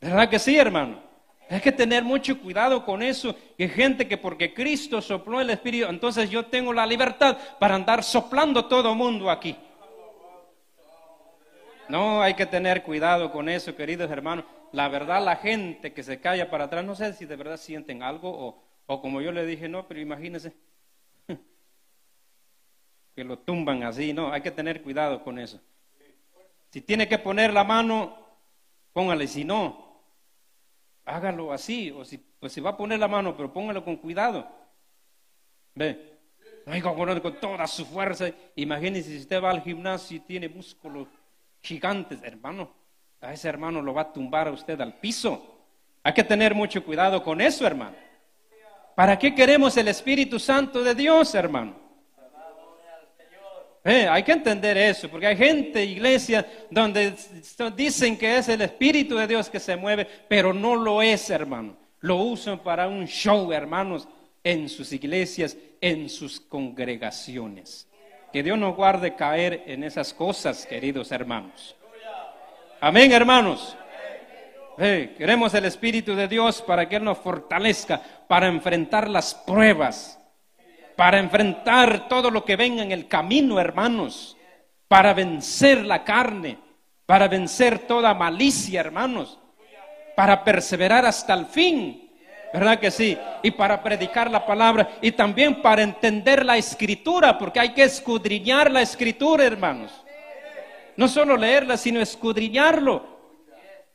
¿Verdad 0.00 0.28
que 0.28 0.38
sí, 0.38 0.56
hermano? 0.56 1.02
Hay 1.48 1.60
que 1.60 1.72
tener 1.72 2.02
mucho 2.02 2.40
cuidado 2.40 2.84
con 2.84 3.02
eso. 3.02 3.34
Hay 3.58 3.68
gente 3.68 4.08
que 4.08 4.16
porque 4.16 4.54
Cristo 4.54 5.00
sopló 5.02 5.40
el 5.40 5.50
Espíritu, 5.50 5.86
entonces 5.88 6.30
yo 6.30 6.46
tengo 6.46 6.72
la 6.72 6.86
libertad 6.86 7.36
para 7.58 7.74
andar 7.74 8.02
soplando 8.02 8.66
todo 8.66 8.94
mundo 8.94 9.30
aquí. 9.30 9.56
No, 11.88 12.22
hay 12.22 12.32
que 12.34 12.46
tener 12.46 12.82
cuidado 12.82 13.30
con 13.30 13.48
eso, 13.48 13.76
queridos 13.76 14.10
hermanos. 14.10 14.46
La 14.72 14.88
verdad, 14.88 15.22
la 15.22 15.36
gente 15.36 15.92
que 15.92 16.02
se 16.02 16.18
calla 16.18 16.50
para 16.50 16.64
atrás, 16.64 16.84
no 16.84 16.94
sé 16.94 17.12
si 17.12 17.26
de 17.26 17.36
verdad 17.36 17.58
sienten 17.58 18.02
algo 18.02 18.30
o, 18.30 18.62
o 18.86 19.00
como 19.02 19.20
yo 19.20 19.32
le 19.32 19.44
dije, 19.44 19.68
no, 19.68 19.86
pero 19.86 20.00
imagínese 20.00 20.54
que 23.14 23.24
lo 23.24 23.38
tumban 23.38 23.82
así, 23.84 24.12
no, 24.12 24.32
hay 24.32 24.40
que 24.40 24.50
tener 24.50 24.82
cuidado 24.82 25.22
con 25.22 25.38
eso. 25.38 25.60
Si 26.70 26.80
tiene 26.80 27.06
que 27.06 27.18
poner 27.18 27.52
la 27.52 27.62
mano, 27.62 28.16
póngale, 28.92 29.28
si 29.28 29.44
no, 29.44 30.02
hágalo 31.04 31.52
así, 31.52 31.90
o 31.92 32.04
si, 32.04 32.18
pues 32.18 32.52
si 32.52 32.60
va 32.60 32.70
a 32.70 32.76
poner 32.76 32.98
la 32.98 33.08
mano, 33.08 33.36
pero 33.36 33.52
póngalo 33.52 33.84
con 33.84 33.96
cuidado. 33.96 34.48
Ve, 35.74 36.14
con 37.22 37.40
toda 37.40 37.66
su 37.66 37.84
fuerza. 37.86 38.30
Imagínese 38.56 39.10
si 39.10 39.18
usted 39.18 39.42
va 39.42 39.50
al 39.50 39.62
gimnasio 39.62 40.16
y 40.16 40.20
tiene 40.20 40.48
músculos 40.48 41.08
gigantes, 41.60 42.20
hermano, 42.22 42.70
a 43.20 43.32
ese 43.32 43.48
hermano 43.48 43.80
lo 43.80 43.94
va 43.94 44.02
a 44.02 44.12
tumbar 44.12 44.48
a 44.48 44.52
usted 44.52 44.80
al 44.80 44.94
piso. 44.94 45.66
Hay 46.02 46.12
que 46.12 46.24
tener 46.24 46.54
mucho 46.54 46.84
cuidado 46.84 47.22
con 47.22 47.40
eso, 47.40 47.66
hermano. 47.66 47.96
¿Para 48.94 49.18
qué 49.18 49.34
queremos 49.34 49.76
el 49.76 49.88
Espíritu 49.88 50.38
Santo 50.38 50.82
de 50.82 50.94
Dios, 50.94 51.34
hermano? 51.34 51.83
Eh, 53.84 54.08
hay 54.08 54.22
que 54.22 54.32
entender 54.32 54.78
eso, 54.78 55.10
porque 55.10 55.26
hay 55.26 55.36
gente, 55.36 55.84
iglesia, 55.84 56.46
donde 56.70 57.14
dicen 57.76 58.16
que 58.16 58.38
es 58.38 58.48
el 58.48 58.62
Espíritu 58.62 59.16
de 59.16 59.26
Dios 59.26 59.50
que 59.50 59.60
se 59.60 59.76
mueve, 59.76 60.06
pero 60.26 60.54
no 60.54 60.74
lo 60.74 61.02
es, 61.02 61.28
hermano. 61.28 61.76
Lo 62.00 62.16
usan 62.16 62.60
para 62.60 62.88
un 62.88 63.06
show, 63.06 63.52
hermanos, 63.52 64.08
en 64.42 64.68
sus 64.68 64.92
iglesias, 64.92 65.56
en 65.80 66.08
sus 66.08 66.40
congregaciones. 66.40 67.86
Que 68.32 68.42
Dios 68.42 68.58
nos 68.58 68.74
guarde 68.74 69.14
caer 69.14 69.64
en 69.66 69.84
esas 69.84 70.14
cosas, 70.14 70.66
queridos 70.66 71.12
hermanos. 71.12 71.76
Amén, 72.80 73.12
hermanos 73.12 73.76
queremos 74.76 75.54
el 75.54 75.64
Espíritu 75.66 76.14
de 76.14 76.28
Dios 76.28 76.62
para 76.62 76.88
que 76.88 76.96
Él 76.96 77.04
nos 77.04 77.18
fortalezca 77.18 78.00
para 78.26 78.48
enfrentar 78.48 79.08
las 79.08 79.34
pruebas, 79.34 80.18
para 80.96 81.18
enfrentar 81.18 82.08
todo 82.08 82.30
lo 82.30 82.44
que 82.44 82.56
venga 82.56 82.82
en 82.82 82.92
el 82.92 83.08
camino, 83.08 83.58
hermanos. 83.60 84.36
para 84.86 85.14
vencer 85.14 85.84
la 85.84 86.04
carne, 86.04 86.58
para 87.06 87.26
vencer 87.26 87.80
toda 87.80 88.14
malicia, 88.14 88.80
hermanos, 88.80 89.40
para 90.14 90.44
perseverar 90.44 91.04
hasta 91.04 91.34
el 91.34 91.46
fin. 91.46 92.12
¿Verdad 92.52 92.78
que 92.78 92.92
sí? 92.92 93.18
Y 93.42 93.50
para 93.50 93.82
predicar 93.82 94.30
la 94.30 94.46
palabra 94.46 94.98
y 95.00 95.10
también 95.10 95.60
para 95.60 95.82
entender 95.82 96.44
la 96.44 96.56
escritura, 96.56 97.36
porque 97.36 97.58
hay 97.58 97.70
que 97.70 97.82
escudriñar 97.82 98.70
la 98.70 98.82
escritura, 98.82 99.44
hermanos. 99.44 99.90
No 100.96 101.08
solo 101.08 101.36
leerla, 101.36 101.76
sino 101.76 102.00
escudriñarlo. 102.00 103.04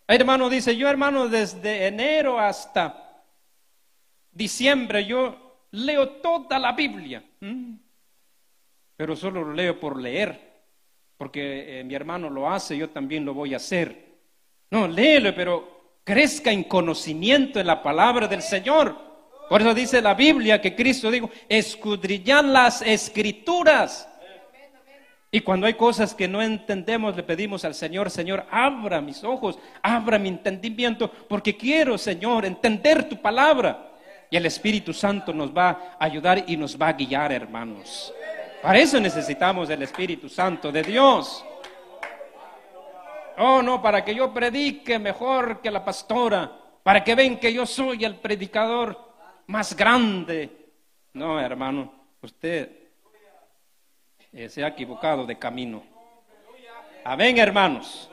Hermano 0.05 0.49
dice, 0.49 0.75
yo 0.75 0.89
hermano, 0.89 1.29
desde 1.29 1.87
enero 1.87 2.37
hasta 2.39 3.23
diciembre, 4.31 5.05
yo 5.05 5.48
leo 5.71 6.09
toda 6.21 6.59
la 6.59 6.71
Biblia. 6.73 7.23
Pero 8.95 9.15
solo 9.15 9.43
lo 9.43 9.53
leo 9.53 9.79
por 9.79 9.99
leer, 9.99 10.39
porque 11.17 11.79
eh, 11.79 11.83
mi 11.83 11.95
hermano 11.95 12.29
lo 12.29 12.49
hace, 12.49 12.77
yo 12.77 12.89
también 12.89 13.25
lo 13.25 13.33
voy 13.33 13.53
a 13.53 13.57
hacer. 13.57 14.09
No, 14.71 14.87
léelo, 14.87 15.33
pero 15.33 15.99
crezca 16.03 16.51
en 16.51 16.63
conocimiento 16.63 17.59
en 17.59 17.67
la 17.67 17.81
palabra 17.81 18.27
del 18.27 18.41
Señor. 18.41 18.95
Por 19.49 19.61
eso 19.61 19.73
dice 19.73 20.01
la 20.01 20.13
Biblia 20.13 20.61
que 20.61 20.75
Cristo 20.75 21.09
dijo, 21.09 21.29
escudriñan 21.47 22.53
las 22.53 22.81
escrituras. 22.81 24.07
Y 25.31 25.41
cuando 25.41 25.67
hay 25.67 25.75
cosas 25.75 26.15
que 26.15 26.27
no 26.27 26.41
entendemos, 26.41 27.15
le 27.15 27.23
pedimos 27.23 27.63
al 27.63 27.75
Señor, 27.75 28.09
Señor, 28.09 28.45
abra 28.49 28.99
mis 28.99 29.23
ojos, 29.23 29.59
abra 29.81 30.17
mi 30.17 30.29
entendimiento, 30.29 31.11
porque 31.27 31.55
quiero, 31.55 31.97
Señor, 31.97 32.45
entender 32.45 33.07
tu 33.07 33.21
palabra. 33.21 33.88
Y 34.29 34.37
el 34.37 34.45
Espíritu 34.45 34.93
Santo 34.93 35.33
nos 35.33 35.55
va 35.55 35.95
a 35.99 36.05
ayudar 36.05 36.43
y 36.47 36.55
nos 36.55 36.79
va 36.79 36.89
a 36.89 36.93
guiar, 36.93 37.31
hermanos. 37.31 38.13
Para 38.61 38.77
eso 38.77 38.99
necesitamos 38.99 39.69
el 39.69 39.81
Espíritu 39.81 40.29
Santo 40.29 40.71
de 40.71 40.83
Dios. 40.83 41.43
Oh, 43.37 43.61
no, 43.61 43.81
para 43.81 44.03
que 44.03 44.13
yo 44.13 44.33
predique 44.33 44.99
mejor 44.99 45.61
que 45.61 45.71
la 45.71 45.83
pastora, 45.83 46.51
para 46.83 47.03
que 47.03 47.15
ven 47.15 47.39
que 47.39 47.53
yo 47.53 47.65
soy 47.65 48.03
el 48.03 48.17
predicador 48.17 49.13
más 49.47 49.75
grande. 49.75 50.71
No, 51.13 51.39
hermano, 51.39 51.91
usted 52.21 52.69
eh, 54.31 54.49
se 54.49 54.63
ha 54.63 54.67
equivocado 54.67 55.25
de 55.25 55.39
camino. 55.39 55.81
Amén, 57.03 57.37
hermanos. 57.37 58.11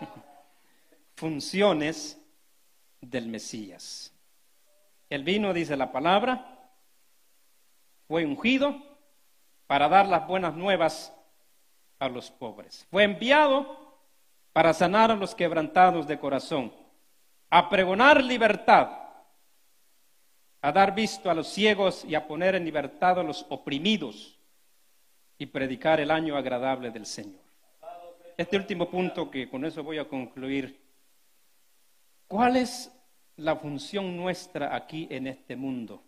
Funciones 1.14 2.18
del 3.00 3.26
Mesías. 3.26 4.11
El 5.12 5.24
vino, 5.24 5.52
dice 5.52 5.76
la 5.76 5.92
palabra, 5.92 6.70
fue 8.08 8.24
ungido 8.24 8.80
para 9.66 9.86
dar 9.86 10.06
las 10.08 10.26
buenas 10.26 10.54
nuevas 10.54 11.12
a 11.98 12.08
los 12.08 12.30
pobres. 12.30 12.86
Fue 12.90 13.04
enviado 13.04 14.00
para 14.54 14.72
sanar 14.72 15.10
a 15.10 15.14
los 15.14 15.34
quebrantados 15.34 16.06
de 16.06 16.18
corazón, 16.18 16.72
a 17.50 17.68
pregonar 17.68 18.24
libertad, 18.24 18.88
a 20.62 20.72
dar 20.72 20.94
visto 20.94 21.30
a 21.30 21.34
los 21.34 21.48
ciegos 21.48 22.06
y 22.06 22.14
a 22.14 22.26
poner 22.26 22.54
en 22.54 22.64
libertad 22.64 23.18
a 23.18 23.22
los 23.22 23.44
oprimidos 23.50 24.38
y 25.36 25.44
predicar 25.44 26.00
el 26.00 26.10
año 26.10 26.38
agradable 26.38 26.90
del 26.90 27.04
Señor. 27.04 27.42
Este 28.38 28.56
último 28.56 28.88
punto 28.88 29.30
que 29.30 29.50
con 29.50 29.66
eso 29.66 29.82
voy 29.82 29.98
a 29.98 30.08
concluir. 30.08 30.80
¿Cuál 32.26 32.56
es 32.56 32.90
la 33.42 33.56
función 33.56 34.16
nuestra 34.16 34.74
aquí 34.74 35.06
en 35.10 35.26
este 35.26 35.56
mundo? 35.56 36.02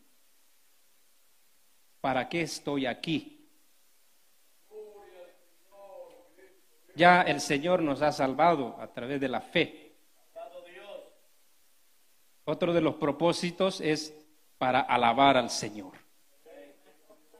¿Para 2.00 2.28
qué 2.28 2.42
estoy 2.42 2.86
aquí? 2.86 3.48
Ya 6.94 7.22
el 7.22 7.40
Señor 7.40 7.82
nos 7.82 8.02
ha 8.02 8.12
salvado 8.12 8.80
a 8.80 8.92
través 8.92 9.20
de 9.20 9.28
la 9.28 9.40
fe. 9.40 9.92
Otro 12.44 12.72
de 12.72 12.80
los 12.80 12.96
propósitos 12.96 13.80
es 13.80 14.14
para 14.58 14.80
alabar 14.80 15.36
al 15.36 15.50
Señor. 15.50 15.92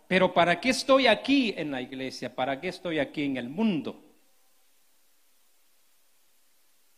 Pero 0.08 0.34
¿para 0.34 0.60
qué 0.60 0.70
estoy 0.70 1.06
aquí 1.06 1.54
en 1.56 1.70
la 1.70 1.80
iglesia? 1.80 2.34
¿Para 2.34 2.60
qué 2.60 2.68
estoy 2.68 2.98
aquí 2.98 3.24
en 3.24 3.36
el 3.36 3.48
mundo? 3.48 4.00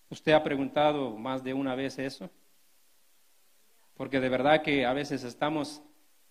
¿Usted 0.08 0.32
ha 0.32 0.42
preguntado 0.42 1.10
más 1.16 1.42
de 1.42 1.52
una 1.52 1.74
vez 1.74 1.98
eso? 1.98 2.30
Porque 3.96 4.20
de 4.20 4.28
verdad 4.28 4.62
que 4.62 4.84
a 4.84 4.92
veces 4.92 5.24
estamos 5.24 5.82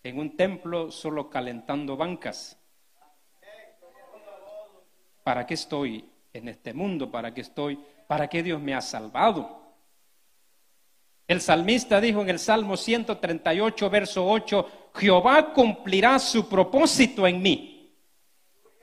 en 0.03 0.19
un 0.19 0.37
templo 0.37 0.91
solo 0.91 1.29
calentando 1.29 1.97
bancas. 1.97 2.59
¿Para 5.23 5.45
qué 5.45 5.55
estoy 5.55 6.09
en 6.35 6.49
este 6.49 6.73
mundo, 6.73 7.09
para 7.09 7.33
qué 7.33 7.41
estoy, 7.41 7.79
para 8.07 8.27
qué 8.27 8.43
Dios 8.43 8.61
me 8.61 8.75
ha 8.75 8.81
salvado. 8.81 9.63
El 11.27 11.41
salmista 11.41 12.01
dijo 12.01 12.21
en 12.21 12.29
el 12.29 12.39
Salmo 12.39 12.75
138, 12.75 13.89
verso 13.89 14.27
8, 14.27 14.91
Jehová 14.93 15.53
cumplirá 15.53 16.19
su 16.19 16.47
propósito 16.47 17.25
en 17.25 17.41
mí. 17.41 17.95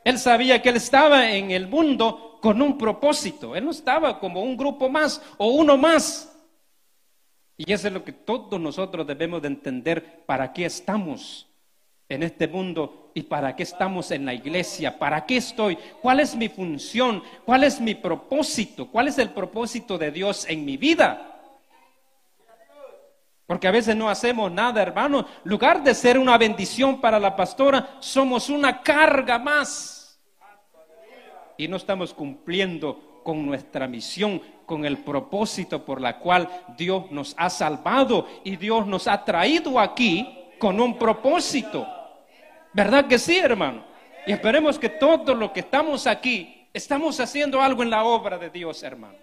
Él 0.03 0.18
sabía 0.18 0.61
que 0.61 0.70
él 0.70 0.76
estaba 0.76 1.30
en 1.30 1.51
el 1.51 1.68
mundo 1.68 2.39
con 2.41 2.61
un 2.61 2.76
propósito. 2.76 3.55
Él 3.55 3.66
no 3.66 3.70
estaba 3.70 4.18
como 4.18 4.43
un 4.43 4.57
grupo 4.57 4.89
más 4.89 5.22
o 5.37 5.49
uno 5.49 5.76
más. 5.76 6.32
Y 7.65 7.73
eso 7.73 7.87
es 7.87 7.95
lo 7.95 8.03
que 8.03 8.13
todos 8.13 8.61
nosotros 8.61 9.07
debemos 9.07 9.41
de 9.41 9.49
entender 9.49 10.25
para 10.27 10.53
qué 10.53 10.65
estamos 10.65 11.47
en 12.09 12.25
este 12.25 12.49
mundo 12.49 13.13
y 13.15 13.23
para 13.23 13.55
qué 13.55 13.63
estamos 13.63 14.11
en 14.11 14.27
la 14.27 14.35
iglesia, 14.35 14.99
para 14.99 15.25
qué 15.25 15.37
estoy, 15.37 15.79
cuál 16.01 16.19
es 16.19 16.35
mi 16.35 16.49
función, 16.49 17.23
cuál 17.45 17.63
es 17.63 17.81
mi 17.81 17.95
propósito, 17.95 18.89
cuál 18.89 19.09
es 19.09 19.19
el 19.19 19.31
propósito 19.31 19.97
de 19.97 20.11
Dios 20.11 20.45
en 20.49 20.65
mi 20.65 20.77
vida. 20.77 21.29
Porque 23.47 23.69
a 23.69 23.73
veces 23.73 23.95
no 23.95 24.11
hacemos 24.11 24.51
nada, 24.51 24.83
hermano. 24.83 25.25
Lugar 25.45 25.85
de 25.85 25.95
ser 25.95 26.19
una 26.19 26.37
bendición 26.39 27.01
para 27.01 27.21
la 27.21 27.37
pastora, 27.37 27.97
somos 28.01 28.49
una 28.51 28.83
carga 28.83 29.39
más. 29.39 30.21
Y 31.57 31.69
no 31.69 31.77
estamos 31.77 32.13
cumpliendo 32.13 33.12
con 33.23 33.45
nuestra 33.47 33.87
misión, 33.87 34.41
con 34.66 34.85
el 34.85 34.99
propósito 34.99 35.85
por 35.85 36.01
la 36.01 36.18
cual 36.18 36.49
Dios 36.77 37.11
nos 37.11 37.35
ha 37.37 37.51
salvado 37.51 38.27
y 38.45 38.57
Dios 38.57 38.87
nos 38.87 39.07
ha 39.07 39.25
traído 39.25 39.79
aquí 39.79 40.39
con 40.59 40.81
un 40.81 40.99
propósito. 40.99 41.87
¿Verdad 42.73 43.07
que 43.07 43.18
sí, 43.18 43.39
hermano? 43.39 43.85
Y 44.27 44.33
esperemos 44.33 44.79
que 44.79 44.89
todos 44.89 45.37
los 45.37 45.51
que 45.51 45.61
estamos 45.61 46.07
aquí 46.07 46.68
estamos 46.73 47.20
haciendo 47.20 47.61
algo 47.61 47.83
en 47.83 47.91
la 47.91 48.05
obra 48.05 48.39
de 48.39 48.51
Dios, 48.51 48.83
hermanos. 48.83 49.20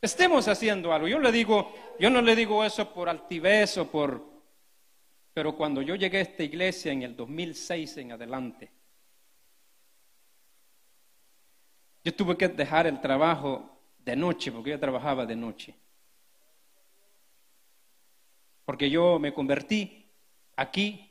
Estemos 0.00 0.48
haciendo 0.48 0.92
algo. 0.92 1.08
Yo 1.08 1.18
le 1.18 1.30
digo, 1.30 1.72
yo 1.98 2.08
no 2.08 2.22
le 2.22 2.34
digo 2.34 2.64
eso 2.64 2.92
por 2.92 3.08
altivez 3.08 3.76
o 3.76 3.90
por... 3.90 4.24
Pero 5.34 5.54
cuando 5.56 5.82
yo 5.82 5.94
llegué 5.94 6.18
a 6.18 6.22
esta 6.22 6.42
iglesia 6.42 6.92
en 6.92 7.02
el 7.02 7.14
2006 7.14 7.98
en 7.98 8.12
adelante, 8.12 8.70
yo 12.04 12.14
tuve 12.14 12.36
que 12.36 12.48
dejar 12.48 12.86
el 12.86 13.00
trabajo 13.00 13.78
de 13.98 14.16
noche, 14.16 14.50
porque 14.50 14.70
yo 14.70 14.80
trabajaba 14.80 15.26
de 15.26 15.36
noche. 15.36 15.74
Porque 18.64 18.88
yo 18.88 19.18
me 19.18 19.34
convertí 19.34 20.06
aquí 20.56 21.10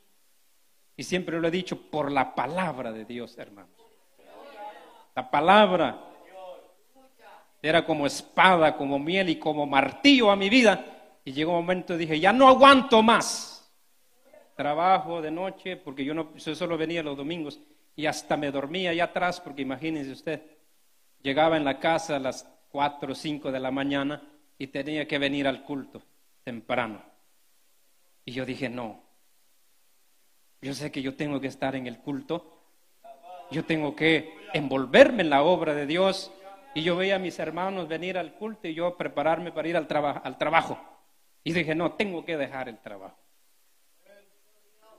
y 0.99 1.03
siempre 1.03 1.39
lo 1.39 1.47
he 1.47 1.51
dicho, 1.51 1.89
por 1.89 2.11
la 2.11 2.35
palabra 2.35 2.91
de 2.91 3.05
Dios, 3.05 3.37
hermanos. 3.37 3.71
La 5.15 5.31
palabra 5.31 5.97
era 7.61 7.85
como 7.85 8.05
espada, 8.05 8.75
como 8.75 8.99
miel 8.99 9.29
y 9.29 9.37
como 9.37 9.65
martillo 9.65 10.31
a 10.31 10.35
mi 10.35 10.49
vida. 10.49 10.85
Y 11.23 11.31
llegó 11.31 11.51
un 11.51 11.59
momento 11.59 11.97
dije, 11.97 12.19
ya 12.19 12.33
no 12.33 12.47
aguanto 12.47 13.01
más. 13.01 13.73
Trabajo 14.55 15.21
de 15.21 15.31
noche, 15.31 15.77
porque 15.77 16.03
yo, 16.03 16.13
no, 16.13 16.35
yo 16.35 16.53
solo 16.53 16.77
venía 16.77 17.01
los 17.01 17.15
domingos 17.15 17.61
y 17.95 18.05
hasta 18.05 18.35
me 18.35 18.51
dormía 18.51 18.91
allá 18.91 19.05
atrás, 19.05 19.39
porque 19.39 19.61
imagínense 19.61 20.11
usted, 20.11 20.41
llegaba 21.21 21.57
en 21.57 21.65
la 21.65 21.79
casa 21.79 22.15
a 22.15 22.19
las 22.19 22.47
4 22.71 23.11
o 23.11 23.15
5 23.15 23.51
de 23.51 23.59
la 23.59 23.71
mañana 23.71 24.21
y 24.57 24.67
tenía 24.67 25.07
que 25.07 25.19
venir 25.19 25.47
al 25.47 25.63
culto 25.63 26.01
temprano. 26.43 27.01
Y 28.25 28.31
yo 28.31 28.45
dije, 28.45 28.69
no, 28.69 29.03
yo 30.61 30.73
sé 30.73 30.91
que 30.91 31.01
yo 31.01 31.15
tengo 31.15 31.39
que 31.39 31.47
estar 31.47 31.75
en 31.75 31.87
el 31.87 31.99
culto. 31.99 32.57
Yo 33.51 33.65
tengo 33.65 33.95
que 33.95 34.35
envolverme 34.53 35.23
en 35.23 35.29
la 35.29 35.43
obra 35.43 35.73
de 35.73 35.85
Dios. 35.85 36.31
Y 36.75 36.83
yo 36.83 36.95
veía 36.95 37.15
a 37.15 37.19
mis 37.19 37.39
hermanos 37.39 37.87
venir 37.87 38.17
al 38.17 38.33
culto 38.33 38.67
y 38.67 38.73
yo 38.73 38.95
prepararme 38.95 39.51
para 39.51 39.67
ir 39.67 39.77
al, 39.77 39.87
al 40.23 40.37
trabajo. 40.37 40.77
Y 41.43 41.53
dije, 41.53 41.73
no, 41.73 41.93
tengo 41.93 42.25
que 42.25 42.37
dejar 42.37 42.69
el 42.69 42.77
trabajo. 42.79 43.17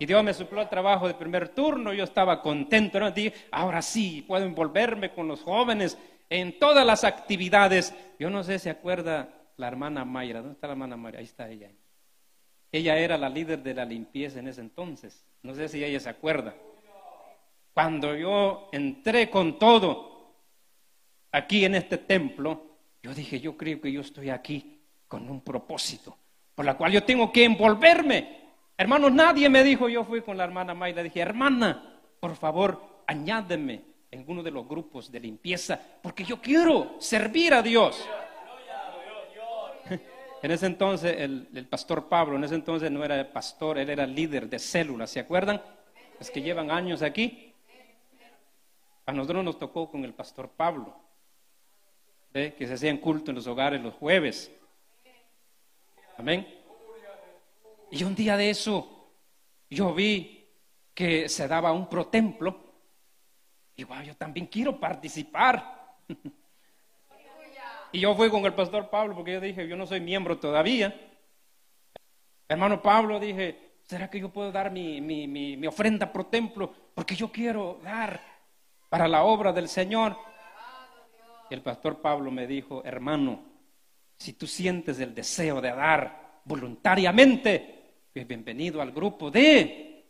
Y 0.00 0.06
Dios 0.06 0.24
me 0.24 0.32
suplió 0.32 0.62
el 0.62 0.68
trabajo 0.70 1.06
de 1.06 1.12
primer 1.12 1.50
turno, 1.50 1.92
yo 1.92 2.04
estaba 2.04 2.40
contento, 2.40 2.98
¿no? 2.98 3.10
Dije, 3.10 3.34
ahora 3.50 3.82
sí, 3.82 4.24
puedo 4.26 4.46
envolverme 4.46 5.12
con 5.12 5.28
los 5.28 5.42
jóvenes 5.42 5.98
en 6.30 6.58
todas 6.58 6.86
las 6.86 7.04
actividades. 7.04 7.94
Yo 8.18 8.30
no 8.30 8.42
sé 8.42 8.58
si 8.58 8.70
acuerda 8.70 9.28
la 9.58 9.68
hermana 9.68 10.06
Mayra, 10.06 10.38
¿dónde 10.38 10.54
está 10.54 10.68
la 10.68 10.72
hermana 10.72 10.96
Mayra? 10.96 11.18
Ahí 11.18 11.26
está 11.26 11.50
ella. 11.50 11.70
Ella 12.72 12.96
era 12.96 13.18
la 13.18 13.28
líder 13.28 13.62
de 13.62 13.74
la 13.74 13.84
limpieza 13.84 14.38
en 14.38 14.48
ese 14.48 14.62
entonces. 14.62 15.26
No 15.42 15.54
sé 15.54 15.68
si 15.68 15.84
ella 15.84 16.00
se 16.00 16.08
acuerda. 16.08 16.54
cuando 17.74 18.16
yo 18.16 18.70
entré 18.72 19.28
con 19.28 19.58
todo 19.58 20.34
aquí 21.30 21.66
en 21.66 21.74
este 21.74 21.98
templo, 21.98 22.78
yo 23.02 23.12
dije, 23.12 23.38
yo 23.38 23.54
creo 23.54 23.82
que 23.82 23.92
yo 23.92 24.00
estoy 24.00 24.30
aquí 24.30 24.80
con 25.06 25.28
un 25.28 25.42
propósito, 25.42 26.16
por 26.54 26.64
la 26.64 26.78
cual 26.78 26.90
yo 26.90 27.04
tengo 27.04 27.30
que 27.30 27.44
envolverme. 27.44 28.40
Hermanos, 28.80 29.12
nadie 29.12 29.50
me 29.50 29.62
dijo, 29.62 29.90
yo 29.90 30.04
fui 30.04 30.22
con 30.22 30.38
la 30.38 30.44
hermana 30.44 30.72
Mayla, 30.72 31.02
dije, 31.02 31.20
hermana, 31.20 32.00
por 32.18 32.34
favor, 32.34 33.02
añádeme 33.06 33.82
en 34.10 34.24
uno 34.26 34.42
de 34.42 34.50
los 34.50 34.66
grupos 34.66 35.12
de 35.12 35.20
limpieza, 35.20 35.78
porque 36.02 36.24
yo 36.24 36.40
quiero 36.40 36.96
servir 36.98 37.52
a 37.52 37.60
Dios. 37.60 38.08
En 40.42 40.50
ese 40.50 40.64
entonces, 40.64 41.14
el, 41.18 41.66
pastor 41.68 42.08
Pablo, 42.08 42.36
en 42.36 42.44
ese 42.44 42.54
entonces 42.54 42.90
no 42.90 43.04
era 43.04 43.30
pastor, 43.30 43.76
él 43.76 43.90
era 43.90 44.06
líder 44.06 44.48
de 44.48 44.58
células, 44.58 45.10
¿se 45.10 45.20
acuerdan? 45.20 45.60
Los 46.18 46.30
que 46.30 46.40
llevan 46.40 46.70
años 46.70 47.02
aquí. 47.02 47.52
A 49.04 49.12
nosotros 49.12 49.44
nos 49.44 49.58
tocó 49.58 49.90
con 49.90 50.06
el 50.06 50.14
pastor 50.14 50.48
Pablo, 50.48 50.96
que 52.32 52.66
se 52.66 52.72
hacían 52.72 52.96
culto 52.96 53.30
en 53.30 53.34
los 53.34 53.46
hogares 53.46 53.82
los 53.82 53.92
jueves. 53.92 54.50
Amén. 56.16 56.59
Y 57.90 58.04
un 58.04 58.14
día 58.14 58.36
de 58.36 58.50
eso, 58.50 59.14
yo 59.68 59.92
vi 59.94 60.48
que 60.94 61.28
se 61.28 61.48
daba 61.48 61.72
un 61.72 61.88
protemplo. 61.88 62.56
Y 63.76 63.84
wow, 63.84 64.02
yo 64.02 64.16
también 64.16 64.46
quiero 64.46 64.78
participar. 64.78 65.98
Y 67.92 68.00
yo 68.00 68.14
fui 68.14 68.30
con 68.30 68.44
el 68.44 68.54
pastor 68.54 68.88
Pablo 68.88 69.16
porque 69.16 69.32
yo 69.32 69.40
dije, 69.40 69.66
yo 69.66 69.76
no 69.76 69.86
soy 69.86 70.00
miembro 70.00 70.38
todavía. 70.38 70.94
Hermano 72.48 72.80
Pablo, 72.80 73.18
dije, 73.18 73.78
¿será 73.82 74.08
que 74.08 74.20
yo 74.20 74.28
puedo 74.28 74.52
dar 74.52 74.70
mi, 74.70 75.00
mi, 75.00 75.26
mi, 75.26 75.66
ofrenda 75.66 76.12
pro 76.12 76.26
templo? 76.26 76.72
Porque 76.94 77.16
yo 77.16 77.32
quiero 77.32 77.80
dar 77.82 78.20
para 78.88 79.08
la 79.08 79.24
obra 79.24 79.52
del 79.52 79.68
Señor. 79.68 80.16
Y 81.50 81.54
el 81.54 81.62
pastor 81.62 82.00
Pablo 82.00 82.30
me 82.30 82.46
dijo, 82.46 82.84
hermano, 82.84 83.42
si 84.16 84.34
tú 84.34 84.46
sientes 84.46 85.00
el 85.00 85.12
deseo 85.14 85.60
de 85.60 85.72
dar 85.72 86.40
voluntariamente, 86.44 87.79
bienvenido 88.14 88.80
al 88.82 88.92
grupo 88.92 89.30
de... 89.30 90.04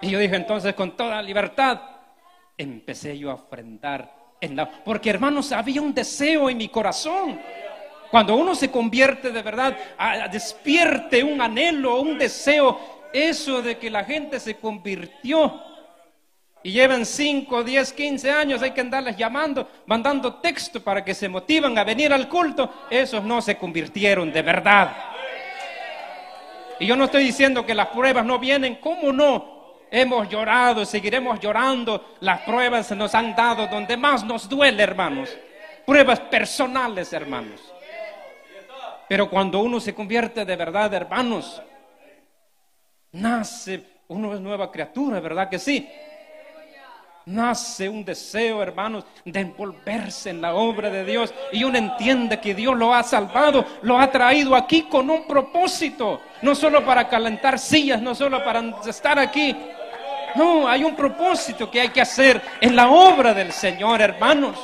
Y 0.00 0.10
yo 0.10 0.18
dije 0.18 0.36
entonces 0.36 0.74
con 0.74 0.96
toda 0.96 1.22
libertad, 1.22 1.80
empecé 2.58 3.16
yo 3.16 3.30
a 3.30 3.34
ofrendar 3.34 4.24
porque 4.84 5.10
hermanos, 5.10 5.52
había 5.52 5.80
un 5.80 5.94
deseo 5.94 6.50
en 6.50 6.58
mi 6.58 6.68
corazón. 6.68 7.40
Cuando 8.10 8.36
uno 8.36 8.54
se 8.54 8.70
convierte 8.70 9.30
de 9.30 9.42
verdad, 9.42 9.76
despierte 10.30 11.22
un 11.24 11.40
anhelo, 11.40 12.00
un 12.00 12.18
deseo, 12.18 13.08
eso 13.12 13.62
de 13.62 13.78
que 13.78 13.90
la 13.90 14.04
gente 14.04 14.38
se 14.38 14.56
convirtió 14.56 15.60
y 16.62 16.72
llevan 16.72 17.04
5, 17.04 17.64
10, 17.64 17.92
15 17.92 18.30
años, 18.30 18.62
hay 18.62 18.70
que 18.70 18.80
andarles 18.80 19.16
llamando, 19.16 19.68
mandando 19.86 20.34
texto 20.36 20.82
para 20.82 21.04
que 21.04 21.14
se 21.14 21.28
motiven 21.28 21.76
a 21.76 21.84
venir 21.84 22.12
al 22.12 22.28
culto, 22.28 22.86
esos 22.90 23.22
no 23.22 23.42
se 23.42 23.56
convirtieron 23.56 24.32
de 24.32 24.42
verdad. 24.42 25.13
Y 26.80 26.86
yo 26.86 26.96
no 26.96 27.04
estoy 27.04 27.24
diciendo 27.24 27.64
que 27.64 27.74
las 27.74 27.88
pruebas 27.88 28.24
no 28.24 28.38
vienen, 28.38 28.76
¿cómo 28.76 29.12
no? 29.12 29.54
Hemos 29.90 30.28
llorado, 30.28 30.84
seguiremos 30.84 31.38
llorando. 31.38 32.16
Las 32.20 32.40
pruebas 32.40 32.90
nos 32.92 33.14
han 33.14 33.34
dado 33.36 33.66
donde 33.68 33.96
más 33.96 34.24
nos 34.24 34.48
duele, 34.48 34.82
hermanos. 34.82 35.36
Pruebas 35.86 36.20
personales, 36.20 37.12
hermanos. 37.12 37.60
Pero 39.08 39.28
cuando 39.28 39.60
uno 39.60 39.78
se 39.80 39.94
convierte 39.94 40.44
de 40.44 40.56
verdad, 40.56 40.92
hermanos, 40.94 41.62
nace, 43.12 43.84
uno 44.08 44.34
es 44.34 44.40
nueva 44.40 44.72
criatura, 44.72 45.20
¿verdad 45.20 45.48
que 45.48 45.58
sí? 45.58 45.88
Nace 47.26 47.88
un 47.88 48.04
deseo, 48.04 48.62
hermanos, 48.62 49.04
de 49.24 49.40
envolverse 49.40 50.30
en 50.30 50.42
la 50.42 50.54
obra 50.54 50.90
de 50.90 51.04
Dios. 51.04 51.32
Y 51.52 51.64
uno 51.64 51.78
entiende 51.78 52.38
que 52.38 52.54
Dios 52.54 52.76
lo 52.76 52.94
ha 52.94 53.02
salvado, 53.02 53.64
lo 53.82 53.98
ha 53.98 54.10
traído 54.10 54.54
aquí 54.54 54.82
con 54.82 55.08
un 55.08 55.26
propósito. 55.26 56.20
No 56.42 56.54
solo 56.54 56.84
para 56.84 57.08
calentar 57.08 57.58
sillas, 57.58 58.02
no 58.02 58.14
solo 58.14 58.44
para 58.44 58.62
estar 58.86 59.18
aquí, 59.18 59.56
no, 60.34 60.66
hay 60.66 60.82
un 60.82 60.96
propósito 60.96 61.70
que 61.70 61.80
hay 61.80 61.88
que 61.90 62.00
hacer 62.00 62.42
en 62.60 62.74
la 62.74 62.88
obra 62.90 63.32
del 63.32 63.52
Señor, 63.52 64.00
hermanos. 64.00 64.58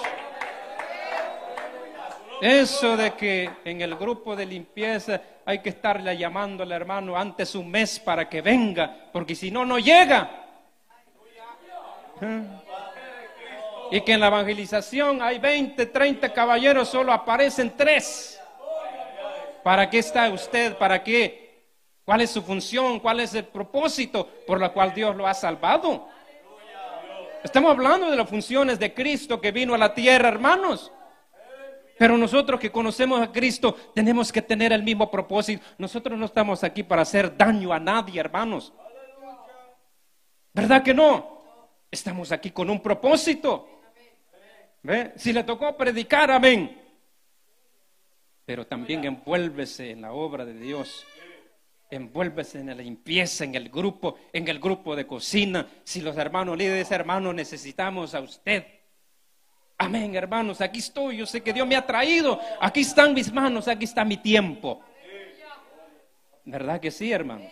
Eso 2.41 2.97
de 2.97 3.13
que 3.13 3.51
en 3.65 3.81
el 3.81 3.95
grupo 3.95 4.35
de 4.35 4.47
limpieza 4.47 5.21
hay 5.45 5.61
que 5.61 5.69
estarle 5.69 6.17
llamando 6.17 6.63
al 6.63 6.73
hermano 6.73 7.17
antes 7.17 7.55
un 7.55 7.71
mes 7.71 8.01
para 8.01 8.29
que 8.29 8.43
venga, 8.43 9.09
porque 9.13 9.35
si 9.35 9.51
no, 9.51 9.65
no 9.65 9.79
llega. 9.79 10.40
Y 13.91 14.01
que 14.03 14.13
en 14.13 14.21
la 14.21 14.29
evangelización 14.29 15.21
hay 15.21 15.39
20, 15.39 15.87
30 15.87 16.33
caballeros, 16.33 16.89
solo 16.89 17.13
aparecen 17.13 17.75
tres. 17.77 18.41
¿Para 19.63 19.91
qué 19.91 19.99
está 19.99 20.29
usted? 20.31 20.77
¿Para 20.77 21.03
qué? 21.03 21.65
¿Cuál 22.05 22.23
es 22.23 22.31
su 22.31 22.43
función? 22.43 23.01
¿Cuál 23.01 23.21
es 23.21 23.35
el 23.35 23.45
propósito 23.45 24.27
por 24.47 24.61
la 24.61 24.71
cual 24.71 24.95
Dios 24.95 25.15
lo 25.17 25.27
ha 25.27 25.35
salvado? 25.35 26.09
Estamos 27.43 27.71
hablando 27.71 28.11
de 28.11 28.17
las 28.17 28.29
funciones 28.29 28.79
de 28.79 28.93
Cristo 28.93 29.41
que 29.41 29.51
vino 29.51 29.75
a 29.75 29.79
la 29.79 29.95
tierra, 29.95 30.29
hermanos. 30.29 30.93
Pero 31.99 32.17
nosotros 32.17 32.59
que 32.59 32.73
conocemos 32.73 33.21
a 33.21 33.31
Cristo 33.31 33.77
tenemos 33.95 34.33
que 34.33 34.41
tener 34.41 34.73
el 34.73 34.83
mismo 34.83 35.11
propósito. 35.11 35.63
Nosotros 35.79 36.19
no 36.19 36.27
estamos 36.27 36.65
aquí 36.65 36.83
para 36.83 37.03
hacer 37.03 37.37
daño 37.37 37.73
a 37.73 37.79
nadie, 37.79 38.21
hermanos. 38.21 38.73
¿Verdad 40.53 40.83
que 40.83 40.95
no? 40.95 41.40
Estamos 41.91 42.33
aquí 42.33 42.51
con 42.51 42.71
un 42.71 42.81
propósito. 42.81 43.81
¿Ve? 44.83 45.13
Si 45.17 45.33
le 45.33 45.45
tocó 45.45 45.77
predicar, 45.77 46.31
amén. 46.31 46.81
Pero 48.45 48.67
también 48.67 49.05
envuélvese 49.05 49.91
en 49.91 50.03
la 50.03 50.13
obra 50.13 50.45
de 50.45 50.55
Dios 50.55 51.07
envuélvese 51.91 52.61
en 52.61 52.69
la 52.69 52.75
limpieza, 52.75 53.45
en 53.45 53.55
el 53.55 53.69
grupo, 53.69 54.19
en 54.33 54.47
el 54.49 54.61
grupo 54.61 54.95
de 54.95 55.07
cocina. 55.07 55.67
Si 55.85 56.01
los 56.01 56.17
hermanos 56.17 56.57
líderes, 56.57 56.91
hermanos, 56.91 57.35
necesitamos 57.35 58.15
a 58.15 58.21
usted. 58.21 58.65
Amén, 59.79 60.15
hermanos, 60.15 60.61
aquí 60.61 60.79
estoy. 60.79 61.19
Yo 61.19 61.27
sé 61.27 61.43
que 61.43 61.53
Dios 61.53 61.67
me 61.67 61.77
ha 61.77 61.87
traído. 61.87 62.39
Aquí 62.61 62.81
están 62.81 63.15
mis 63.15 63.33
manos, 63.33 63.67
aquí 63.67 63.85
está 63.85 64.05
mi 64.05 64.17
tiempo. 64.17 64.83
¿Verdad 66.45 66.81
que 66.81 66.91
sí, 66.91 67.11
hermano? 67.13 67.47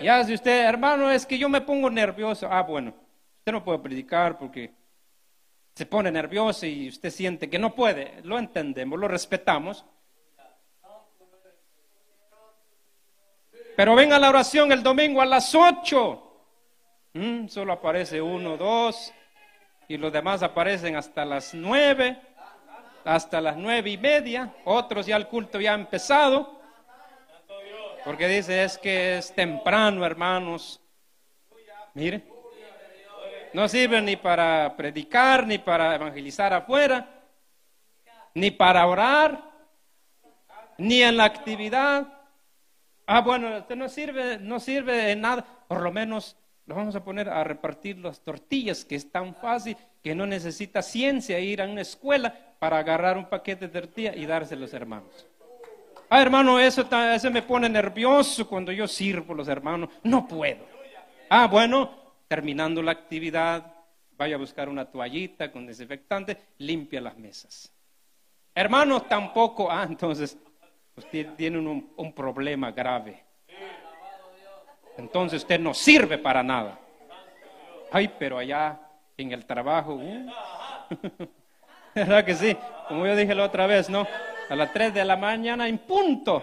Ya 0.00 0.24
si 0.24 0.34
usted, 0.34 0.64
hermano, 0.64 1.10
es 1.10 1.26
que 1.26 1.38
yo 1.38 1.48
me 1.48 1.60
pongo 1.60 1.90
nervioso. 1.90 2.48
Ah, 2.50 2.62
bueno, 2.62 2.94
usted 3.42 3.50
no 3.50 3.64
puede 3.64 3.80
predicar 3.80 4.38
porque 4.38 4.70
se 5.74 5.84
pone 5.84 6.12
nervioso 6.12 6.64
y 6.64 6.88
usted 6.88 7.10
siente 7.10 7.50
que 7.50 7.58
no 7.58 7.74
puede. 7.74 8.20
Lo 8.22 8.38
entendemos, 8.38 9.00
lo 9.00 9.08
respetamos. 9.08 9.84
Pero 13.76 13.96
ven 13.96 14.12
a 14.12 14.20
la 14.20 14.28
oración 14.28 14.70
el 14.70 14.84
domingo 14.84 15.20
a 15.20 15.26
las 15.26 15.52
ocho. 15.56 16.44
Mm, 17.14 17.48
solo 17.48 17.72
aparece 17.72 18.22
uno, 18.22 18.56
dos, 18.56 19.12
y 19.88 19.96
los 19.96 20.12
demás 20.12 20.44
aparecen 20.44 20.94
hasta 20.94 21.24
las 21.24 21.52
nueve, 21.52 22.22
hasta 23.04 23.40
las 23.40 23.56
nueve 23.56 23.90
y 23.90 23.98
media. 23.98 24.54
Otros 24.64 25.04
ya 25.04 25.16
el 25.16 25.26
culto 25.26 25.60
ya 25.60 25.72
ha 25.72 25.74
empezado. 25.74 26.60
Porque 28.04 28.28
dice 28.28 28.62
es 28.62 28.78
que 28.78 29.18
es 29.18 29.34
temprano, 29.34 30.06
hermanos. 30.06 30.80
Mire, 31.94 32.31
no 33.54 33.68
sirve 33.68 34.00
ni 34.00 34.16
para 34.16 34.74
predicar, 34.76 35.46
ni 35.46 35.58
para 35.58 35.94
evangelizar 35.94 36.52
afuera, 36.52 37.08
ni 38.34 38.50
para 38.50 38.86
orar, 38.86 39.42
ni 40.78 41.02
en 41.02 41.16
la 41.16 41.24
actividad. 41.24 42.06
Ah, 43.06 43.20
bueno, 43.20 43.56
esto 43.56 43.76
no 43.76 43.88
sirve, 43.88 44.38
no 44.38 44.58
sirve 44.58 44.94
de 44.94 45.16
nada. 45.16 45.44
Por 45.68 45.80
lo 45.82 45.92
menos 45.92 46.36
lo 46.66 46.74
vamos 46.74 46.94
a 46.94 47.04
poner 47.04 47.28
a 47.28 47.44
repartir 47.44 47.98
las 47.98 48.20
tortillas, 48.20 48.84
que 48.84 48.94
es 48.94 49.10
tan 49.10 49.34
fácil 49.34 49.76
que 50.02 50.14
no 50.14 50.26
necesita 50.26 50.82
ciencia 50.82 51.38
ir 51.38 51.60
a 51.60 51.66
una 51.66 51.82
escuela 51.82 52.34
para 52.58 52.78
agarrar 52.78 53.18
un 53.18 53.28
paquete 53.28 53.68
de 53.68 53.80
tortillas 53.80 54.16
y 54.16 54.26
darse 54.26 54.54
a 54.54 54.58
los 54.58 54.72
hermanos. 54.72 55.26
Ah, 56.08 56.20
hermano, 56.20 56.60
eso, 56.60 56.86
eso 57.14 57.30
me 57.30 57.42
pone 57.42 57.68
nervioso 57.68 58.46
cuando 58.46 58.70
yo 58.70 58.86
sirvo 58.86 59.32
a 59.32 59.36
los 59.36 59.48
hermanos. 59.48 59.88
No 60.02 60.26
puedo. 60.28 60.60
Ah, 61.28 61.46
bueno, 61.46 62.01
terminando 62.32 62.80
la 62.80 62.92
actividad, 62.92 63.74
vaya 64.16 64.36
a 64.36 64.38
buscar 64.38 64.70
una 64.70 64.86
toallita 64.86 65.52
con 65.52 65.66
desinfectante, 65.66 66.38
limpia 66.56 66.98
las 66.98 67.14
mesas. 67.18 67.70
Hermanos, 68.54 69.06
tampoco. 69.06 69.70
Ah, 69.70 69.84
entonces 69.86 70.38
usted 70.96 71.34
tiene 71.36 71.58
un, 71.58 72.12
problema 72.14 72.70
grave. 72.70 73.22
Entonces 74.96 75.42
usted 75.42 75.60
no 75.60 75.74
sirve 75.74 76.16
para 76.16 76.42
nada. 76.42 76.80
Ay, 77.90 78.10
pero 78.18 78.38
allá 78.38 78.80
en 79.18 79.30
el 79.32 79.44
trabajo, 79.44 79.96
uh. 79.96 80.26
¿verdad 81.94 82.24
que 82.24 82.34
sí? 82.34 82.56
Como 82.88 83.06
yo 83.06 83.14
dije 83.14 83.34
la 83.34 83.44
otra 83.44 83.66
vez, 83.66 83.90
¿no? 83.90 84.06
A 84.48 84.56
las 84.56 84.72
3 84.72 84.94
de 84.94 85.04
la 85.04 85.18
mañana 85.18 85.68
en 85.68 85.76
punto. 85.76 86.42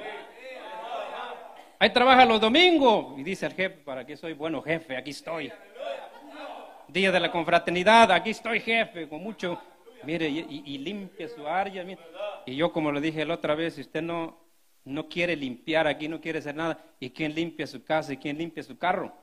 Ahí 1.81 1.91
trabaja 1.91 2.25
los 2.25 2.41
domingos. 2.41 3.17
Y 3.17 3.23
dice 3.23 3.45
el 3.45 3.53
jefe, 3.53 3.77
¿para 3.77 4.05
qué 4.05 4.17
soy 4.17 4.33
bueno 4.33 4.61
jefe? 4.61 4.97
Aquí 4.97 5.11
estoy. 5.11 5.51
día 6.89 7.11
de 7.11 7.19
la 7.21 7.31
confraternidad, 7.31 8.11
aquí 8.11 8.31
estoy 8.31 8.59
jefe, 8.59 9.07
con 9.07 9.23
mucho, 9.23 9.61
mire, 10.03 10.27
y, 10.27 10.77
limpia 10.77 11.29
su 11.29 11.47
área. 11.47 11.85
Y 12.45 12.55
yo, 12.57 12.73
como 12.73 12.91
le 12.91 12.99
dije 12.99 13.23
la 13.23 13.35
otra 13.35 13.55
vez, 13.55 13.75
si 13.75 13.81
usted 13.81 14.01
no, 14.01 14.37
no 14.83 15.07
quiere 15.07 15.37
limpiar 15.37 15.87
aquí, 15.87 16.09
no 16.09 16.19
quiere 16.19 16.39
hacer 16.39 16.55
nada, 16.55 16.77
¿y 16.99 17.11
quién 17.11 17.33
limpia 17.33 17.65
su 17.65 17.81
casa 17.85 18.11
y 18.11 18.17
quién 18.17 18.37
limpia 18.37 18.61
su 18.61 18.77
carro? 18.77 19.13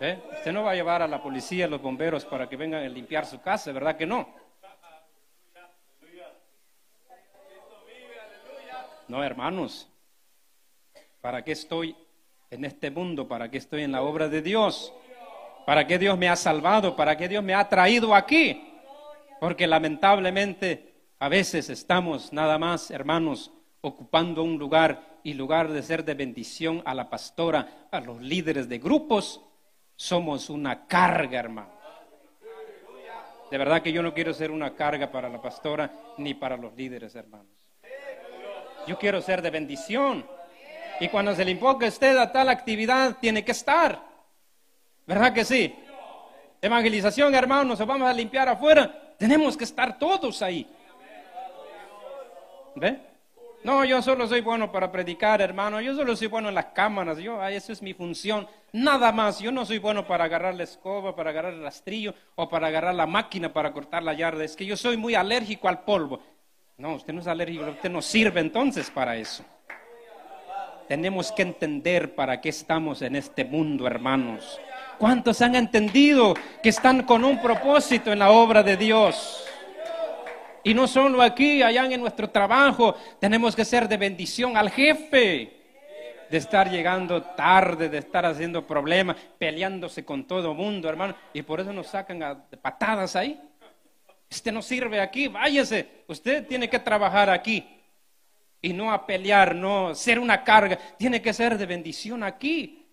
¿Eh? 0.00 0.20
Usted 0.32 0.52
no 0.52 0.64
va 0.64 0.72
a 0.72 0.74
llevar 0.74 1.00
a 1.02 1.06
la 1.06 1.22
policía, 1.22 1.66
a 1.66 1.68
los 1.68 1.80
bomberos 1.80 2.24
para 2.24 2.48
que 2.48 2.56
vengan 2.56 2.82
a 2.82 2.88
limpiar 2.88 3.24
su 3.24 3.40
casa, 3.40 3.70
¿verdad 3.70 3.96
que 3.96 4.06
no? 4.06 4.41
No, 9.12 9.22
hermanos. 9.22 9.90
¿Para 11.20 11.44
qué 11.44 11.52
estoy 11.52 11.94
en 12.50 12.64
este 12.64 12.90
mundo? 12.90 13.28
¿Para 13.28 13.50
qué 13.50 13.58
estoy 13.58 13.82
en 13.82 13.92
la 13.92 14.00
obra 14.00 14.26
de 14.26 14.40
Dios? 14.40 14.90
¿Para 15.66 15.86
qué 15.86 15.98
Dios 15.98 16.16
me 16.16 16.30
ha 16.30 16.34
salvado? 16.34 16.96
¿Para 16.96 17.14
qué 17.14 17.28
Dios 17.28 17.44
me 17.44 17.52
ha 17.52 17.68
traído 17.68 18.14
aquí? 18.14 18.72
Porque 19.38 19.66
lamentablemente 19.66 20.94
a 21.18 21.28
veces 21.28 21.68
estamos 21.68 22.32
nada 22.32 22.56
más, 22.56 22.90
hermanos, 22.90 23.52
ocupando 23.82 24.42
un 24.42 24.58
lugar 24.58 25.18
y 25.22 25.34
lugar 25.34 25.68
de 25.68 25.82
ser 25.82 26.06
de 26.06 26.14
bendición 26.14 26.80
a 26.86 26.94
la 26.94 27.10
pastora, 27.10 27.88
a 27.90 28.00
los 28.00 28.18
líderes 28.22 28.66
de 28.66 28.78
grupos, 28.78 29.42
somos 29.94 30.48
una 30.48 30.86
carga, 30.86 31.38
hermano. 31.38 31.74
De 33.50 33.58
verdad 33.58 33.82
que 33.82 33.92
yo 33.92 34.02
no 34.02 34.14
quiero 34.14 34.32
ser 34.32 34.50
una 34.50 34.74
carga 34.74 35.12
para 35.12 35.28
la 35.28 35.42
pastora 35.42 35.92
ni 36.16 36.32
para 36.32 36.56
los 36.56 36.74
líderes, 36.74 37.14
hermanos. 37.14 37.61
Yo 38.86 38.98
quiero 38.98 39.20
ser 39.20 39.42
de 39.42 39.50
bendición. 39.50 40.26
Y 41.00 41.08
cuando 41.08 41.34
se 41.34 41.44
le 41.44 41.50
invoca 41.50 41.86
a 41.86 41.88
usted 41.88 42.16
a 42.16 42.30
tal 42.30 42.48
actividad, 42.48 43.16
tiene 43.20 43.44
que 43.44 43.52
estar. 43.52 44.00
¿Verdad 45.06 45.32
que 45.32 45.44
sí? 45.44 45.74
Evangelización, 46.60 47.34
hermanos, 47.34 47.78
nos 47.78 47.88
vamos 47.88 48.08
a 48.08 48.12
limpiar 48.12 48.48
afuera. 48.48 49.14
Tenemos 49.18 49.56
que 49.56 49.64
estar 49.64 49.98
todos 49.98 50.42
ahí. 50.42 50.68
¿Ve? 52.76 53.00
No, 53.64 53.84
yo 53.84 54.02
solo 54.02 54.26
soy 54.26 54.40
bueno 54.40 54.72
para 54.72 54.90
predicar, 54.90 55.40
hermano. 55.40 55.80
Yo 55.80 55.94
solo 55.94 56.16
soy 56.16 56.26
bueno 56.26 56.48
en 56.48 56.56
las 56.56 56.66
cámaras. 56.66 57.18
Yo, 57.18 57.44
esa 57.46 57.72
es 57.72 57.80
mi 57.80 57.94
función. 57.94 58.48
Nada 58.72 59.12
más. 59.12 59.38
Yo 59.38 59.52
no 59.52 59.64
soy 59.64 59.78
bueno 59.78 60.04
para 60.04 60.24
agarrar 60.24 60.54
la 60.54 60.64
escoba, 60.64 61.14
para 61.14 61.30
agarrar 61.30 61.52
el 61.54 61.62
rastrillo 61.62 62.14
o 62.34 62.48
para 62.48 62.66
agarrar 62.66 62.94
la 62.94 63.06
máquina 63.06 63.52
para 63.52 63.72
cortar 63.72 64.02
la 64.02 64.14
yarda. 64.14 64.42
Es 64.42 64.56
que 64.56 64.66
yo 64.66 64.76
soy 64.76 64.96
muy 64.96 65.14
alérgico 65.14 65.68
al 65.68 65.82
polvo. 65.84 66.20
No, 66.82 66.96
usted 66.96 67.12
no 67.12 67.20
es 67.20 67.28
alérgico. 67.28 67.64
Usted 67.64 67.90
no 67.90 68.02
sirve 68.02 68.40
entonces 68.40 68.90
para 68.90 69.16
eso. 69.16 69.44
Tenemos 70.88 71.30
que 71.30 71.42
entender 71.42 72.16
para 72.16 72.40
qué 72.40 72.48
estamos 72.48 73.02
en 73.02 73.14
este 73.14 73.44
mundo, 73.44 73.86
hermanos. 73.86 74.60
¿Cuántos 74.98 75.40
han 75.42 75.54
entendido 75.54 76.34
que 76.60 76.70
están 76.70 77.04
con 77.04 77.22
un 77.22 77.40
propósito 77.40 78.10
en 78.10 78.18
la 78.18 78.32
obra 78.32 78.64
de 78.64 78.76
Dios? 78.76 79.44
Y 80.64 80.74
no 80.74 80.88
solo 80.88 81.22
aquí, 81.22 81.62
allá 81.62 81.84
en 81.84 82.00
nuestro 82.00 82.30
trabajo, 82.30 82.96
tenemos 83.20 83.54
que 83.54 83.64
ser 83.64 83.86
de 83.86 83.96
bendición 83.96 84.56
al 84.56 84.68
jefe. 84.68 85.52
De 86.28 86.36
estar 86.36 86.68
llegando 86.68 87.22
tarde, 87.22 87.90
de 87.90 87.98
estar 87.98 88.26
haciendo 88.26 88.66
problemas, 88.66 89.16
peleándose 89.38 90.04
con 90.04 90.26
todo 90.26 90.52
mundo, 90.52 90.88
hermano. 90.88 91.14
Y 91.32 91.42
por 91.42 91.60
eso 91.60 91.72
nos 91.72 91.86
sacan 91.86 92.44
patadas 92.60 93.14
ahí. 93.14 93.40
Este 94.32 94.50
no 94.50 94.62
sirve 94.62 94.98
aquí, 94.98 95.28
váyase. 95.28 96.04
Usted 96.08 96.46
tiene 96.46 96.70
que 96.70 96.78
trabajar 96.78 97.28
aquí. 97.28 97.68
Y 98.62 98.72
no 98.72 98.90
a 98.90 99.04
pelear, 99.04 99.54
no 99.54 99.94
ser 99.94 100.18
una 100.18 100.42
carga. 100.42 100.78
Tiene 100.96 101.20
que 101.20 101.34
ser 101.34 101.58
de 101.58 101.66
bendición 101.66 102.22
aquí. 102.22 102.86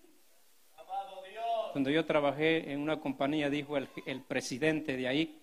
Cuando 1.72 1.88
yo 1.88 2.04
trabajé 2.04 2.70
en 2.70 2.80
una 2.80 3.00
compañía, 3.00 3.48
dijo 3.48 3.78
el, 3.78 3.88
el 4.04 4.20
presidente 4.20 4.98
de 4.98 5.08
ahí, 5.08 5.40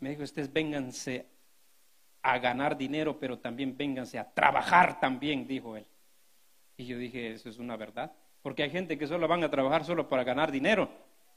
me 0.00 0.10
dijo, 0.10 0.24
ustedes 0.24 0.52
vénganse 0.52 1.26
a 2.22 2.36
ganar 2.40 2.76
dinero, 2.76 3.20
pero 3.20 3.38
también 3.38 3.76
vénganse 3.76 4.18
a 4.18 4.28
trabajar 4.28 4.98
también, 4.98 5.46
dijo 5.46 5.76
él. 5.76 5.86
Y 6.76 6.86
yo 6.86 6.98
dije, 6.98 7.34
eso 7.34 7.48
es 7.48 7.58
una 7.58 7.76
verdad, 7.76 8.10
porque 8.42 8.64
hay 8.64 8.70
gente 8.70 8.98
que 8.98 9.06
solo 9.06 9.28
van 9.28 9.44
a 9.44 9.50
trabajar 9.50 9.84
solo 9.84 10.08
para 10.08 10.24
ganar 10.24 10.50
dinero 10.50 10.88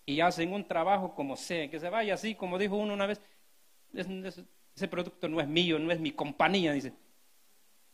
y 0.07 0.21
hacen 0.21 0.53
un 0.53 0.67
trabajo 0.67 1.13
como 1.13 1.35
sea, 1.35 1.69
que 1.69 1.79
se 1.79 1.89
vaya 1.89 2.15
así, 2.15 2.33
como 2.33 2.57
dijo 2.57 2.77
uno 2.77 2.95
una 2.95 3.05
vez, 3.05 3.21
ese 3.93 4.87
producto 4.87 5.27
no 5.27 5.39
es 5.41 5.47
mío, 5.47 5.79
no 5.79 5.91
es 5.91 5.99
mi 5.99 6.11
compañía, 6.11 6.73
dice. 6.73 6.93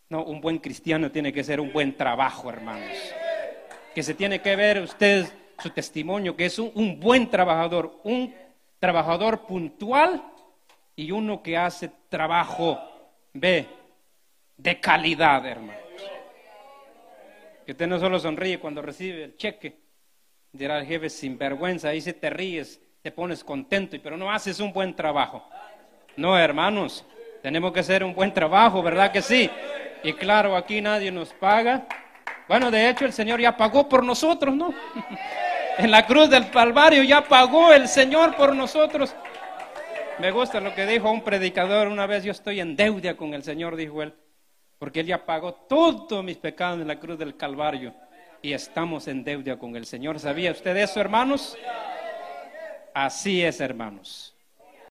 No, 0.10 0.24
un 0.24 0.39
buen 0.39 0.60
cristiano 0.60 1.12
tiene 1.12 1.34
que 1.34 1.43
ser 1.43 1.60
un 1.60 1.74
buen 1.74 1.98
trabajo, 1.98 2.50
hermanos. 2.50 2.95
Que 3.93 4.04
se 4.04 4.14
tiene 4.14 4.41
que 4.41 4.56
ver 4.56 4.82
usted 4.82 5.28
su 5.60 5.70
testimonio, 5.72 6.36
que 6.36 6.45
es 6.45 6.60
un 6.60 7.00
buen 7.00 7.30
trabajador, 7.30 8.00
un 8.04 8.34
trabajador 8.80 9.45
puntual 9.45 10.24
y 10.95 11.12
uno 11.12 11.43
que 11.43 11.58
hace 11.58 11.91
trabajo, 12.10 12.80
ve, 13.34 13.68
de 14.56 14.80
calidad, 14.80 15.45
hermano. 15.45 15.80
Que 17.66 17.72
usted 17.74 17.88
no 17.88 18.00
solo 18.00 18.20
sonríe 18.20 18.60
cuando 18.60 18.82
recibe 18.82 19.26
el 19.26 19.36
cheque, 19.36 19.78
dirá 20.52 20.80
el 20.80 20.86
jefe 20.86 21.10
sin 21.10 21.38
vergüenza, 21.38 21.89
ahí 21.89 22.02
se 22.02 22.14
te 22.14 22.30
ríes, 22.30 22.82
te 23.02 23.12
pones 23.12 23.43
contento, 23.43 23.98
pero 24.02 24.16
no 24.16 24.32
haces 24.32 24.60
un 24.60 24.72
buen 24.72 24.95
trabajo. 24.95 25.48
No, 26.18 26.38
hermanos, 26.38 27.05
tenemos 27.43 27.72
que 27.72 27.82
hacer 27.82 28.03
un 28.03 28.13
buen 28.13 28.34
trabajo, 28.34 28.82
¿verdad 28.82 29.11
que 29.11 29.22
sí? 29.22 29.49
Y 30.03 30.13
claro, 30.13 30.55
aquí 30.55 30.82
nadie 30.82 31.11
nos 31.11 31.32
paga. 31.32 31.86
Bueno, 32.47 32.72
de 32.72 32.89
hecho 32.89 33.05
el 33.05 33.13
Señor 33.13 33.39
ya 33.39 33.55
pagó 33.55 33.88
por 33.88 34.03
nosotros, 34.03 34.55
¿no? 34.55 34.74
en 35.78 35.91
la 35.91 36.07
cruz 36.07 36.28
del 36.30 36.49
Calvario 36.49 37.03
ya 37.03 37.22
pagó 37.24 37.72
el 37.72 37.88
Señor 37.88 38.36
por 38.36 38.55
nosotros. 38.55 39.15
Me 40.18 40.32
gusta 40.32 40.59
lo 40.59 40.74
que 40.74 40.88
dijo 40.88 41.11
un 41.11 41.22
predicador 41.22 41.88
una 41.88 42.07
vez, 42.07 42.24
yo 42.24 42.32
estoy 42.32 42.61
en 42.61 42.76
deuda 42.76 43.15
con 43.15 43.36
el 43.36 43.43
Señor, 43.43 43.76
dijo 43.76 44.01
él, 44.01 44.15
porque 44.80 45.01
Él 45.01 45.05
ya 45.05 45.24
pagó 45.24 45.53
todos 45.53 46.24
mis 46.24 46.38
pecados 46.38 46.82
en 46.82 46.88
la 46.88 46.99
cruz 46.99 47.20
del 47.20 47.38
Calvario 47.38 47.93
y 48.41 48.53
estamos 48.53 49.07
en 49.07 49.24
deuda 49.24 49.57
con 49.59 49.76
el 49.76 49.86
Señor. 49.86 50.20
¿Sabía 50.20 50.51
usted 50.51 50.76
eso, 50.78 50.99
hermanos? 50.99 51.55
Así 52.95 53.43
es, 53.43 53.61
hermanos. 53.61 54.36